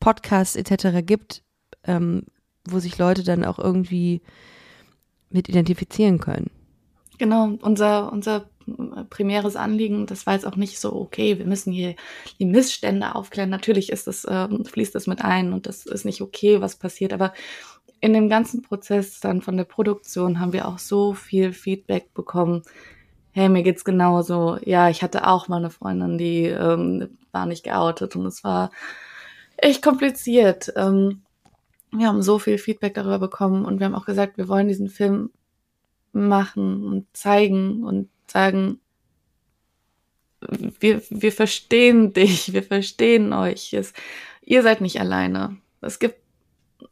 Podcasts 0.00 0.56
etc. 0.56 1.06
gibt, 1.06 1.44
ähm, 1.84 2.24
wo 2.68 2.80
sich 2.80 2.98
Leute 2.98 3.22
dann 3.22 3.44
auch 3.44 3.60
irgendwie 3.60 4.20
mit 5.30 5.48
identifizieren 5.48 6.18
können. 6.18 6.50
Genau, 7.18 7.56
unser, 7.62 8.12
unser 8.12 8.50
primäres 9.10 9.56
Anliegen, 9.56 10.06
das 10.06 10.26
war 10.26 10.34
jetzt 10.34 10.46
auch 10.46 10.56
nicht 10.56 10.78
so, 10.78 10.92
okay, 10.94 11.38
wir 11.38 11.46
müssen 11.46 11.72
hier 11.72 11.94
die 12.38 12.44
Missstände 12.44 13.14
aufklären. 13.14 13.50
Natürlich 13.50 13.90
ist 13.90 14.06
das, 14.06 14.26
ähm, 14.28 14.64
fließt 14.64 14.94
das 14.94 15.06
mit 15.06 15.22
ein 15.22 15.52
und 15.52 15.66
das 15.66 15.86
ist 15.86 16.04
nicht 16.04 16.20
okay, 16.20 16.60
was 16.60 16.76
passiert, 16.76 17.12
aber 17.12 17.32
in 18.02 18.12
dem 18.12 18.28
ganzen 18.28 18.62
Prozess 18.62 19.20
dann 19.20 19.42
von 19.42 19.56
der 19.56 19.64
Produktion 19.64 20.40
haben 20.40 20.52
wir 20.52 20.66
auch 20.66 20.80
so 20.80 21.14
viel 21.14 21.52
Feedback 21.52 22.12
bekommen. 22.14 22.62
Hey, 23.30 23.48
mir 23.48 23.62
geht's 23.62 23.84
genauso. 23.84 24.58
Ja, 24.64 24.90
ich 24.90 25.04
hatte 25.04 25.26
auch 25.26 25.46
mal 25.46 25.58
eine 25.58 25.70
Freundin, 25.70 26.18
die 26.18 26.46
ähm, 26.46 27.16
war 27.30 27.46
nicht 27.46 27.62
geoutet 27.62 28.16
und 28.16 28.26
es 28.26 28.42
war 28.42 28.72
echt 29.56 29.82
kompliziert. 29.82 30.72
Ähm, 30.74 31.22
wir 31.92 32.08
haben 32.08 32.22
so 32.22 32.40
viel 32.40 32.58
Feedback 32.58 32.94
darüber 32.94 33.20
bekommen 33.20 33.64
und 33.64 33.78
wir 33.78 33.86
haben 33.86 33.94
auch 33.94 34.04
gesagt, 34.04 34.36
wir 34.36 34.48
wollen 34.48 34.66
diesen 34.66 34.88
Film 34.88 35.30
machen 36.12 36.84
und 36.84 37.06
zeigen 37.16 37.84
und 37.84 38.08
sagen, 38.26 38.80
wir, 40.80 41.02
wir 41.08 41.30
verstehen 41.30 42.12
dich, 42.12 42.52
wir 42.52 42.64
verstehen 42.64 43.32
euch. 43.32 43.72
Es, 43.74 43.92
ihr 44.42 44.64
seid 44.64 44.80
nicht 44.80 45.00
alleine. 45.00 45.56
Es 45.80 46.00
gibt 46.00 46.21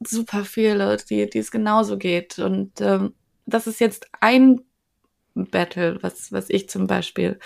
super 0.00 0.44
viele, 0.44 0.96
die, 0.96 1.28
die 1.28 1.38
es 1.38 1.50
genauso 1.50 1.98
geht. 1.98 2.38
Und 2.38 2.80
ähm, 2.80 3.14
das 3.46 3.66
ist 3.66 3.80
jetzt 3.80 4.06
ein 4.20 4.62
Battle, 5.34 5.98
was, 6.02 6.32
was 6.32 6.50
ich 6.50 6.68
zum 6.68 6.86
Beispiel 6.86 7.38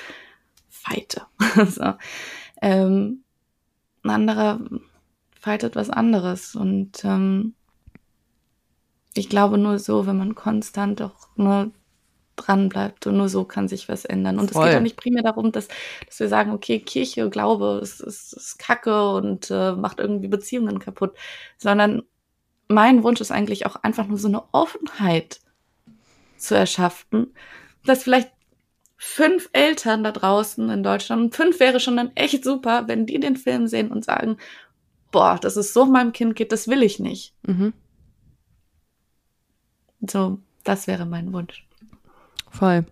fighte. 0.68 1.22
so. 1.66 1.94
ähm, 2.60 3.24
ein 4.02 4.10
anderer 4.10 4.60
fightet 5.40 5.76
was 5.76 5.90
anderes. 5.90 6.54
Und 6.54 7.04
ähm, 7.04 7.54
ich 9.14 9.28
glaube 9.28 9.58
nur 9.58 9.78
so, 9.78 10.06
wenn 10.06 10.18
man 10.18 10.34
konstant 10.34 11.02
auch 11.02 11.28
nur 11.36 11.70
dran 12.36 12.68
bleibt 12.68 13.06
und 13.06 13.16
nur 13.16 13.28
so 13.28 13.44
kann 13.44 13.68
sich 13.68 13.88
was 13.88 14.04
ändern. 14.04 14.38
Und 14.38 14.50
Voll. 14.50 14.64
es 14.64 14.70
geht 14.70 14.78
auch 14.78 14.82
nicht 14.82 14.96
primär 14.96 15.22
darum, 15.22 15.52
dass, 15.52 15.68
dass 16.06 16.18
wir 16.18 16.28
sagen, 16.28 16.50
okay, 16.50 16.80
Kirche, 16.80 17.30
Glaube 17.30 17.78
ist, 17.82 18.00
ist, 18.00 18.32
ist 18.32 18.58
Kacke 18.58 19.10
und 19.12 19.50
äh, 19.50 19.72
macht 19.72 20.00
irgendwie 20.00 20.28
Beziehungen 20.28 20.78
kaputt, 20.78 21.14
sondern 21.58 22.02
mein 22.68 23.02
Wunsch 23.02 23.20
ist 23.20 23.30
eigentlich 23.30 23.66
auch 23.66 23.76
einfach 23.76 24.06
nur 24.06 24.18
so 24.18 24.28
eine 24.28 24.42
Offenheit 24.52 25.40
zu 26.36 26.54
erschaffen, 26.54 27.34
dass 27.84 28.02
vielleicht 28.02 28.30
fünf 28.96 29.50
Eltern 29.52 30.02
da 30.02 30.12
draußen 30.12 30.70
in 30.70 30.82
Deutschland, 30.82 31.22
und 31.22 31.34
fünf 31.34 31.60
wäre 31.60 31.80
schon 31.80 31.96
dann 31.96 32.12
echt 32.14 32.44
super, 32.44 32.88
wenn 32.88 33.06
die 33.06 33.20
den 33.20 33.36
Film 33.36 33.66
sehen 33.66 33.90
und 33.90 34.04
sagen, 34.04 34.38
boah, 35.12 35.38
dass 35.40 35.56
es 35.56 35.72
so 35.72 35.84
meinem 35.84 36.12
Kind 36.12 36.36
geht, 36.36 36.52
das 36.52 36.68
will 36.68 36.82
ich 36.82 36.98
nicht. 36.98 37.34
Mhm. 37.46 37.72
So, 40.00 40.38
das 40.64 40.86
wäre 40.86 41.06
mein 41.06 41.32
Wunsch. 41.32 41.66
Voll. 42.50 42.84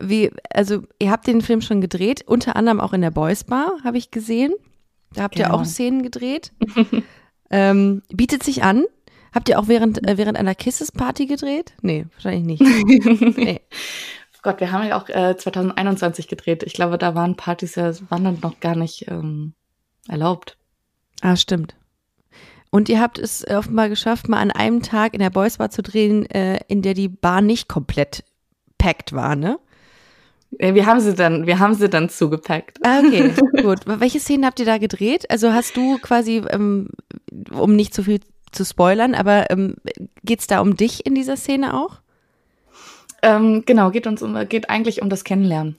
Wie, 0.00 0.30
also 0.50 0.82
ihr 0.98 1.10
habt 1.10 1.26
den 1.26 1.42
Film 1.42 1.60
schon 1.60 1.80
gedreht, 1.80 2.24
unter 2.26 2.56
anderem 2.56 2.80
auch 2.80 2.92
in 2.92 3.00
der 3.00 3.10
Boys 3.10 3.44
Bar, 3.44 3.72
habe 3.84 3.98
ich 3.98 4.10
gesehen. 4.10 4.54
Da 5.12 5.22
habt 5.22 5.36
genau. 5.36 5.48
ihr 5.48 5.54
auch 5.54 5.64
Szenen 5.64 6.02
gedreht. 6.02 6.52
ähm, 7.50 8.02
bietet 8.08 8.42
sich 8.42 8.62
an. 8.62 8.84
Habt 9.34 9.48
ihr 9.48 9.58
auch 9.58 9.68
während, 9.68 10.06
äh, 10.06 10.16
während 10.16 10.38
einer 10.38 10.54
Kisses-Party 10.54 11.26
gedreht? 11.26 11.74
Nee, 11.82 12.06
wahrscheinlich 12.14 12.60
nicht. 12.60 13.36
nee. 13.36 13.60
Gott, 14.42 14.60
wir 14.60 14.72
haben 14.72 14.86
ja 14.86 14.96
auch 14.98 15.08
äh, 15.10 15.36
2021 15.36 16.26
gedreht. 16.26 16.62
Ich 16.62 16.72
glaube, 16.72 16.96
da 16.96 17.14
waren 17.14 17.36
Partys 17.36 17.74
ja 17.74 17.92
waren 18.08 18.24
dann 18.24 18.38
noch 18.42 18.60
gar 18.60 18.76
nicht 18.76 19.06
ähm, 19.08 19.52
erlaubt. 20.08 20.56
Ah, 21.20 21.36
stimmt. 21.36 21.74
Und 22.70 22.88
ihr 22.88 23.00
habt 23.00 23.18
es 23.18 23.46
offenbar 23.46 23.88
geschafft, 23.88 24.28
mal 24.28 24.38
an 24.38 24.50
einem 24.50 24.82
Tag 24.82 25.14
in 25.14 25.20
der 25.20 25.30
Boys 25.30 25.58
Bar 25.58 25.70
zu 25.70 25.82
drehen, 25.82 26.24
äh, 26.30 26.60
in 26.68 26.82
der 26.82 26.94
die 26.94 27.08
Bar 27.08 27.42
nicht 27.42 27.68
komplett 27.68 28.24
packt 28.78 29.12
war, 29.12 29.36
ne? 29.36 29.58
Wir 30.50 30.86
haben 30.86 31.00
sie 31.00 31.14
dann, 31.14 31.46
wir 31.46 31.58
haben 31.58 31.74
sie 31.74 31.90
dann 31.90 32.08
zugepackt. 32.08 32.78
Ah, 32.82 33.00
okay, 33.00 33.34
gut. 33.62 33.80
Welche 33.84 34.18
Szenen 34.18 34.46
habt 34.46 34.58
ihr 34.60 34.66
da 34.66 34.78
gedreht? 34.78 35.30
Also 35.30 35.52
hast 35.52 35.76
du 35.76 35.98
quasi, 35.98 36.42
ähm, 36.48 36.88
um 37.50 37.76
nicht 37.76 37.92
zu 37.92 38.02
viel 38.02 38.20
zu 38.52 38.64
spoilern, 38.64 39.14
aber 39.14 39.50
ähm, 39.50 39.76
geht 40.24 40.40
es 40.40 40.46
da 40.46 40.60
um 40.60 40.76
dich 40.76 41.06
in 41.06 41.14
dieser 41.14 41.36
Szene 41.36 41.74
auch? 41.74 42.00
Ähm, 43.22 43.64
genau, 43.66 43.90
geht 43.90 44.06
uns 44.06 44.22
um, 44.22 44.36
geht 44.48 44.70
eigentlich 44.70 45.02
um 45.02 45.10
das 45.10 45.24
Kennenlernen. 45.24 45.76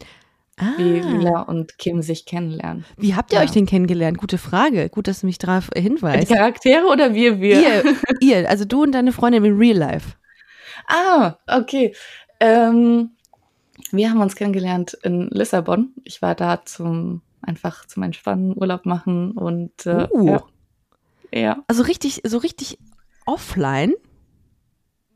Ah. 0.57 0.73
Wie 0.77 0.99
Lila 0.99 1.43
und 1.43 1.77
Kim 1.77 2.01
sich 2.01 2.25
kennenlernen. 2.25 2.83
Wie 2.97 3.15
habt 3.15 3.31
ihr 3.31 3.37
ja. 3.39 3.45
euch 3.45 3.51
denn 3.51 3.65
kennengelernt? 3.65 4.17
Gute 4.17 4.37
Frage. 4.37 4.89
Gut, 4.89 5.07
dass 5.07 5.21
du 5.21 5.25
mich 5.25 5.37
darauf 5.37 5.69
hinweist. 5.73 6.29
Die 6.29 6.33
Charaktere 6.33 6.85
oder 6.87 7.13
wir, 7.13 7.39
wir? 7.39 7.61
Ihr, 7.61 7.83
ihr, 8.19 8.49
also 8.49 8.65
du 8.65 8.83
und 8.83 8.91
deine 8.91 9.13
Freundin 9.13 9.45
in 9.45 9.57
Real 9.57 9.77
Life. 9.77 10.15
Ah, 10.87 11.37
okay. 11.47 11.95
Ähm, 12.41 13.11
wir 13.91 14.09
haben 14.09 14.19
uns 14.19 14.35
kennengelernt 14.35 14.97
in 15.03 15.29
Lissabon. 15.29 15.93
Ich 16.03 16.21
war 16.21 16.35
da 16.35 16.65
zum 16.65 17.21
einfach 17.41 17.85
zum 17.85 18.03
Entspannen, 18.03 18.53
Urlaub 18.55 18.85
machen 18.85 19.31
und 19.31 19.85
äh, 19.85 20.07
uh. 20.11 20.27
ja. 20.27 20.43
Ja. 21.33 21.63
Also 21.67 21.83
richtig, 21.83 22.21
so 22.25 22.37
richtig 22.37 22.77
offline? 23.25 23.93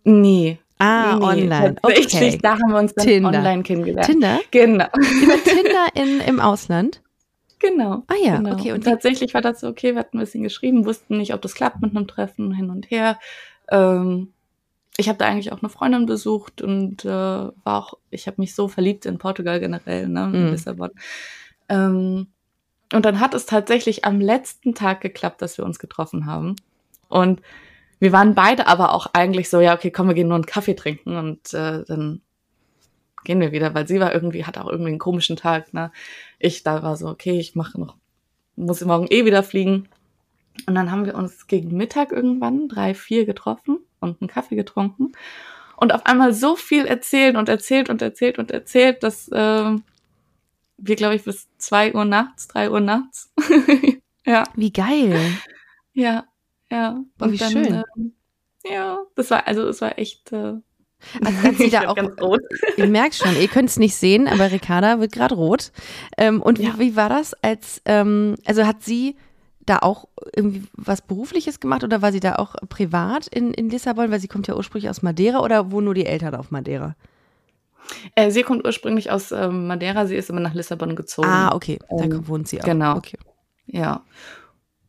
Nee. 0.03 0.59
Ah, 0.79 1.15
nee, 1.17 1.25
online. 1.25 1.75
Okay. 1.81 2.37
Da 2.41 2.53
haben 2.53 2.71
wir 2.71 2.79
uns 2.79 2.93
dann 2.93 3.05
Tinder. 3.05 3.29
online 3.29 3.63
kennengelernt. 3.63 4.05
Tinder? 4.05 4.39
Genau. 4.51 4.87
Über 4.93 5.43
Tinder 5.43 5.87
in, 5.95 6.19
im 6.21 6.39
Ausland? 6.39 7.01
Genau. 7.59 8.03
Ah 8.07 8.15
ja, 8.21 8.37
genau. 8.37 8.53
okay. 8.53 8.73
Und, 8.73 8.83
tatsächlich 8.83 9.33
war 9.33 9.41
das 9.41 9.61
so, 9.61 9.67
okay, 9.67 9.93
wir 9.93 9.99
hatten 9.99 10.17
ein 10.17 10.19
bisschen 10.19 10.43
geschrieben, 10.43 10.85
wussten 10.85 11.17
nicht, 11.17 11.33
ob 11.33 11.41
das 11.41 11.53
klappt 11.53 11.81
mit 11.81 11.95
einem 11.95 12.07
Treffen 12.07 12.53
hin 12.53 12.69
und 12.69 12.91
her. 12.91 13.17
Ähm, 13.71 14.33
ich 14.97 15.07
habe 15.07 15.17
da 15.17 15.25
eigentlich 15.25 15.53
auch 15.53 15.61
eine 15.61 15.69
Freundin 15.69 16.05
besucht 16.05 16.61
und 16.61 17.05
äh, 17.05 17.07
war 17.07 17.53
auch, 17.65 17.93
ich 18.09 18.27
habe 18.27 18.41
mich 18.41 18.53
so 18.53 18.67
verliebt 18.67 19.05
in 19.05 19.17
Portugal 19.17 19.59
generell, 19.61 20.09
ne, 20.09 20.25
in 20.33 20.49
mm. 20.49 20.51
Lissabon. 20.51 20.91
Ähm, 21.69 22.27
und 22.93 23.05
dann 23.05 23.19
hat 23.19 23.33
es 23.33 23.45
tatsächlich 23.45 24.05
am 24.05 24.19
letzten 24.19 24.75
Tag 24.75 25.01
geklappt, 25.01 25.41
dass 25.41 25.57
wir 25.57 25.65
uns 25.65 25.79
getroffen 25.79 26.25
haben. 26.25 26.55
Und 27.09 27.41
wir 27.99 28.11
waren 28.11 28.35
beide 28.35 28.67
aber 28.67 28.93
auch 28.93 29.07
eigentlich 29.13 29.49
so, 29.49 29.61
ja, 29.61 29.73
okay, 29.73 29.91
komm, 29.91 30.07
wir 30.07 30.15
gehen 30.15 30.27
nur 30.27 30.35
einen 30.35 30.45
Kaffee 30.45 30.75
trinken 30.75 31.15
und 31.15 31.53
äh, 31.53 31.83
dann 31.87 32.21
gehen 33.23 33.39
wir 33.39 33.51
wieder, 33.51 33.73
weil 33.73 33.87
sie 33.87 33.99
war 33.99 34.13
irgendwie, 34.13 34.45
hat 34.45 34.57
auch 34.57 34.69
irgendwie 34.69 34.89
einen 34.91 34.99
komischen 34.99 35.37
Tag, 35.37 35.73
ne? 35.73 35.91
Ich 36.39 36.63
da 36.63 36.83
war 36.83 36.97
so, 36.97 37.07
okay, 37.07 37.39
ich 37.39 37.55
mache 37.55 37.79
noch, 37.79 37.95
muss 38.55 38.83
morgen 38.83 39.07
eh 39.09 39.25
wieder 39.25 39.43
fliegen. 39.43 39.87
Und 40.67 40.75
dann 40.75 40.91
haben 40.91 41.05
wir 41.05 41.15
uns 41.15 41.47
gegen 41.47 41.75
Mittag 41.75 42.11
irgendwann, 42.11 42.67
drei, 42.67 42.93
vier 42.93 43.25
getroffen 43.25 43.79
und 43.99 44.21
einen 44.21 44.27
Kaffee 44.27 44.55
getrunken 44.55 45.13
und 45.77 45.93
auf 45.93 46.05
einmal 46.05 46.33
so 46.33 46.55
viel 46.55 46.85
erzählt 46.85 47.35
und 47.35 47.49
erzählt 47.49 47.89
und 47.89 48.01
erzählt 48.01 48.37
und 48.37 48.51
erzählt, 48.51 49.03
dass 49.03 49.27
äh, 49.29 49.75
wir, 50.85 50.95
glaube 50.95 51.15
ich, 51.15 51.23
bis 51.23 51.47
zwei 51.57 51.93
Uhr 51.93 52.05
nachts, 52.05 52.47
drei 52.47 52.69
Uhr 52.69 52.79
nachts. 52.79 53.31
ja. 54.25 54.43
Wie 54.55 54.71
geil. 54.71 55.19
Ja, 55.93 56.25
ja. 56.69 57.01
Boah, 57.17 57.31
wie 57.31 57.37
schön. 57.37 57.73
Äh, 57.73 57.83
ja, 58.65 58.99
das 59.15 59.31
war, 59.31 59.47
also 59.47 59.67
es 59.67 59.81
war 59.81 59.97
echt. 59.97 60.31
Äh, 60.31 60.55
also 61.23 61.43
hat 61.43 61.55
sie 61.55 61.69
da 61.69 61.87
auch, 61.87 61.97
ihr 62.77 62.87
merkt 62.87 63.15
schon, 63.15 63.35
ihr 63.39 63.47
könnt 63.47 63.69
es 63.69 63.77
nicht 63.77 63.95
sehen, 63.95 64.27
aber 64.27 64.51
Ricarda 64.51 64.99
wird 64.99 65.11
gerade 65.11 65.35
rot. 65.35 65.71
Ähm, 66.17 66.41
und 66.41 66.59
ja. 66.59 66.73
wie, 66.75 66.79
wie, 66.79 66.95
war 66.95 67.09
das 67.09 67.33
als, 67.35 67.81
ähm, 67.85 68.35
also 68.45 68.65
hat 68.65 68.83
sie 68.83 69.15
da 69.65 69.79
auch 69.79 70.09
irgendwie 70.35 70.63
was 70.73 71.01
Berufliches 71.01 71.61
gemacht 71.61 71.85
oder 71.85 72.01
war 72.01 72.11
sie 72.11 72.19
da 72.19 72.35
auch 72.35 72.55
privat 72.67 73.27
in, 73.27 73.53
in 73.53 73.69
Lissabon, 73.69 74.11
weil 74.11 74.19
sie 74.19 74.27
kommt 74.27 74.47
ja 74.47 74.55
ursprünglich 74.55 74.89
aus 74.89 75.01
Madeira 75.01 75.39
oder 75.39 75.71
wohnen 75.71 75.85
nur 75.85 75.93
die 75.93 76.05
Eltern 76.05 76.35
auf 76.35 76.51
Madeira? 76.51 76.95
Äh, 78.15 78.31
sie 78.31 78.43
kommt 78.43 78.65
ursprünglich 78.65 79.11
aus 79.11 79.31
ähm, 79.31 79.67
Madeira, 79.67 80.05
sie 80.05 80.15
ist 80.15 80.29
aber 80.29 80.39
nach 80.39 80.53
Lissabon 80.53 80.95
gezogen. 80.95 81.27
Ah, 81.27 81.53
okay, 81.53 81.79
da 81.89 82.03
ähm, 82.03 82.27
wohnt 82.27 82.47
sie 82.47 82.61
auch. 82.61 82.65
Genau. 82.65 82.97
Okay. 82.97 83.17
Ja. 83.65 84.03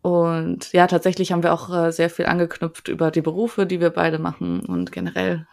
Und 0.03 0.73
ja, 0.73 0.87
tatsächlich 0.87 1.33
haben 1.33 1.43
wir 1.43 1.55
auch 1.55 1.75
äh, 1.75 1.91
sehr 1.91 2.11
viel 2.11 2.27
angeknüpft 2.27 2.89
über 2.89 3.11
die 3.11 3.23
Berufe, 3.23 3.67
die 3.67 3.81
wir 3.81 3.91
beide 3.91 4.19
machen 4.19 4.61
und 4.61 4.93
generell 4.93 5.47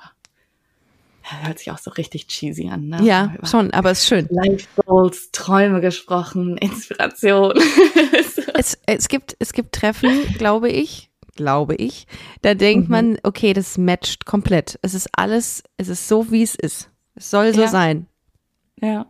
hört 1.24 1.60
sich 1.60 1.72
auch 1.72 1.78
so 1.78 1.92
richtig 1.92 2.28
cheesy 2.28 2.70
an, 2.70 2.88
ne? 2.88 3.00
Ja, 3.04 3.34
schon, 3.44 3.72
aber 3.72 3.92
ist 3.92 4.08
schön. 4.08 4.28
Life 4.30 4.68
Goals, 4.86 5.30
Träume 5.32 5.82
gesprochen, 5.82 6.58
Inspiration. 6.62 7.54
es, 8.56 8.78
es, 8.86 9.08
gibt, 9.08 9.36
es 9.40 9.54
gibt 9.54 9.74
Treffen, 9.74 10.34
glaube 10.38 10.70
ich, 10.70 11.10
glaube 11.36 11.76
ich, 11.76 12.08
da 12.42 12.54
denkt 12.54 12.90
mhm. 12.90 12.92
man, 12.92 13.18
okay, 13.24 13.54
das 13.54 13.78
matcht 13.78 14.26
komplett. 14.26 14.80
Es 14.82 14.94
ist 14.94 15.10
alles, 15.14 15.64
es 15.78 15.88
ist 15.88 16.08
so, 16.08 16.32
wie 16.32 16.44
es 16.44 16.56
ist. 16.56 16.91
Es 17.16 17.30
soll 17.30 17.54
so 17.54 17.62
ja. 17.62 17.68
sein. 17.68 18.08
Ja. 18.80 19.06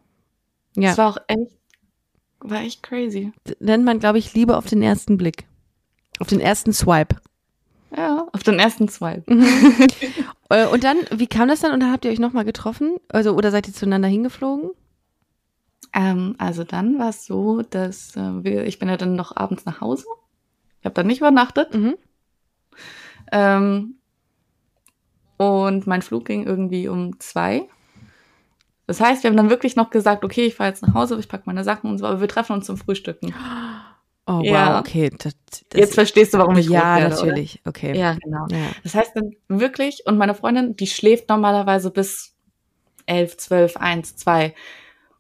Ja. 0.76 0.92
Es 0.92 0.98
war 0.98 1.10
auch 1.10 1.18
echt, 1.28 1.52
war 2.40 2.62
echt 2.62 2.84
crazy. 2.84 3.32
Nennt 3.60 3.86
man, 3.86 4.00
glaube 4.00 4.18
ich, 4.18 4.34
Liebe 4.34 4.58
auf 4.58 4.66
den 4.66 4.82
ersten 4.82 5.18
Blick. 5.18 5.46
Auf 6.20 6.28
den 6.28 6.40
ersten 6.40 6.74
Swipe. 6.74 7.16
Ja, 7.96 8.28
auf 8.32 8.44
den 8.44 8.60
ersten 8.60 8.88
Swipe. 8.88 9.24
Mhm. 9.32 9.48
Äh, 10.50 10.68
und 10.68 10.84
dann, 10.84 10.98
wie 11.12 11.28
kam 11.28 11.48
das 11.48 11.62
dann? 11.62 11.72
Und 11.72 11.80
dann 11.80 11.94
habt 11.94 12.04
ihr 12.04 12.12
euch 12.12 12.20
nochmal 12.20 12.44
getroffen? 12.44 12.98
Also, 13.08 13.36
oder 13.36 13.52
seid 13.52 13.70
ihr 13.70 13.74
zueinander 13.74 14.10
hingeflogen? 14.10 14.72
Ähm, 15.94 16.36
also 16.40 16.66
dann 16.66 17.00
war 17.00 17.08
es 17.08 17.26
so, 17.26 17.62
dass 17.62 18.18
äh, 18.18 18.44
wir, 18.44 18.66
ich 18.66 18.78
bin 18.78 18.90
ja 18.90 18.98
dann 18.98 19.16
noch 19.16 19.34
abends 19.34 19.64
nach 19.64 19.80
Hause. 19.80 20.04
Ich 20.82 20.86
habe 20.86 20.94
dann 20.94 21.08
nicht 21.08 21.20
übernachtet. 21.20 21.74
Mhm. 21.74 21.96
Ähm, 23.32 23.96
und 25.38 25.88
mein 25.88 26.02
Flug 26.02 26.26
ging 26.26 26.46
irgendwie 26.46 26.90
um 26.90 27.18
zwei. 27.20 27.70
Das 28.88 29.00
heißt, 29.00 29.24
wir 29.24 29.30
haben 29.30 29.38
dann 29.38 29.50
wirklich 29.50 29.76
noch 29.76 29.90
gesagt, 29.90 30.24
okay, 30.24 30.46
ich 30.46 30.56
fahre 30.56 30.70
jetzt 30.70 30.82
nach 30.82 30.94
Hause, 30.94 31.18
ich 31.20 31.30
packe 31.30 31.44
meine 31.46 31.64
Sachen 31.64 31.90
und 31.90 31.98
so, 31.98 32.06
aber 32.06 32.22
wir 32.22 32.28
treffen 32.28 32.54
uns 32.54 32.66
zum 32.66 32.78
Frühstücken. 32.78 33.34
Oh, 34.28 34.44
wow, 34.44 34.80
okay. 34.80 35.10
Das, 35.18 35.34
das 35.70 35.80
Jetzt 35.80 35.96
verstehst 35.96 36.34
du, 36.34 36.38
warum 36.38 36.56
ich 36.58 36.68
Ja, 36.68 36.98
werde, 36.98 37.16
natürlich, 37.16 37.60
oder? 37.62 37.70
okay. 37.70 37.98
Ja, 37.98 38.16
genau. 38.24 38.46
Ja. 38.50 38.68
Das 38.84 38.96
heißt 38.96 39.12
dann 39.16 39.32
wirklich, 39.48 40.04
und 40.06 40.18
meine 40.18 40.36
Freundin, 40.36 40.76
die 40.76 40.88
schläft 40.88 41.30
normalerweise 41.30 41.92
bis 41.92 42.34
elf, 43.06 43.38
zwölf, 43.38 43.78
eins, 43.78 44.16
zwei. 44.16 44.54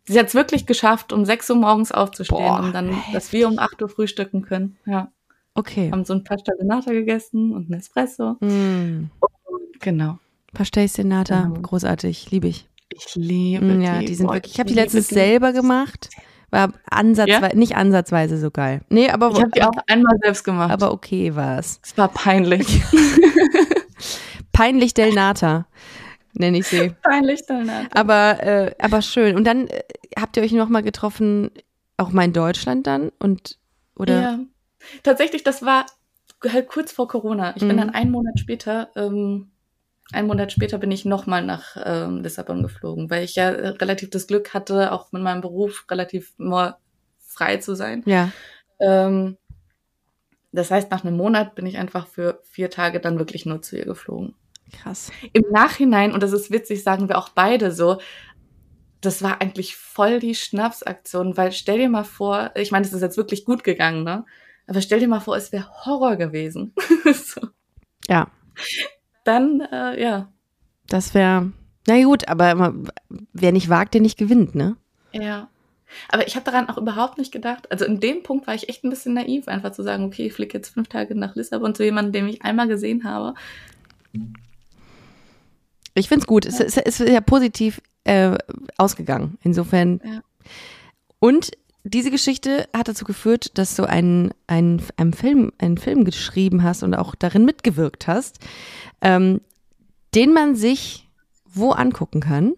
Sie 0.05 0.19
hat 0.19 0.27
es 0.27 0.35
wirklich 0.35 0.65
geschafft, 0.65 1.13
um 1.13 1.25
sechs 1.25 1.49
Uhr 1.49 1.55
morgens 1.55 1.91
aufzustehen, 1.91 2.39
Boah, 2.39 2.59
um 2.59 2.73
dann, 2.73 2.89
heftig. 2.89 3.13
dass 3.13 3.33
wir 3.33 3.47
um 3.47 3.59
acht 3.59 3.81
Uhr 3.81 3.89
frühstücken 3.89 4.43
können. 4.43 4.77
Ja. 4.85 5.11
Okay. 5.53 5.91
Haben 5.91 6.05
so 6.05 6.13
ein 6.13 6.23
Pasta 6.23 6.53
Nata 6.61 6.91
gegessen 6.91 7.53
und 7.53 7.69
ein 7.69 7.73
Espresso. 7.73 8.37
Mm. 8.39 9.09
Und, 9.19 9.79
genau. 9.79 10.19
Pasta 10.53 10.81
Nata, 11.03 11.43
genau. 11.43 11.61
großartig, 11.61 12.31
liebe 12.31 12.47
ich. 12.47 12.67
Ich 12.93 13.15
liebe 13.15 13.81
ja, 13.81 13.99
die. 13.99 14.05
die 14.05 14.15
sind 14.15 14.27
Boah, 14.27 14.35
wirklich. 14.35 14.53
Ich 14.53 14.59
habe 14.59 14.69
die 14.69 14.75
letztens 14.75 15.07
selber 15.07 15.53
gemacht. 15.53 16.09
War 16.49 16.73
ansatzweise, 16.89 17.53
ja? 17.53 17.55
nicht 17.55 17.77
ansatzweise 17.77 18.37
so 18.37 18.51
geil. 18.51 18.81
Nee, 18.89 19.09
aber 19.09 19.31
ich 19.31 19.39
habe 19.39 19.51
die 19.51 19.63
auch 19.63 19.71
einmal 19.87 20.17
selbst 20.21 20.43
gemacht. 20.43 20.71
Aber 20.71 20.91
okay 20.91 21.33
war 21.33 21.59
es. 21.59 21.79
Es 21.81 21.97
war 21.97 22.09
peinlich. 22.09 22.81
peinlich 24.51 24.93
Del 24.93 25.13
Nata 25.13 25.65
nenne 26.33 26.59
ich 26.59 26.67
sie. 26.67 26.89
Peinlich 27.03 27.45
Del 27.45 27.63
Nata. 27.63 27.87
Aber 27.93 28.43
äh, 28.43 28.75
aber 28.79 29.01
schön. 29.01 29.35
Und 29.35 29.45
dann 29.45 29.67
äh, 29.67 29.83
habt 30.19 30.37
ihr 30.37 30.43
euch 30.43 30.51
noch 30.51 30.69
mal 30.69 30.83
getroffen, 30.83 31.51
auch 31.97 32.11
mal 32.11 32.25
in 32.25 32.33
Deutschland 32.33 32.87
dann 32.87 33.11
und 33.19 33.57
oder? 33.95 34.21
Ja, 34.21 34.39
tatsächlich. 35.03 35.43
Das 35.43 35.63
war 35.63 35.85
halt 36.47 36.67
kurz 36.67 36.91
vor 36.91 37.07
Corona. 37.07 37.55
Ich 37.55 37.63
mhm. 37.63 37.69
bin 37.69 37.77
dann 37.77 37.89
einen 37.91 38.11
Monat 38.11 38.39
später 38.39 38.89
ähm, 38.95 39.51
einen 40.13 40.27
Monat 40.27 40.51
später 40.51 40.77
bin 40.77 40.91
ich 40.91 41.05
nochmal 41.05 41.43
nach 41.43 41.77
ähm, 41.83 42.21
Lissabon 42.21 42.63
geflogen, 42.63 43.09
weil 43.09 43.23
ich 43.23 43.35
ja 43.35 43.49
äh, 43.49 43.67
relativ 43.69 44.09
das 44.09 44.27
Glück 44.27 44.53
hatte, 44.53 44.91
auch 44.91 45.11
mit 45.11 45.21
meinem 45.21 45.41
Beruf 45.41 45.85
relativ 45.89 46.33
more 46.37 46.77
frei 47.19 47.57
zu 47.57 47.75
sein. 47.75 48.03
Ja. 48.05 48.31
Ähm, 48.79 49.37
das 50.51 50.71
heißt, 50.71 50.91
nach 50.91 51.05
einem 51.05 51.15
Monat 51.15 51.55
bin 51.55 51.65
ich 51.65 51.77
einfach 51.77 52.07
für 52.07 52.41
vier 52.43 52.69
Tage 52.69 52.99
dann 52.99 53.19
wirklich 53.19 53.45
nur 53.45 53.61
zu 53.61 53.77
ihr 53.77 53.85
geflogen. 53.85 54.35
Krass. 54.73 55.11
Im 55.33 55.45
Nachhinein, 55.51 56.13
und 56.13 56.23
das 56.23 56.33
ist 56.33 56.51
witzig, 56.51 56.83
sagen 56.83 57.07
wir 57.07 57.17
auch 57.17 57.29
beide 57.29 57.71
so, 57.71 57.99
das 58.99 59.23
war 59.23 59.41
eigentlich 59.41 59.75
voll 59.75 60.19
die 60.19 60.35
Schnapsaktion, 60.35 61.35
weil 61.37 61.51
stell 61.51 61.77
dir 61.77 61.89
mal 61.89 62.03
vor, 62.03 62.51
ich 62.55 62.71
meine, 62.71 62.85
es 62.85 62.93
ist 62.93 63.01
jetzt 63.01 63.17
wirklich 63.17 63.45
gut 63.45 63.63
gegangen, 63.63 64.03
ne? 64.03 64.25
Aber 64.67 64.81
stell 64.81 64.99
dir 64.99 65.07
mal 65.07 65.19
vor, 65.19 65.35
es 65.35 65.51
wäre 65.51 65.67
Horror 65.85 66.17
gewesen. 66.17 66.73
so. 67.13 67.41
Ja 68.07 68.29
dann, 69.23 69.61
äh, 69.61 70.01
ja. 70.01 70.31
Das 70.87 71.13
wäre, 71.13 71.51
na 71.87 72.03
gut, 72.03 72.27
aber 72.27 72.73
wer 73.33 73.51
nicht 73.51 73.69
wagt, 73.69 73.93
der 73.93 74.01
nicht 74.01 74.17
gewinnt, 74.17 74.55
ne? 74.55 74.75
Ja. 75.11 75.49
Aber 76.09 76.25
ich 76.27 76.35
habe 76.35 76.45
daran 76.45 76.69
auch 76.69 76.77
überhaupt 76.77 77.17
nicht 77.17 77.31
gedacht. 77.31 77.69
Also 77.71 77.85
in 77.85 77.99
dem 77.99 78.23
Punkt 78.23 78.47
war 78.47 78.55
ich 78.55 78.69
echt 78.69 78.83
ein 78.83 78.89
bisschen 78.89 79.13
naiv, 79.13 79.47
einfach 79.47 79.71
zu 79.71 79.83
sagen, 79.83 80.05
okay, 80.05 80.27
ich 80.27 80.33
fliege 80.33 80.57
jetzt 80.57 80.69
fünf 80.69 80.87
Tage 80.87 81.15
nach 81.15 81.35
Lissabon 81.35 81.75
zu 81.75 81.83
jemandem, 81.83 82.13
den 82.13 82.29
ich 82.29 82.41
einmal 82.43 82.67
gesehen 82.67 83.03
habe. 83.03 83.33
Ich 85.93 86.07
finde 86.07 86.23
es 86.23 86.27
gut. 86.27 86.45
Ja. 86.45 86.51
Es, 86.51 86.77
ist 86.77 86.99
ja 86.99 87.21
positiv 87.21 87.81
äh, 88.05 88.37
ausgegangen. 88.77 89.37
Insofern. 89.43 90.01
Ja. 90.03 90.21
Und 91.19 91.51
diese 91.83 92.11
Geschichte 92.11 92.67
hat 92.75 92.87
dazu 92.87 93.05
geführt, 93.05 93.57
dass 93.57 93.75
du 93.75 93.83
einen, 93.83 94.33
einen, 94.47 94.81
einen, 94.97 95.13
Film, 95.13 95.51
einen 95.57 95.77
Film 95.77 96.05
geschrieben 96.05 96.63
hast 96.63 96.83
und 96.83 96.93
auch 96.93 97.15
darin 97.15 97.45
mitgewirkt 97.45 98.07
hast, 98.07 98.39
ähm, 99.01 99.41
den 100.13 100.33
man 100.33 100.55
sich 100.55 101.09
wo 101.53 101.71
angucken 101.71 102.21
kann. 102.21 102.53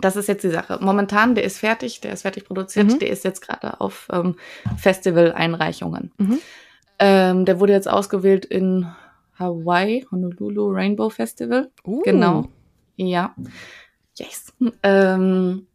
Das 0.00 0.16
ist 0.16 0.28
jetzt 0.28 0.44
die 0.44 0.50
Sache. 0.50 0.78
Momentan, 0.80 1.34
der 1.34 1.44
ist 1.44 1.58
fertig, 1.58 2.00
der 2.00 2.12
ist 2.12 2.22
fertig 2.22 2.44
produziert, 2.44 2.86
mhm. 2.88 2.98
der 2.98 3.10
ist 3.10 3.24
jetzt 3.24 3.40
gerade 3.40 3.80
auf 3.80 4.08
ähm, 4.12 4.36
Festival-Einreichungen. 4.76 6.12
Mhm. 6.18 6.38
Ähm, 6.98 7.44
der 7.44 7.60
wurde 7.60 7.72
jetzt 7.72 7.88
ausgewählt 7.88 8.44
in 8.44 8.86
Hawaii, 9.38 10.06
Honolulu 10.10 10.70
Rainbow 10.70 11.10
Festival. 11.10 11.70
Uh. 11.84 12.02
Genau. 12.02 12.48
Ja. 12.96 13.34
Yes. 14.16 14.52
Ähm, 14.82 15.66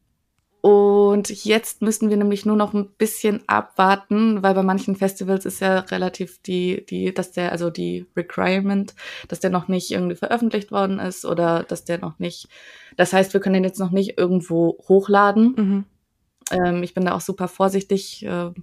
und 0.61 1.43
jetzt 1.43 1.81
müssen 1.81 2.11
wir 2.11 2.17
nämlich 2.17 2.45
nur 2.45 2.55
noch 2.55 2.75
ein 2.75 2.89
bisschen 2.91 3.41
abwarten, 3.47 4.43
weil 4.43 4.53
bei 4.53 4.61
manchen 4.61 4.95
Festivals 4.95 5.45
ist 5.45 5.59
ja 5.59 5.79
relativ 5.79 6.39
die, 6.43 6.85
die, 6.85 7.11
dass 7.11 7.31
der, 7.31 7.51
also 7.51 7.71
die 7.71 8.05
Requirement, 8.15 8.93
dass 9.27 9.39
der 9.39 9.49
noch 9.49 9.67
nicht 9.67 9.89
irgendwie 9.89 10.15
veröffentlicht 10.15 10.71
worden 10.71 10.99
ist 10.99 11.25
oder 11.25 11.63
dass 11.63 11.83
der 11.83 11.97
noch 11.97 12.19
nicht, 12.19 12.47
das 12.95 13.11
heißt, 13.11 13.33
wir 13.33 13.41
können 13.41 13.55
den 13.55 13.63
jetzt 13.63 13.79
noch 13.79 13.89
nicht 13.89 14.19
irgendwo 14.19 14.77
hochladen. 14.87 15.55
Mhm. 15.57 15.85
Ähm, 16.51 16.83
ich 16.83 16.93
bin 16.93 17.05
da 17.05 17.13
auch 17.13 17.21
super 17.21 17.47
vorsichtig, 17.47 18.23
äh, 18.23 18.29
habe 18.29 18.55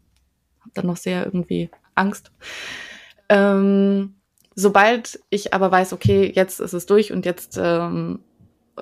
da 0.74 0.82
noch 0.82 0.96
sehr 0.96 1.24
irgendwie 1.24 1.68
Angst. 1.96 2.30
Ähm, 3.28 4.14
sobald 4.54 5.18
ich 5.30 5.52
aber 5.52 5.72
weiß, 5.72 5.92
okay, 5.92 6.30
jetzt 6.32 6.60
ist 6.60 6.74
es 6.74 6.86
durch 6.86 7.12
und 7.12 7.26
jetzt 7.26 7.58
ähm, 7.60 8.20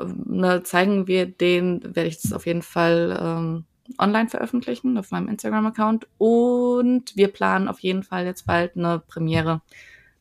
ne, 0.04 0.62
zeigen 0.62 1.06
wir 1.06 1.26
den, 1.26 1.82
werde 1.82 2.08
ich 2.08 2.20
das 2.20 2.32
auf 2.32 2.46
jeden 2.46 2.62
Fall 2.62 3.18
ähm, 3.20 3.64
online 3.98 4.28
veröffentlichen 4.28 4.98
auf 4.98 5.10
meinem 5.10 5.28
Instagram-Account. 5.28 6.06
Und 6.18 7.16
wir 7.16 7.28
planen 7.28 7.68
auf 7.68 7.80
jeden 7.80 8.02
Fall 8.02 8.24
jetzt 8.24 8.46
bald 8.46 8.76
eine 8.76 8.98
Premiere, 8.98 9.62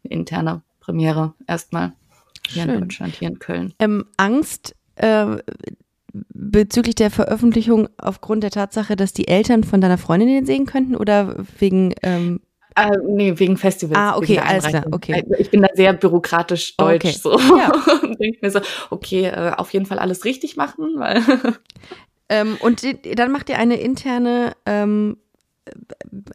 eine 0.04 0.14
interne 0.14 0.62
Premiere 0.80 1.34
erstmal 1.48 1.94
hier 2.48 2.64
Schön. 2.64 2.74
in 2.76 2.82
Deutschland, 2.82 3.16
hier 3.16 3.28
in 3.30 3.40
Köln. 3.40 3.74
Ähm, 3.80 4.06
Angst 4.18 4.76
äh, 4.96 5.38
bezüglich 6.14 6.96
der 6.96 7.12
Veröffentlichung 7.12 7.90
aufgrund 7.98 8.44
der 8.44 8.52
Tatsache, 8.52 8.96
dass 8.96 9.14
die 9.14 9.28
Eltern 9.28 9.64
von 9.64 9.82
deiner 9.82 9.98
Freundin 9.98 10.30
den 10.30 10.46
sehen 10.46 10.66
könnten 10.66 10.96
oder 10.96 11.36
wegen 11.60 11.94
ähm 12.04 12.40
äh, 12.76 12.98
nee, 13.08 13.34
wegen 13.38 13.58
Festivals. 13.58 13.98
Ah, 13.98 14.18
okay, 14.18 14.40
alles 14.40 14.66
klar, 14.66 14.86
okay. 14.92 15.14
Also 15.14 15.34
ich 15.38 15.50
bin 15.50 15.62
da 15.62 15.70
sehr 15.74 15.94
bürokratisch 15.94 16.76
deutsch 16.78 17.06
okay. 17.06 17.18
so. 17.20 17.40
Ja. 17.58 17.72
und 18.04 18.20
denke 18.20 18.40
mir 18.42 18.52
so, 18.52 18.60
okay, 18.90 19.26
äh, 19.26 19.52
auf 19.56 19.74
jeden 19.74 19.86
Fall 19.86 20.00
alles 20.00 20.26
richtig 20.26 20.58
machen, 20.58 20.96
weil. 20.98 21.22
ähm, 22.30 22.58
und 22.62 22.84
dann 23.18 23.32
macht 23.32 23.50
ihr 23.50 23.58
eine 23.58 23.76
interne 23.76 24.54
ähm, 24.66 25.18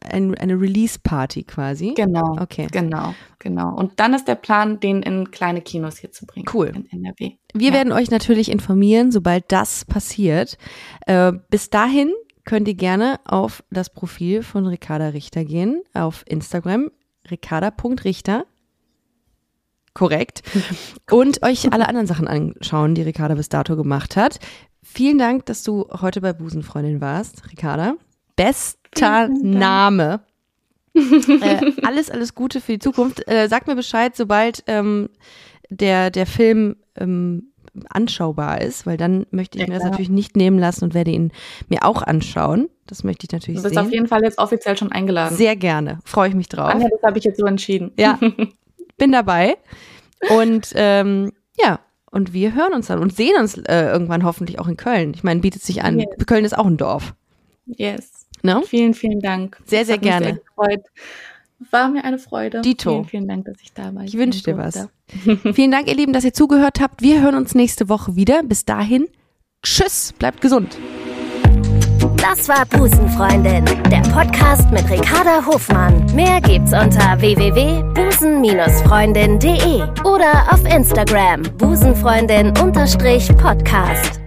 ein, 0.02 0.34
eine 0.34 0.60
Release-Party 0.60 1.44
quasi. 1.44 1.94
Genau. 1.94 2.36
Okay. 2.40 2.66
Genau, 2.72 3.14
genau. 3.38 3.74
Und 3.74 4.00
dann 4.00 4.14
ist 4.14 4.26
der 4.26 4.34
Plan, 4.34 4.80
den 4.80 5.02
in 5.02 5.30
kleine 5.30 5.60
Kinos 5.60 5.98
hier 5.98 6.10
zu 6.10 6.26
bringen. 6.26 6.46
Cool. 6.52 6.72
In 6.74 7.04
NRW. 7.04 7.32
Wir 7.54 7.68
Ja. 7.68 7.74
werden 7.74 7.92
euch 7.92 8.10
natürlich 8.10 8.50
informieren, 8.50 9.12
sobald 9.12 9.44
das 9.52 9.84
passiert. 9.84 10.58
Äh, 11.06 11.32
bis 11.48 11.70
dahin 11.70 12.12
könnt 12.44 12.68
ihr 12.68 12.74
gerne 12.74 13.20
auf 13.24 13.62
das 13.70 13.90
Profil 13.90 14.42
von 14.42 14.66
Ricarda 14.66 15.08
Richter 15.08 15.44
gehen, 15.44 15.82
auf 15.94 16.24
Instagram, 16.26 16.90
ricarda.richter. 17.30 18.44
Korrekt. 19.94 20.42
Und 21.10 21.42
euch 21.42 21.72
alle 21.72 21.88
anderen 21.88 22.06
Sachen 22.06 22.28
anschauen, 22.28 22.94
die 22.94 23.02
Ricarda 23.02 23.34
bis 23.34 23.48
dato 23.48 23.76
gemacht 23.76 24.16
hat. 24.16 24.38
Vielen 24.82 25.18
Dank, 25.18 25.46
dass 25.46 25.62
du 25.62 25.86
heute 26.00 26.20
bei 26.20 26.32
Busenfreundin 26.32 27.00
warst, 27.00 27.50
Ricarda. 27.50 27.94
Bester. 28.36 29.28
Name. 29.28 30.20
äh, 30.94 31.72
alles, 31.82 32.10
alles 32.10 32.34
Gute 32.34 32.60
für 32.60 32.72
die 32.72 32.78
Zukunft. 32.78 33.26
Äh, 33.28 33.48
sag 33.48 33.66
mir 33.66 33.76
Bescheid, 33.76 34.16
sobald 34.16 34.64
ähm, 34.66 35.10
der, 35.68 36.10
der 36.10 36.26
Film 36.26 36.76
ähm, 36.96 37.52
anschaubar 37.88 38.60
ist, 38.60 38.86
weil 38.86 38.96
dann 38.96 39.26
möchte 39.30 39.58
ich 39.58 39.62
Ja, 39.62 39.68
mir 39.68 39.74
das 39.74 39.80
klar. 39.82 39.90
natürlich 39.90 40.10
nicht 40.10 40.36
nehmen 40.36 40.58
lassen 40.58 40.84
und 40.84 40.94
werde 40.94 41.10
ihn 41.10 41.32
mir 41.68 41.84
auch 41.84 42.02
anschauen. 42.02 42.68
Das 42.86 43.04
möchte 43.04 43.26
ich 43.26 43.32
natürlich 43.32 43.60
Du 43.60 43.64
bist 43.68 43.78
auf 43.78 43.84
sehen. 43.86 43.92
jeden 43.92 44.06
Fall 44.08 44.22
jetzt 44.22 44.38
offiziell 44.38 44.76
schon 44.76 44.90
eingeladen. 44.92 45.36
Sehr 45.36 45.56
gerne. 45.56 46.00
Freue 46.04 46.28
ich 46.28 46.34
mich 46.34 46.48
drauf. 46.48 46.70
Anja, 46.70 46.88
das 46.88 47.02
habe 47.02 47.18
ich 47.18 47.24
jetzt 47.24 47.38
so 47.38 47.46
entschieden. 47.46 47.92
Ja, 47.98 48.18
bin 48.98 49.12
dabei. 49.12 49.56
Und 50.28 50.72
ähm, 50.74 51.32
ja, 51.58 51.80
und 52.10 52.32
wir 52.32 52.54
hören 52.54 52.72
uns 52.74 52.88
dann 52.88 52.98
und 52.98 53.14
sehen 53.14 53.36
uns 53.38 53.56
äh, 53.56 53.84
irgendwann 53.86 54.24
hoffentlich 54.24 54.58
auch 54.58 54.66
in 54.66 54.76
Köln. 54.76 55.12
Ich 55.14 55.22
meine, 55.22 55.40
bietet 55.40 55.62
sich 55.62 55.82
an. 55.82 55.98
Yes. 56.00 56.08
Köln 56.26 56.44
ist 56.44 56.58
auch 56.58 56.66
ein 56.66 56.76
Dorf. 56.76 57.14
Yes. 57.66 58.26
Ne? 58.42 58.62
Vielen, 58.66 58.94
vielen 58.94 59.20
Dank. 59.20 59.58
Sehr, 59.66 59.84
sehr 59.84 59.96
hat 59.96 60.02
mich 60.02 60.10
gerne. 60.10 60.24
Sehr 60.26 60.34
gefreut. 60.34 60.84
War 61.70 61.88
mir 61.88 62.04
eine 62.04 62.18
Freude. 62.18 62.62
Dito. 62.62 62.90
Vielen, 62.90 63.04
vielen 63.04 63.28
Dank, 63.28 63.44
dass 63.44 63.60
ich 63.62 63.72
da 63.72 63.94
war. 63.94 64.02
Ich 64.04 64.16
wünsche 64.16 64.42
dir 64.42 64.56
was. 64.56 64.88
Vielen 65.54 65.70
Dank, 65.70 65.88
ihr 65.88 65.94
Lieben, 65.94 66.12
dass 66.12 66.24
ihr 66.24 66.32
zugehört 66.32 66.80
habt. 66.80 67.02
Wir 67.02 67.20
hören 67.20 67.34
uns 67.34 67.54
nächste 67.54 67.88
Woche 67.88 68.16
wieder. 68.16 68.42
Bis 68.42 68.64
dahin, 68.64 69.06
tschüss, 69.62 70.14
bleibt 70.18 70.40
gesund. 70.40 70.78
Das 72.16 72.48
war 72.48 72.64
Busenfreundin, 72.66 73.64
der 73.90 74.02
Podcast 74.12 74.70
mit 74.70 74.88
Ricarda 74.88 75.44
Hofmann. 75.44 76.06
Mehr 76.14 76.40
gibt's 76.40 76.72
unter 76.72 77.20
www.busen-freundin.de 77.20 79.82
oder 80.04 80.52
auf 80.52 80.64
Instagram 80.64 81.42
busenfreundin-podcast. 81.58 84.19